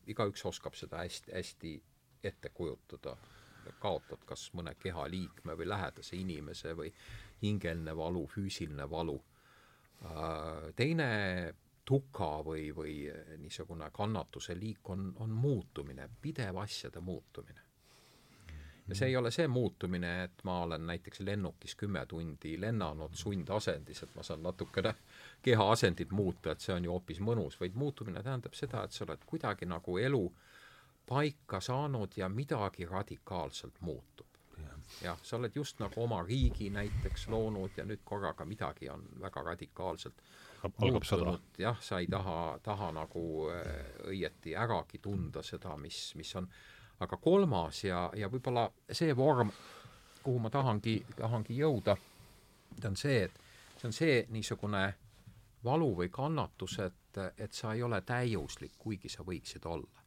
[0.08, 1.74] igaüks oskab seda hästi, hästi
[2.24, 3.16] ette kujutada,
[3.80, 6.92] kaotad kas mõne kehaliikme või lähedase inimese või
[7.42, 9.18] hingeline valu, füüsiline valu.
[10.06, 11.10] Äh, teine
[11.86, 12.96] tuka või, või
[13.42, 17.72] niisugune kannatuse liik on, on muutumine, pidev asjade muutumine
[18.92, 24.04] ja see ei ole see muutumine, et ma olen näiteks lennukis kümme tundi lennanud sundasendis,
[24.04, 24.94] et ma saan natukene
[25.42, 29.06] keha asendit muuta, et see on ju hoopis mõnus, vaid muutumine tähendab seda, et sa
[29.06, 30.26] oled kuidagi nagu elu
[31.12, 34.28] paika saanud ja midagi radikaalselt muutub.
[35.04, 39.44] jah, sa oled just nagu oma riigi näiteks loonud ja nüüd korraga midagi on väga
[39.44, 40.24] radikaalselt
[40.78, 43.68] muutunud, jah, sa ei taha, taha nagu äh,
[44.12, 46.48] õieti äragi tunda seda, mis, mis on
[47.00, 49.52] aga kolmas ja, ja võib-olla see vorm,
[50.24, 51.96] kuhu ma tahangi, tahangi jõuda,
[52.88, 53.40] on see, et
[53.78, 54.84] see on see niisugune
[55.64, 60.01] valu või kannatus, et, et sa ei ole täiuslik, kuigi sa võiksid olla.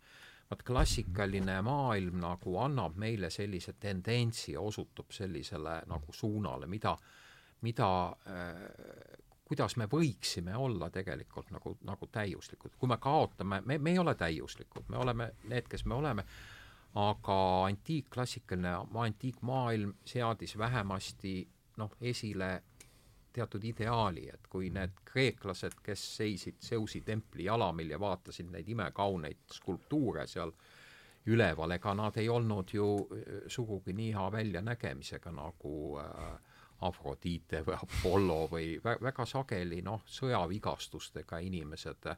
[0.51, 6.97] Vaat klassikaline maailm nagu annab meile sellise tendentsi osutub sellisele nagu suunale, mida,
[7.65, 7.91] mida
[8.29, 12.77] äh, kuidas me võiksime olla tegelikult nagu, nagu täiuslikud.
[12.79, 16.25] kui me kaotame, me, me ei ole täiuslikud, me oleme need, kes me oleme,
[16.95, 21.37] aga antiikklassikaline antiikmaailm seadis vähemasti
[21.77, 22.63] noh, esile
[23.35, 29.45] teatud ideaali, et kui need kreeklased, kes seisid Zeusi templi jalamil ja vaatasid neid imekauneid
[29.53, 30.53] skulptuure seal
[31.27, 36.35] üleval, ega nad ei olnud ju äh, sugugi nii hea väljanägemisega nagu äh,
[36.85, 42.17] Afrodite või Apollo või vä väga sageli noh, sõjavigastustega inimesed äh,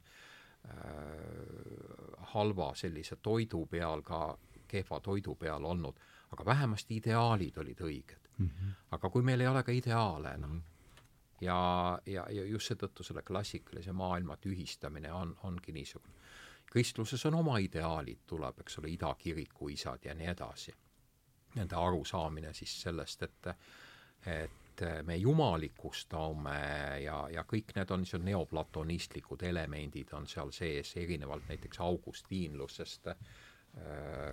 [2.32, 4.36] halva sellise toidu peal, ka
[4.66, 6.00] kehva toidu peal olnud,
[6.34, 8.46] aga vähemasti ideaalid olid õiged mm.
[8.48, 8.72] -hmm.
[8.90, 10.75] aga kui meil ei ole ka ideaale enam mm, -hmm.
[11.40, 16.14] Ja, ja, ja just seetõttu selle klassikalise maailma tühistamine on, ongi niisugune.
[16.70, 20.74] kristluses on oma ideaalid, tuleb, eks ole, idakiriku isad ja nii edasi.
[21.56, 23.46] Nende arusaamine siis sellest, et,
[24.26, 26.58] et me jumalikustame
[27.04, 33.08] ja, ja kõik need on niisugused neoplatonistlikud elemendid on seal sees, erinevalt näiteks augustiinlusest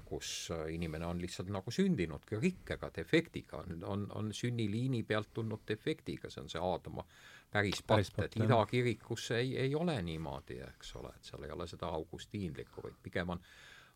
[0.05, 3.59] kus inimene on lihtsalt nagu sündinudki rikkega, defektiga,
[3.91, 7.03] on, on, sünniliini pealt tulnud defektiga, see on see Aadama
[7.51, 11.91] päris patt, et idakirikus ei, ei ole niimoodi, eks ole, et seal ei ole seda
[11.99, 13.43] augustiinlikku, vaid pigem on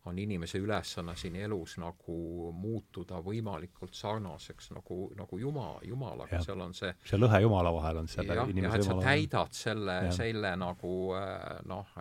[0.07, 2.17] on inimese ülesanne siin elus nagu
[2.55, 8.07] muutuda võimalikult sarnaseks nagu, nagu Juma, Jumalaga, seal on see see lõhe Jumala vahel on
[8.11, 11.91] selle jah, jah, et sa täidad selle, selle nagu äh, noh,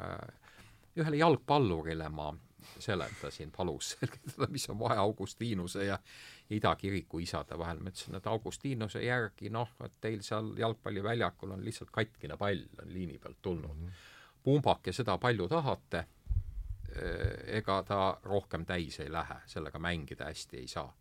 [0.97, 2.31] ühele jalgpallurile ma
[2.79, 5.99] seletasin, palus selgitada, mis on vahe Augustiinuse ja
[6.51, 11.91] idakiriku isade vahel, ma ütlesin, et Augustiinuse järgi noh, et teil seal jalgpalliväljakul on lihtsalt
[11.91, 13.87] katkine pall on liini pealt tulnud mm.
[13.87, 14.43] -hmm.
[14.43, 16.05] pumbake seda palju tahate,
[17.47, 20.97] ega ta rohkem täis ei lähe, sellega mängida hästi ei saa.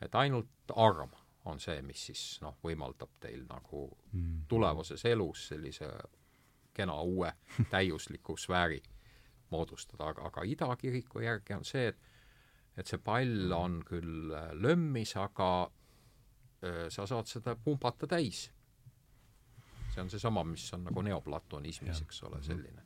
[0.00, 1.10] et ainult arm
[1.44, 4.42] on see, mis siis noh, võimaldab teil nagu Mm.
[4.48, 5.88] tulevases elus sellise
[6.74, 7.32] kena uue
[7.70, 8.82] täiusliku sfääri
[9.50, 12.06] moodustada, aga, aga idakiriku järgi on see, et
[12.78, 15.48] et see pall on küll äh, lömmis, aga
[16.62, 18.48] öö, sa saad seda pumbata täis.
[19.94, 22.84] see on seesama, mis on nagu neoplatonismis, eks ole, selline.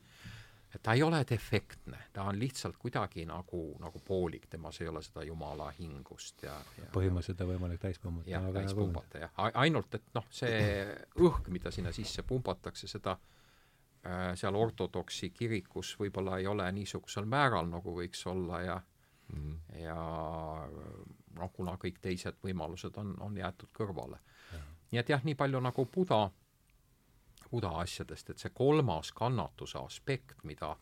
[0.72, 5.02] et ta ei ole defektne, ta on lihtsalt kuidagi nagu, nagu poolik, temas ei ole
[5.04, 8.30] seda jumala hingust ja, ja põhimõtteliselt on võimalik täis pumbata.
[8.30, 8.80] jah, täis punkt.
[8.80, 10.56] pumbata jah, ainult et noh, see
[11.20, 13.41] õhk, mida sinna sisse pumbatakse, seda äh,
[14.34, 18.80] seal ortodoksi kirikus võib-olla ei ole niisugusel määral, nagu võiks olla ja
[19.32, 19.54] Mhm.
[19.80, 19.96] ja
[21.38, 24.18] noh, kuna kõik teised võimalused on, on jäetud kõrvale.
[24.92, 26.30] nii et jah, nii palju nagu Buda,
[27.50, 30.74] Buda asjadest, et see kolmas kannatuse aspekt, mida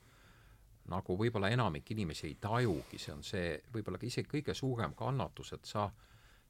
[0.91, 5.65] nagu võib-olla enamik inimesi ei tajugi, see on see võib-olla isegi kõige suurem kannatus, et
[5.65, 5.91] sa,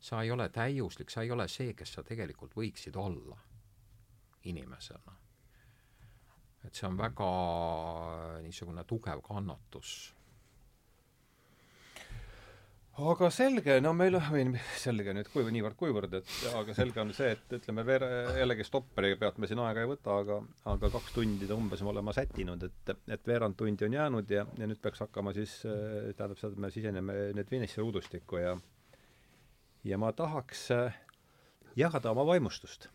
[0.00, 3.36] sa ei ole täiuslik, sa ei ole see, kes sa tegelikult võiksid olla
[4.44, 5.16] inimesena.
[6.66, 7.28] Et see on väga
[8.44, 9.94] niisugune tugev kannatus
[13.00, 14.44] aga selge, no meil, või
[14.80, 18.06] selge nüüd kuiv-, niivõrd kuivõrd, et aga selge on see, et ütleme, ver-,
[18.40, 20.40] jällegi stopperi pealt me siin aega ei võta, aga
[20.72, 24.44] aga kaks tundi ta umbes me oleme sättinud, et, et veerand tundi on jäänud ja,
[24.58, 28.56] ja nüüd peaks hakkama siis, äh, tähendab seda, et me siseneme nüüd Vinesse ruudustikku ja
[29.86, 30.98] ja ma tahaks äh,
[31.80, 32.90] jagada oma vaimustust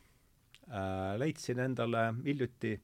[0.69, 1.15] äh,.
[1.17, 2.75] leidsin endale hiljuti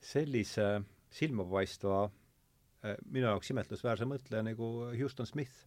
[0.00, 0.68] sellise
[1.10, 5.64] silmapaistva äh, minu jaoks imetlusväärse mõtleja nagu Houston Smith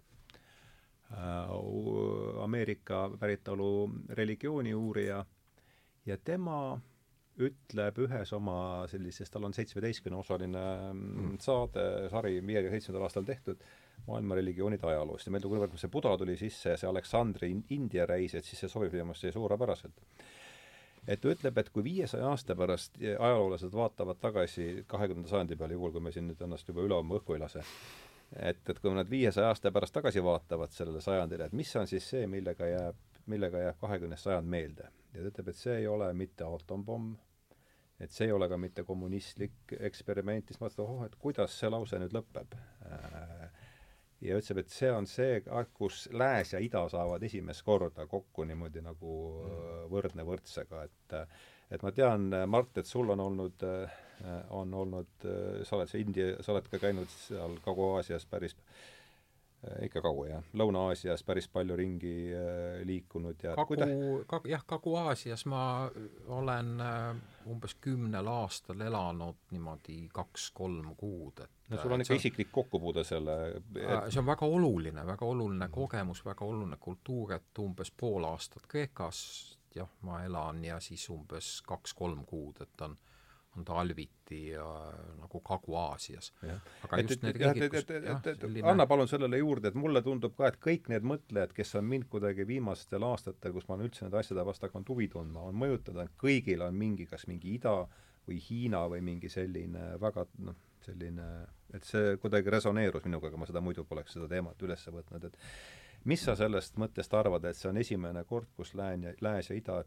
[1.11, 1.51] äh,,
[2.43, 5.25] Ameerika päritolu religiooni uurija
[6.05, 6.79] ja tema
[7.41, 8.55] ütleb ühes oma
[8.91, 11.37] sellises, tal on seitsmeteistkümneosaline mm.
[11.41, 13.63] saade, sari viiekümne seitsmendal aastal tehtud,
[14.07, 18.35] maailma religioonide ajaloost ja meil kuivõrd see Buda tuli sisse ja see Aleksandri India reis,
[18.35, 20.03] et siis see sobib meelest suurepäraselt.
[21.07, 25.93] Et ta ütleb, et kui viiesaja aasta pärast ajaloolased vaatavad tagasi kahekümnenda sajandi peale, juhul
[25.95, 27.63] kui me siin nüüd ennast juba ülehomme õhku ei lase,
[28.35, 32.07] et, et kui nad viiesaja aasta pärast tagasi vaatavad sellele sajandile, et mis on siis
[32.13, 33.01] see, millega jääb,
[33.31, 34.91] millega jääb kahekümnes sajand meelde.
[35.13, 37.15] ja ta ütleb, et see ei ole mitte aatompomm,
[37.99, 41.69] et see ei ole ka mitte kommunistlik eksperiment, siis ma mõtlesin, oh, et kuidas see
[41.69, 43.49] lause nüüd lõpeb äh,
[44.21, 48.45] ja ütleb, et see on see aeg, kus lääs ja ida saavad esimest korda kokku
[48.45, 49.15] niimoodi nagu
[49.47, 49.89] mm.
[49.93, 51.17] võrdne võrdsega, et
[51.71, 53.63] et ma tean, Mart, et sul on olnud,
[54.51, 55.27] on olnud,
[55.63, 58.57] sa oled India, sa oled ka käinud seal Kagu-Aasias päris
[59.85, 60.45] ikka kaua, jah.
[60.57, 63.77] Lõuna-Aasias päris palju ringi äh, liikunud ja Kagu,
[64.27, 65.63] Kagu, jah, Kagu-Aasias ma
[66.33, 67.21] olen äh,
[67.51, 73.37] umbes kümnel aastal elanud niimoodi kaks-kolm kuud, et no sul on ikka isiklik kokkupuude selle
[73.59, 73.71] et...
[73.85, 78.65] Äh, see on väga oluline, väga oluline kogemus, väga oluline kultuur, et umbes pool aastat
[78.71, 79.21] Kreekas
[79.75, 82.97] jah, ma elan ja siis umbes kaks-kolm kuud, et on
[83.57, 84.65] on talviti ja
[85.19, 86.31] nagu Kagu-Aasias.
[88.63, 92.07] anna palun sellele juurde, et mulle tundub ka, et kõik need mõtlejad, kes on mind
[92.11, 96.07] kuidagi viimastel aastatel, kus ma olen üldse nende asjade vastu hakanud huvi tundma, on mõjutada,
[96.23, 97.75] kõigil on mingi, kas mingi ida
[98.27, 101.27] või Hiina või mingi selline väga noh, selline,
[101.75, 105.37] et see kuidagi resoneerus minuga, aga ma seda muidu poleks seda teemat üles võtnud, et
[106.09, 109.57] mis sa sellest mõttest arvad, et see on esimene kord, kus lään ja, lääs ja
[109.59, 109.81] ida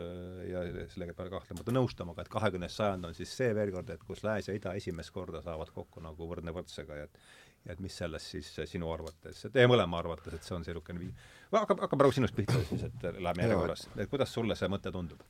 [0.00, 0.62] Äh, ja
[0.92, 4.22] sellega peab kahtlemata nõustama, aga et kahekümnes sajand on siis see veel kord, et kus
[4.24, 7.18] lääs ja ida esimest korda saavad kokku nagu võrdne võrdsega ja et
[7.62, 11.12] ja et mis sellest siis sinu arvates, teie mõlema arvates, et see on niisugune vii-,
[11.52, 15.22] hakkab, hakkab praegu sinust pihta siis, et läheme järjekorras, et kuidas sulle see mõte tundub?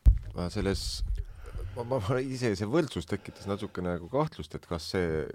[0.54, 1.02] selles
[1.76, 5.26] ma, ma, ma ise, see võrdsus tekitas natukene nagu kahtlust, et kas see,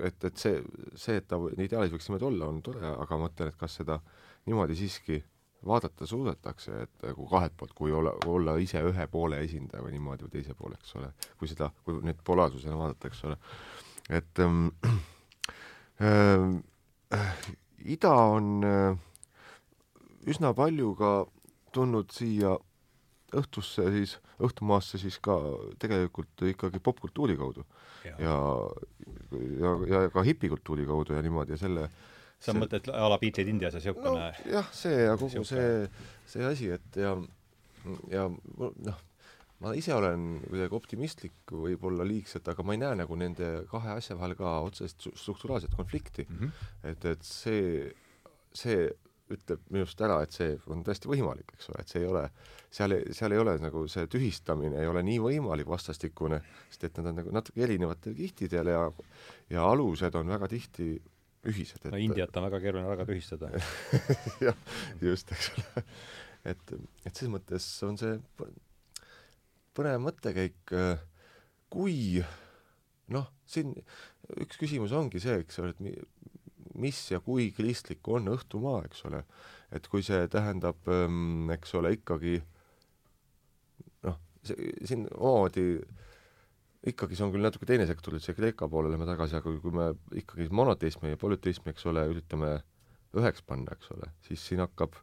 [0.00, 0.62] et, et see,
[0.94, 4.00] see, et ta ideaalis võiks niimoodi olla, on tore, aga ma mõtlen, et kas seda
[4.48, 5.20] niimoodi siiski
[5.66, 10.26] vaadata suudetakse, et nagu kahelt poolt, kui olla, olla ise ühe poole esindaja või niimoodi
[10.26, 13.38] või teise poole, eks ole, kui seda, kui neid polaarsusena vaadata, eks ole,
[14.18, 14.68] et ähm,
[17.14, 17.50] äh,
[17.96, 18.96] ida on äh,
[20.26, 21.12] üsna palju ka
[21.74, 22.56] tulnud siia
[23.36, 25.36] õhtusse siis, õhtumaasse siis ka
[25.82, 27.66] tegelikult ikkagi popkultuuri kaudu.
[28.06, 28.34] Ja, ja,
[29.60, 31.96] ja, ja ka hipikultuuri kaudu ja niimoodi ja selle äh,
[32.38, 32.60] sa see...
[32.60, 35.66] mõtled a la Beatleid Indias ja niisugune no, jah, see ja kogu siukene...
[35.88, 37.14] see, see asi, et ja,
[38.12, 39.00] ja noh,
[39.64, 44.18] ma ise olen kuidagi optimistlik võib-olla liigselt, aga ma ei näe nagu nende kahe asja
[44.18, 46.38] vahel ka otsest strukturaalset konflikti mm.
[46.38, 46.70] -hmm.
[46.92, 47.88] et, et see,
[48.52, 48.86] see
[49.32, 52.22] ütleb minust ära, et see on täiesti võimalik, eks ole, et see ei ole,
[52.70, 56.38] seal, seal ei ole nagu see tühistamine ei ole nii võimalik vastastikune,
[56.70, 58.84] sest et nad on nagu natuke erinevatel kihtidel ja
[59.50, 60.92] ja alused on väga tihti
[61.50, 63.50] ühised, et no Indiat on väga keeruline väga tühistada
[64.46, 64.56] jah,
[65.02, 65.84] just, eks ole.
[66.52, 66.74] et,
[67.04, 68.16] et selles mõttes on see
[69.76, 70.72] põnev mõttekäik,
[71.72, 72.22] kui
[73.12, 73.74] noh, siin
[74.42, 75.82] üks küsimus ongi see, eks ole, et
[76.76, 79.22] mis ja kui kristlik on õhtumaa, eks ole,
[79.74, 80.88] et kui see tähendab,
[81.54, 82.38] eks ole, ikkagi
[84.06, 86.02] noh, see siin omamoodi oh,
[86.86, 89.74] ikkagi see on küll natuke teine sektor, et see Kreeka poole läheme tagasi, aga kui
[89.74, 89.90] me
[90.22, 92.56] ikkagi monoteismi ja polüteismi, eks ole, üritame
[93.16, 94.98] üheks panna, eks ole, siis siin hakkab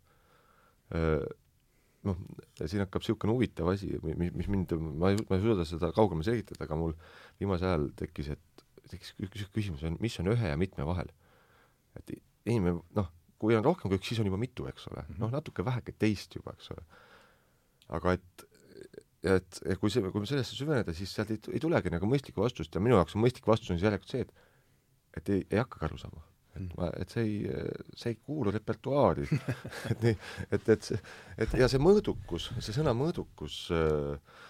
[2.07, 2.19] noh,
[2.59, 6.27] siin hakkab niisugune huvitav asi, mis, mis mind, ma ei, ma ei suuda seda kaugemale
[6.27, 6.95] selgitada, aga mul
[7.41, 11.11] viimasel ajal tekkis, et tekkis küsimus, on, mis on ühe ja mitme vahel.
[11.97, 12.15] et
[12.49, 15.65] inimene, noh, kui on rohkem kui üks, siis on juba mitu, eks ole, noh, natuke
[15.65, 16.83] väheke teist juba, eks ole.
[17.97, 18.45] aga et
[19.23, 22.75] et, et kui see, kui sellesse süveneda, siis sealt ei, ei tulegi nagu mõistlikku vastust
[22.75, 24.33] ja minu jaoks on mõistlik vastus on järelikult see, et
[25.13, 26.23] et ei, ei hakkagi aru saama.
[26.53, 26.71] et mm.
[26.77, 27.35] ma, et see ei,
[27.97, 29.27] see ei kuulu repertuaari
[29.91, 30.15] et nii,
[30.49, 30.99] et, et see,
[31.37, 34.41] et ja see mõõdukus, see sõna mõõdukus äh,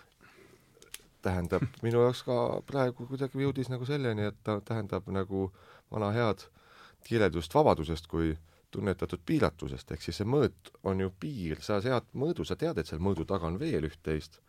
[1.23, 5.47] tähendab minu jaoks ka praegu kuidagi jõudis nagu selleni, et ta tähendab nagu
[5.91, 6.43] vana head
[7.07, 8.33] kirjeldust vabadusest kui
[8.73, 12.89] tunnetatud piiratusest, ehk siis see mõõt on ju piir, sa sead mõõdu, sa tead, et
[12.89, 14.39] seal mõõdu taga on veel üht-teist.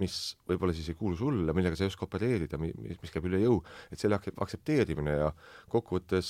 [0.00, 0.18] Mis
[0.48, 3.62] võib-olla siis ei kuulu sulle, millega sa ei oska opereerida, mis, mis käib üle jõu,
[3.90, 5.30] et selle aktsepteerimine ja
[5.72, 6.28] kokkuvõttes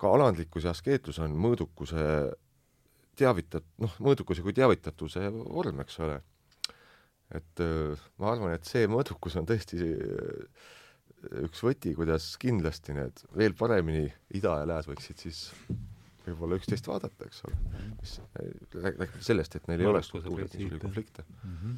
[0.00, 2.06] ka alandlikkus ja askeetlus on mõõdukuse
[3.16, 6.20] teavitat-, noh, mõõdukuse kui teavitatuse vorm, eks ole.
[7.34, 10.66] et äh, ma arvan, et see mõõdukus on tõesti äh,
[11.42, 14.06] üks võti, kuidas kindlasti need veel paremini
[14.36, 15.40] ida ja lääs võiksid siis
[16.26, 17.58] võib-olla üksteist vaadata, eks ole.
[18.00, 18.14] mis
[18.74, 21.56] räägib sellest, et neil ei ole struktuuriliselt konflikte mm.
[21.56, 21.76] -hmm.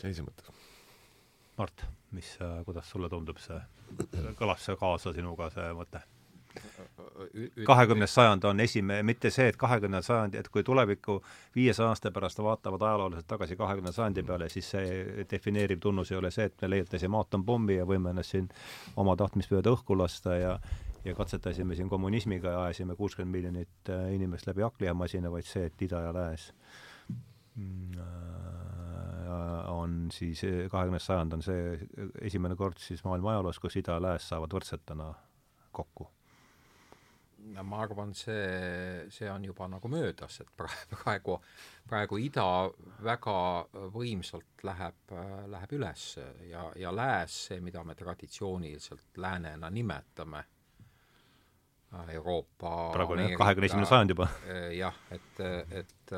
[0.00, 0.48] Sellise mõttes.
[1.58, 1.84] Mart,
[2.16, 2.32] mis,
[2.64, 3.60] kuidas sulle tundub see,
[4.38, 6.02] kõlas see kaasa sinuga, see mõte?
[7.64, 11.16] kahekümnes sajand on esimene, mitte see, et kahekümnendal sajandi, et kui tuleviku
[11.54, 16.30] viiesaja aasta pärast vaatavad ajaloolased tagasi kahekümnenda sajandi peale, siis see defineeriv tunnus ei ole
[16.34, 18.48] see, et me leiutasime aatompommi ja võime ennast siin
[19.00, 20.56] oma tahtmist mööda õhku lasta ja
[21.04, 25.82] ja katsetasime siin kommunismiga ja ajasime kuuskümmend miljonit äh, inimest läbi hakklihamasina, vaid see, et
[25.82, 26.52] ida ja lääs
[27.56, 28.41] mm, äh,
[29.72, 31.76] on siis, kahekümnes sajand on see
[32.22, 35.12] esimene kord siis maailma ajaloos, kus ida ja lääs saavad võrdsetena
[35.72, 36.08] kokku
[37.50, 40.50] no ma arvan, see, see on juba nagu möödas, et
[40.94, 41.38] praegu,
[41.88, 42.46] praegu ida
[43.04, 43.36] väga
[43.94, 45.14] võimsalt läheb,
[45.52, 46.06] läheb üles
[46.48, 50.44] ja, ja lääs, see, mida me traditsiooniliselt läänena nimetame,
[52.08, 54.28] Euroopa praegu on jah, kahekümne esimene sajand juba.
[54.72, 55.42] jah, et,
[55.82, 56.14] et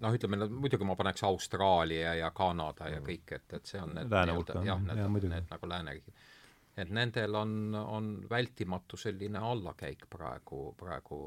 [0.00, 4.12] noh, ütleme, muidugi ma paneks Austraalia ja Kanada ja kõik, et, et see on need
[4.12, 6.28] lääne hulka, jah, need, need nagu lääneriigid
[6.80, 11.20] et nendel on, on vältimatu selline allakäik praegu, praegu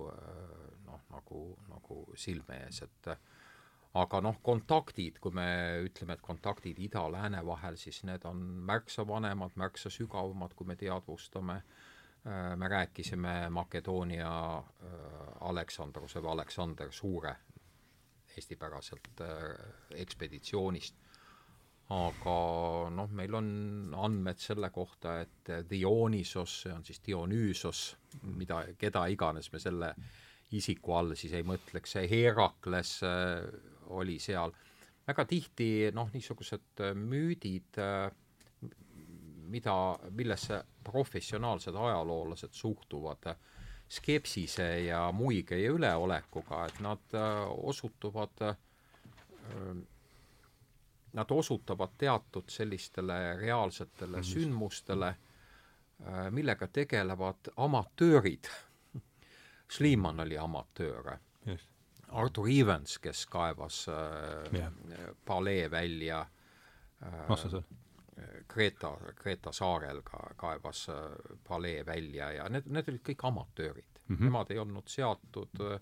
[0.88, 3.12] noh, nagu, nagu silme ees, et
[4.00, 5.48] aga noh, kontaktid, kui me
[5.86, 11.62] ütleme, et kontaktid ida-lääne vahel, siis need on märksa vanemad, märksa sügavamad, kui me teadvustame.
[12.56, 14.64] me rääkisime Makedoonia
[15.42, 17.36] Aleksandruse või Aleksander Suure
[18.38, 19.24] eestipäraselt
[20.04, 21.00] ekspeditsioonist.
[21.94, 22.36] Aga
[22.96, 23.48] noh, meil on
[24.00, 27.82] andmed selle kohta, et Dionysos, see on siis Dionüüsos,
[28.40, 29.92] mida, keda iganes me selle
[30.58, 33.46] isiku all siis ei mõtleks, see Herakles äh,
[33.94, 34.54] oli seal,
[35.08, 38.08] väga tihti noh, niisugused müüdid, äh,
[39.54, 39.76] mida,
[40.16, 43.34] millesse professionaalsed ajaloolased suhtuvad
[43.94, 48.56] skepsise ja muige ja üleolekuga, et nad äh, osutuvad
[51.14, 54.24] nad osutavad teatud sellistele reaalsetele mm.
[54.24, 58.50] sündmustele, äh, millega tegelevad amatöörid.
[59.72, 61.18] Schliemann oli amatöör.
[62.08, 64.74] Artur Evans, kes kaevas äh, yeah.
[65.26, 66.20] palee välja
[67.02, 67.64] äh,
[68.48, 70.96] Kreeta, Kreeta saarel ka kaevas äh,
[71.48, 74.16] palee välja ja need, need olid kõik amatöörid mm.
[74.16, 74.24] -hmm.
[74.24, 75.80] Nemad ei olnud seatud äh,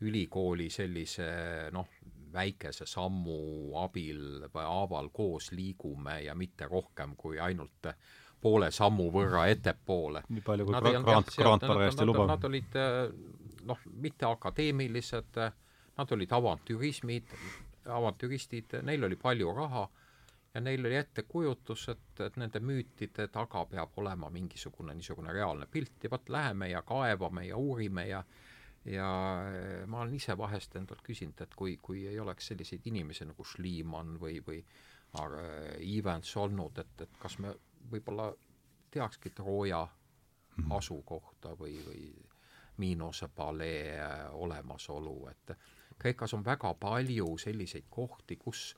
[0.00, 1.26] ülikooli sellise
[1.72, 1.88] noh,
[2.32, 7.92] väikese sammu abil või haaval koos liigume ja mitte rohkem kui ainult
[8.40, 10.22] poole sammu võrra ettepoole.
[10.28, 12.28] nii palju kui Grant, Grant, parajasti lubab.
[12.28, 12.76] Nad olid
[13.66, 15.40] noh, mitte akadeemilised,
[15.98, 17.32] nad olid avantürismid,
[17.84, 19.88] avantüristid, neil oli palju raha
[20.58, 26.04] ja neil oli ettekujutus, et, et nende müütide taga peab olema mingisugune niisugune reaalne pilt
[26.04, 28.24] ja vot läheme ja kaevame ja uurime ja
[28.88, 29.08] ja
[29.52, 33.44] eh, ma olen ise vahest endalt küsinud, et kui, kui ei oleks selliseid inimesi nagu
[33.44, 34.62] Schliemann või, või
[35.98, 37.52] Evans olnud, et, et kas me
[37.90, 38.28] võib-olla
[38.90, 40.72] teakski Trooja mhm.
[40.72, 42.08] asukohta või, või
[42.78, 45.54] Miinose palee eh, olemasolu, et
[45.98, 48.72] Kreekas on väga palju selliseid kohti, kus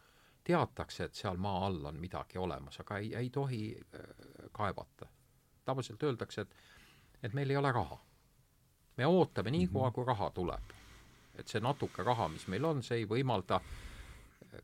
[0.50, 4.12] teatakse, et seal maa all on midagi olemas, aga ei, ei tohi eh,
[4.52, 5.08] kaevata.
[5.64, 6.54] tavaliselt öeldakse, et,
[7.22, 7.98] et meil ei ole raha
[9.00, 9.94] me ootame nii kaua, mhm.
[9.94, 10.72] kui raha tuleb.
[11.38, 13.60] et see natuke raha, mis meil on, see ei võimalda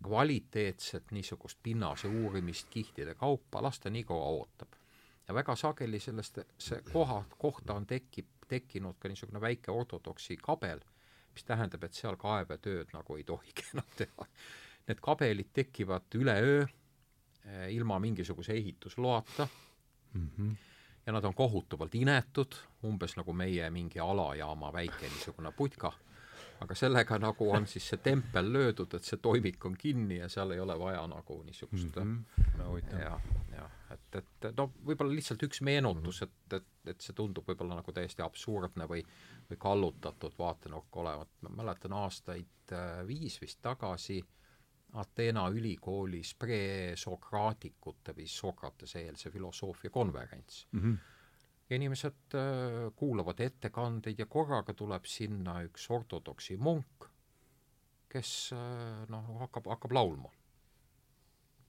[0.05, 4.75] kvaliteetset niisugust pinnase uurimist kihtide kaupa, las ta nii kaua ootab.
[5.29, 10.85] ja väga sageli sellest, see koha, kohta on tekib, tekkinud ka niisugune väike ortodoksi kabel,
[11.33, 14.29] mis tähendab, et seal kaevetööd nagu ei tohigi enam teha.
[14.87, 19.49] Need kabelid tekivad üleöö eh, ilma mingisuguse ehitusloata.
[20.15, 20.31] Mm.
[20.39, 20.57] -hmm
[21.07, 22.55] ja nad on kohutavalt inetud,
[22.85, 25.93] umbes nagu meie mingi alajaama väike niisugune putka,
[26.61, 30.51] aga sellega nagu on siis see tempel löödud, et see toimik on kinni ja seal
[30.51, 32.59] ei ole vaja nagu niisugust mm -hmm.
[32.59, 33.23] no, jah,
[33.53, 37.93] jah, et, et no võib-olla lihtsalt üks meenutus, et, et, et see tundub võib-olla nagu
[37.93, 39.05] täiesti absurdne või
[39.51, 44.25] või kallutatud vaatenurk olevat, ma mäletan aastaid äh, viis vist tagasi
[44.97, 50.81] Ateena ülikoolis presokraatikute või Sokratese eelse filosoofia konverents mm.
[50.81, 50.97] -hmm.
[51.77, 57.09] inimesed äh, kuulavad ettekandeid ja korraga tuleb sinna üks ortodoksi munk,
[58.09, 60.33] kes äh, noh, hakkab, hakkab laulma.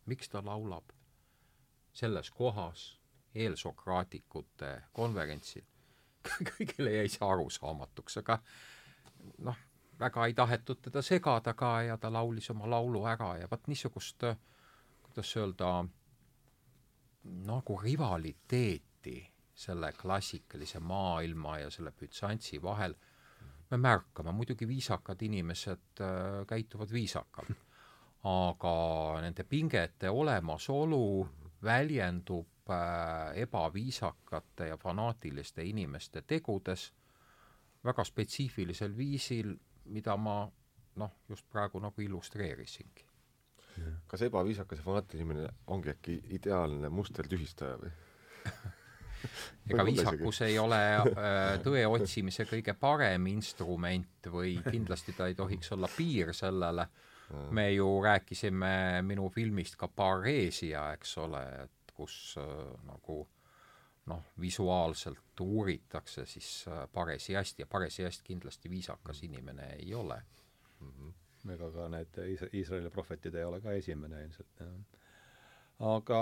[0.05, 0.93] miks ta laulab
[1.93, 2.99] selles kohas
[3.35, 5.65] eelsokraatikute konverentsil
[6.51, 8.39] kõigile jäi see arusaamatuks, aga
[9.37, 9.57] noh,
[9.99, 14.23] väga ei tahetud teda segada ka ja ta laulis oma laulu ära ja vot niisugust,
[15.03, 15.71] kuidas öelda,
[17.23, 19.17] nagu rivaliteeti
[19.57, 22.93] selle klassikalise maailma ja selle bütsantsi vahel.
[23.71, 27.57] Me märkame, muidugi viisakad inimesed äh, käituvad viisakalt,
[28.47, 28.75] aga
[29.21, 31.27] nende pingete olemasolu
[31.63, 36.91] väljendub äh, ebaviisakate ja fanaatiliste inimeste tegudes
[37.83, 39.55] väga spetsiifilisel viisil,
[39.87, 40.39] mida ma
[40.97, 43.05] noh, just praegu nagu illustreerisingi.
[44.09, 47.91] kas ebaviisakas ja fanaatiline inimene ongi äkki ideaalne mustertühistaja või
[49.69, 55.71] ega viisakus ei ole äh, tõe otsimise kõige parem instrument või kindlasti ta ei tohiks
[55.77, 56.87] olla piir sellele.
[57.51, 62.45] me ju rääkisime minu filmist ka Pareesia, eks ole, et kus äh,
[62.87, 63.27] nagu
[64.07, 70.21] noh, visuaalselt uuritakse siis äh, paresiast ja paresiast kindlasti viisakas inimene ei ole
[70.79, 70.91] mm.
[70.91, 71.13] -hmm
[71.53, 72.17] ega ka need
[72.53, 74.73] Iisraeli prohvetid ei ole ka esimene ilmselt, jah.
[75.93, 76.19] aga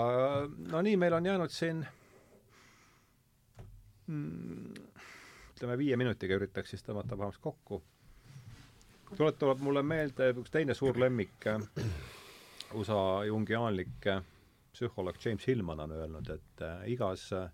[0.72, 1.86] no nii, meil on jäänud siin
[4.06, 4.74] mm,
[5.54, 7.82] ütleme, viie minutiga üritaks siis tõmmata vähemalt kokku.
[9.16, 11.48] tuleb, tuleb mulle meelde üks teine suur lemmik,
[12.74, 14.10] USA jungiaanlik
[14.76, 17.48] psühholoog James Hillman on öelnud, et äh, igas äh,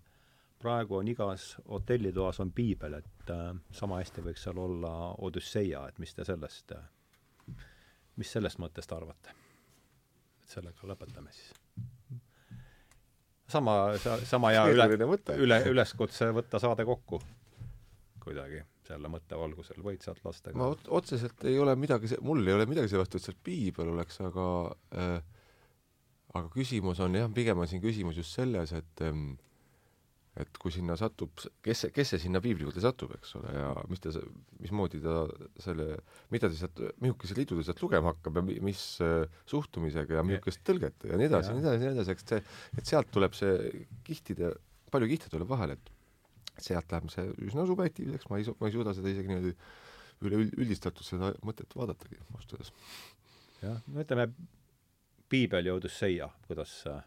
[0.63, 4.93] praegu on igas hotellitoas on piibel, et äh, sama hästi võiks seal olla
[5.27, 6.85] Odüsseia, et mis te sellest äh,,
[8.19, 9.35] mis sellest mõttest arvate?
[10.43, 11.53] et sellega lõpetame siis
[13.53, 13.77] sama,
[14.27, 14.87] sama hea üle,
[15.37, 17.19] üle, üleskutse võtta saade kokku
[18.23, 20.59] kuidagi selle mõtte valgusel, võid sealt lasta ka.
[20.59, 24.19] ma otseselt ei ole midagi, mul ei ole midagi selle vastu, et seal piibel oleks,
[24.23, 24.45] aga
[24.95, 25.17] äh,
[26.33, 29.33] aga küsimus on jah, pigem on siin küsimus just selles, et ähm,
[30.33, 31.29] et kui sinna satub,
[31.61, 34.09] kes kes see sinna piibli juurde satub, eks ole, ja mis ta,
[34.63, 35.17] mismoodi ta
[35.61, 35.99] selle,
[36.33, 40.63] mida ta sealt, mihukese liidu ta sealt lugema hakkab ja mis äh, suhtumisega ja mihukest
[40.65, 42.41] tõlget ja nii edasi ja nii edasi ja nii edasi, eks see,
[42.81, 44.55] et sealt tuleb see kihtide,
[44.93, 48.97] palju kihte tuleb vahele, et sealt läheb see üsna subjektiivseks, ma ei, ma ei suuda
[48.97, 49.53] seda isegi niimoodi
[50.23, 52.73] üleüldistatult seda mõtet vaadatagi ausalt öeldes.
[53.61, 54.29] jah, no ütleme,
[55.29, 57.01] piibel ja Odüsseia, kuidas äh,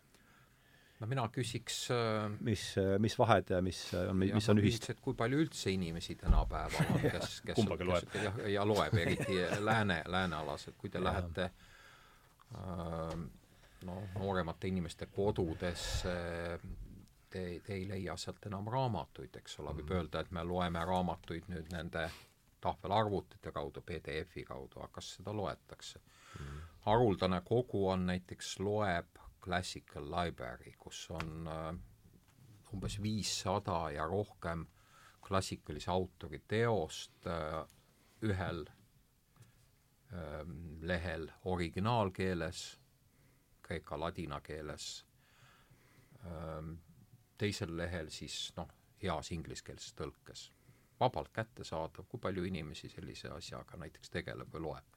[1.00, 2.62] no mina küsiks äh, mis,
[3.02, 4.90] mis vahed ja mis on, mis on ühist?
[5.04, 8.16] kui palju üldse inimesi tänapäeval on, kes, kes kumbagi loeb.
[8.22, 11.08] ja, ja loeb, eriti lääne, läänealas, et kui te ja.
[11.10, 13.18] lähete äh,
[13.86, 16.14] no nooremate inimeste kodudesse,
[17.30, 19.98] te, te ei leia sealt enam raamatuid, eks ole, võib mm.
[19.98, 22.06] öelda, et me loeme raamatuid nüüd nende
[22.64, 26.64] tahvelarvutite kaudu, PDF-i kaudu, aga kas seda loetakse mm.?
[26.86, 31.76] haruldane kogu on näiteks, loeb Classical Library, kus on äh,
[32.74, 34.64] umbes viissada ja rohkem
[35.22, 37.60] klassikalise autori teost äh,
[38.26, 40.42] ühel äh,
[40.80, 42.64] lehel originaalkeeles,
[43.62, 44.88] kreeka ladina keeles
[46.24, 46.74] äh,,
[47.38, 48.70] teisel lehel siis noh,
[49.02, 50.50] heas ingliskeelses tõlkes.
[51.00, 54.95] vabalt kättesaadav, kui palju inimesi sellise asjaga näiteks tegeleb või loeb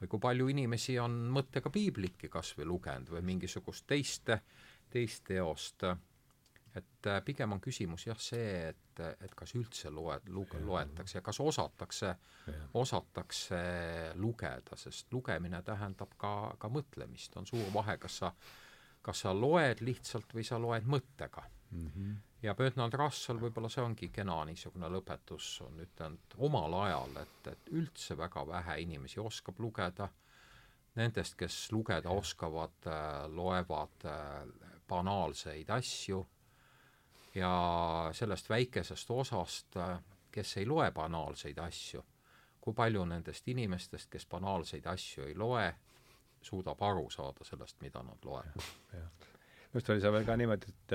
[0.00, 4.30] või kui palju inimesi on mõttega piiblitki kas või lugenud või mingisugust teist,
[4.92, 5.86] teist teost,
[6.76, 11.24] et äh, pigem on küsimus jah see, et, et kas üldse loed, luge-, loetakse ja
[11.24, 12.14] kas osatakse,
[12.74, 13.60] osatakse
[14.20, 18.32] lugeda, sest lugemine tähendab ka, ka mõtlemist, on suur vahe, kas sa,
[19.02, 21.48] kas sa loed lihtsalt või sa loed mõttega.
[21.72, 21.90] Mm.
[21.90, 27.50] -hmm ja Bertrand Russell, võib-olla see ongi kena niisugune lõpetus, on ütelnud omal ajal, et,
[27.52, 30.08] et üldse väga vähe inimesi oskab lugeda,
[30.96, 34.42] nendest, kes lugeda oskavad, äh, loevad äh,
[34.88, 36.24] banaalseid asju.
[37.36, 39.98] Ja sellest väikesest osast, äh,
[40.32, 42.04] kes ei loe banaalseid asju,
[42.60, 45.66] kui palju nendest inimestest, kes banaalseid asju ei loe,
[46.42, 48.68] suudab aru saada sellest, mida nad loevad.
[49.74, 50.94] just oli seal veel ka niimoodi, et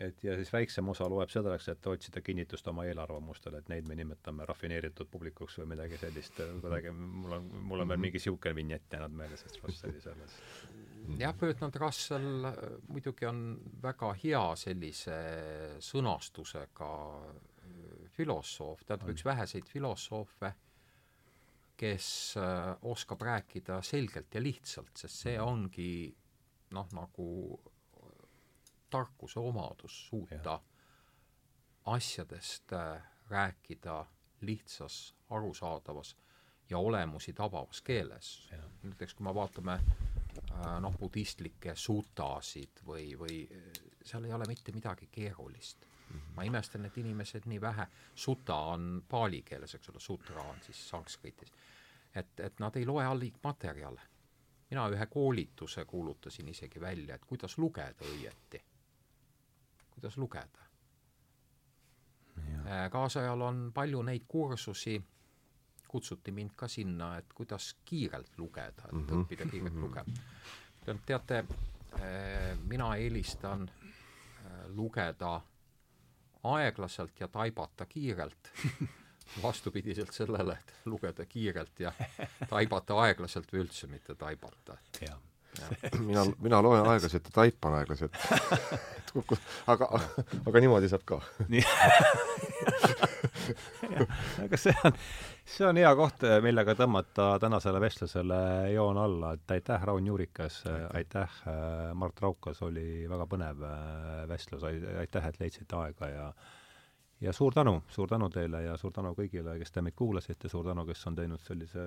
[0.00, 3.96] et ja siis väiksem osa loeb selleks, et otsida kinnitust oma eelarvamustele, et neid me
[3.96, 8.92] nimetame rafineeritud publikuks või midagi sellist, kuidagi mul on, mul on veel mingi niisugune vinjett
[8.92, 10.36] jäänud meelde sellest Russelli selles.
[11.18, 12.58] jah, Bertrand Russell äh,
[12.88, 13.42] muidugi on
[13.82, 15.16] väga hea sellise
[15.88, 16.92] sõnastusega
[17.22, 20.52] äh, filosoof, tähendab üks väheseid filosoofe,
[21.76, 22.10] kes
[22.40, 25.88] äh, oskab rääkida selgelt ja lihtsalt, sest see ongi
[26.76, 27.30] noh, nagu
[28.90, 30.60] tarkuse omadus suuta ja.
[31.84, 34.06] asjadest äh, rääkida
[34.40, 36.16] lihtsas, arusaadavas
[36.70, 38.50] ja olemusi tabavas keeles.
[38.82, 43.46] näiteks kui me vaatame äh, noh, budistlikke sutasid või, või
[44.06, 45.86] seal ei ole mitte midagi keerulist.
[46.34, 50.88] ma imestan, et inimesed nii vähe, suta on paali keeles, eks ole, sutra on siis
[50.88, 51.50] sanskritis,
[52.14, 54.00] et, et nad ei loe allikmaterjale.
[54.70, 58.62] mina ühe koolituse kuulutasin isegi välja, et kuidas lugeda õieti.
[59.96, 60.64] Kuidas lugeda.
[62.66, 64.98] Äh, kaasajal on palju neid kursusi,
[65.88, 69.24] kutsuti mind ka sinna, et kuidas kiirelt lugeda, et mm -hmm.
[69.24, 69.88] õppida kiirelt mm -hmm.
[69.88, 71.00] lugema.
[71.06, 73.70] teate, äh, mina eelistan
[74.68, 75.40] lugeda
[76.42, 78.52] aeglaselt ja taibata kiirelt
[79.42, 81.92] vastupidiselt sellele, et lugeda kiirelt ja
[82.48, 84.78] taibata aeglaselt või üldse mitte taibata.
[85.98, 88.16] Mina, mina loen aeglaselt ja taipan aeglaselt.
[89.72, 89.86] Aga,
[90.44, 91.16] aga niimoodi saab ka.
[91.52, 91.62] nii.
[94.44, 94.98] Aga see on,
[95.48, 98.40] see on hea koht, millega tõmmata tänasele vestlusele
[98.74, 100.58] joon alla, et aitäh, Raun Juurikas,
[100.92, 101.40] aitäh,
[101.96, 106.28] Mart Raukas, oli väga põnev äh, vestlus, aitäh, et leidsite aega ja
[107.20, 110.66] ja suur tänu, suur tänu teile ja suur tänu kõigile, kes te meid kuulasite, suur
[110.66, 111.86] tänu, kes on teinud sellise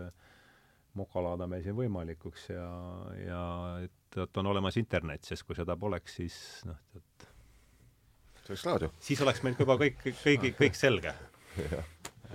[0.98, 2.68] mokalaada meil siin võimalikuks ja,
[3.22, 3.44] ja
[3.86, 6.38] et, et on olemas internet, sest kui seda poleks, siis
[6.68, 7.28] noh, et
[8.44, 8.92] see oleks raadio.
[9.00, 11.16] siis oleks meil juba kõik, kõigi, kõik selge.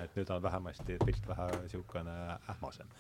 [0.02, 2.14] Et nüüd on vähemasti pilt vähe niisugune
[2.51, 2.90] ähmasem.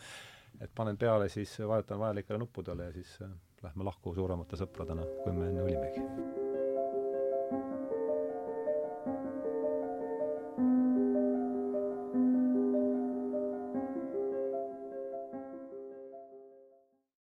[0.60, 5.34] et panen peale siis, vajutan vajalikele nuppudele ja siis äh, lähme lahku suuremate sõpradena, kui
[5.34, 6.43] me enne olimegi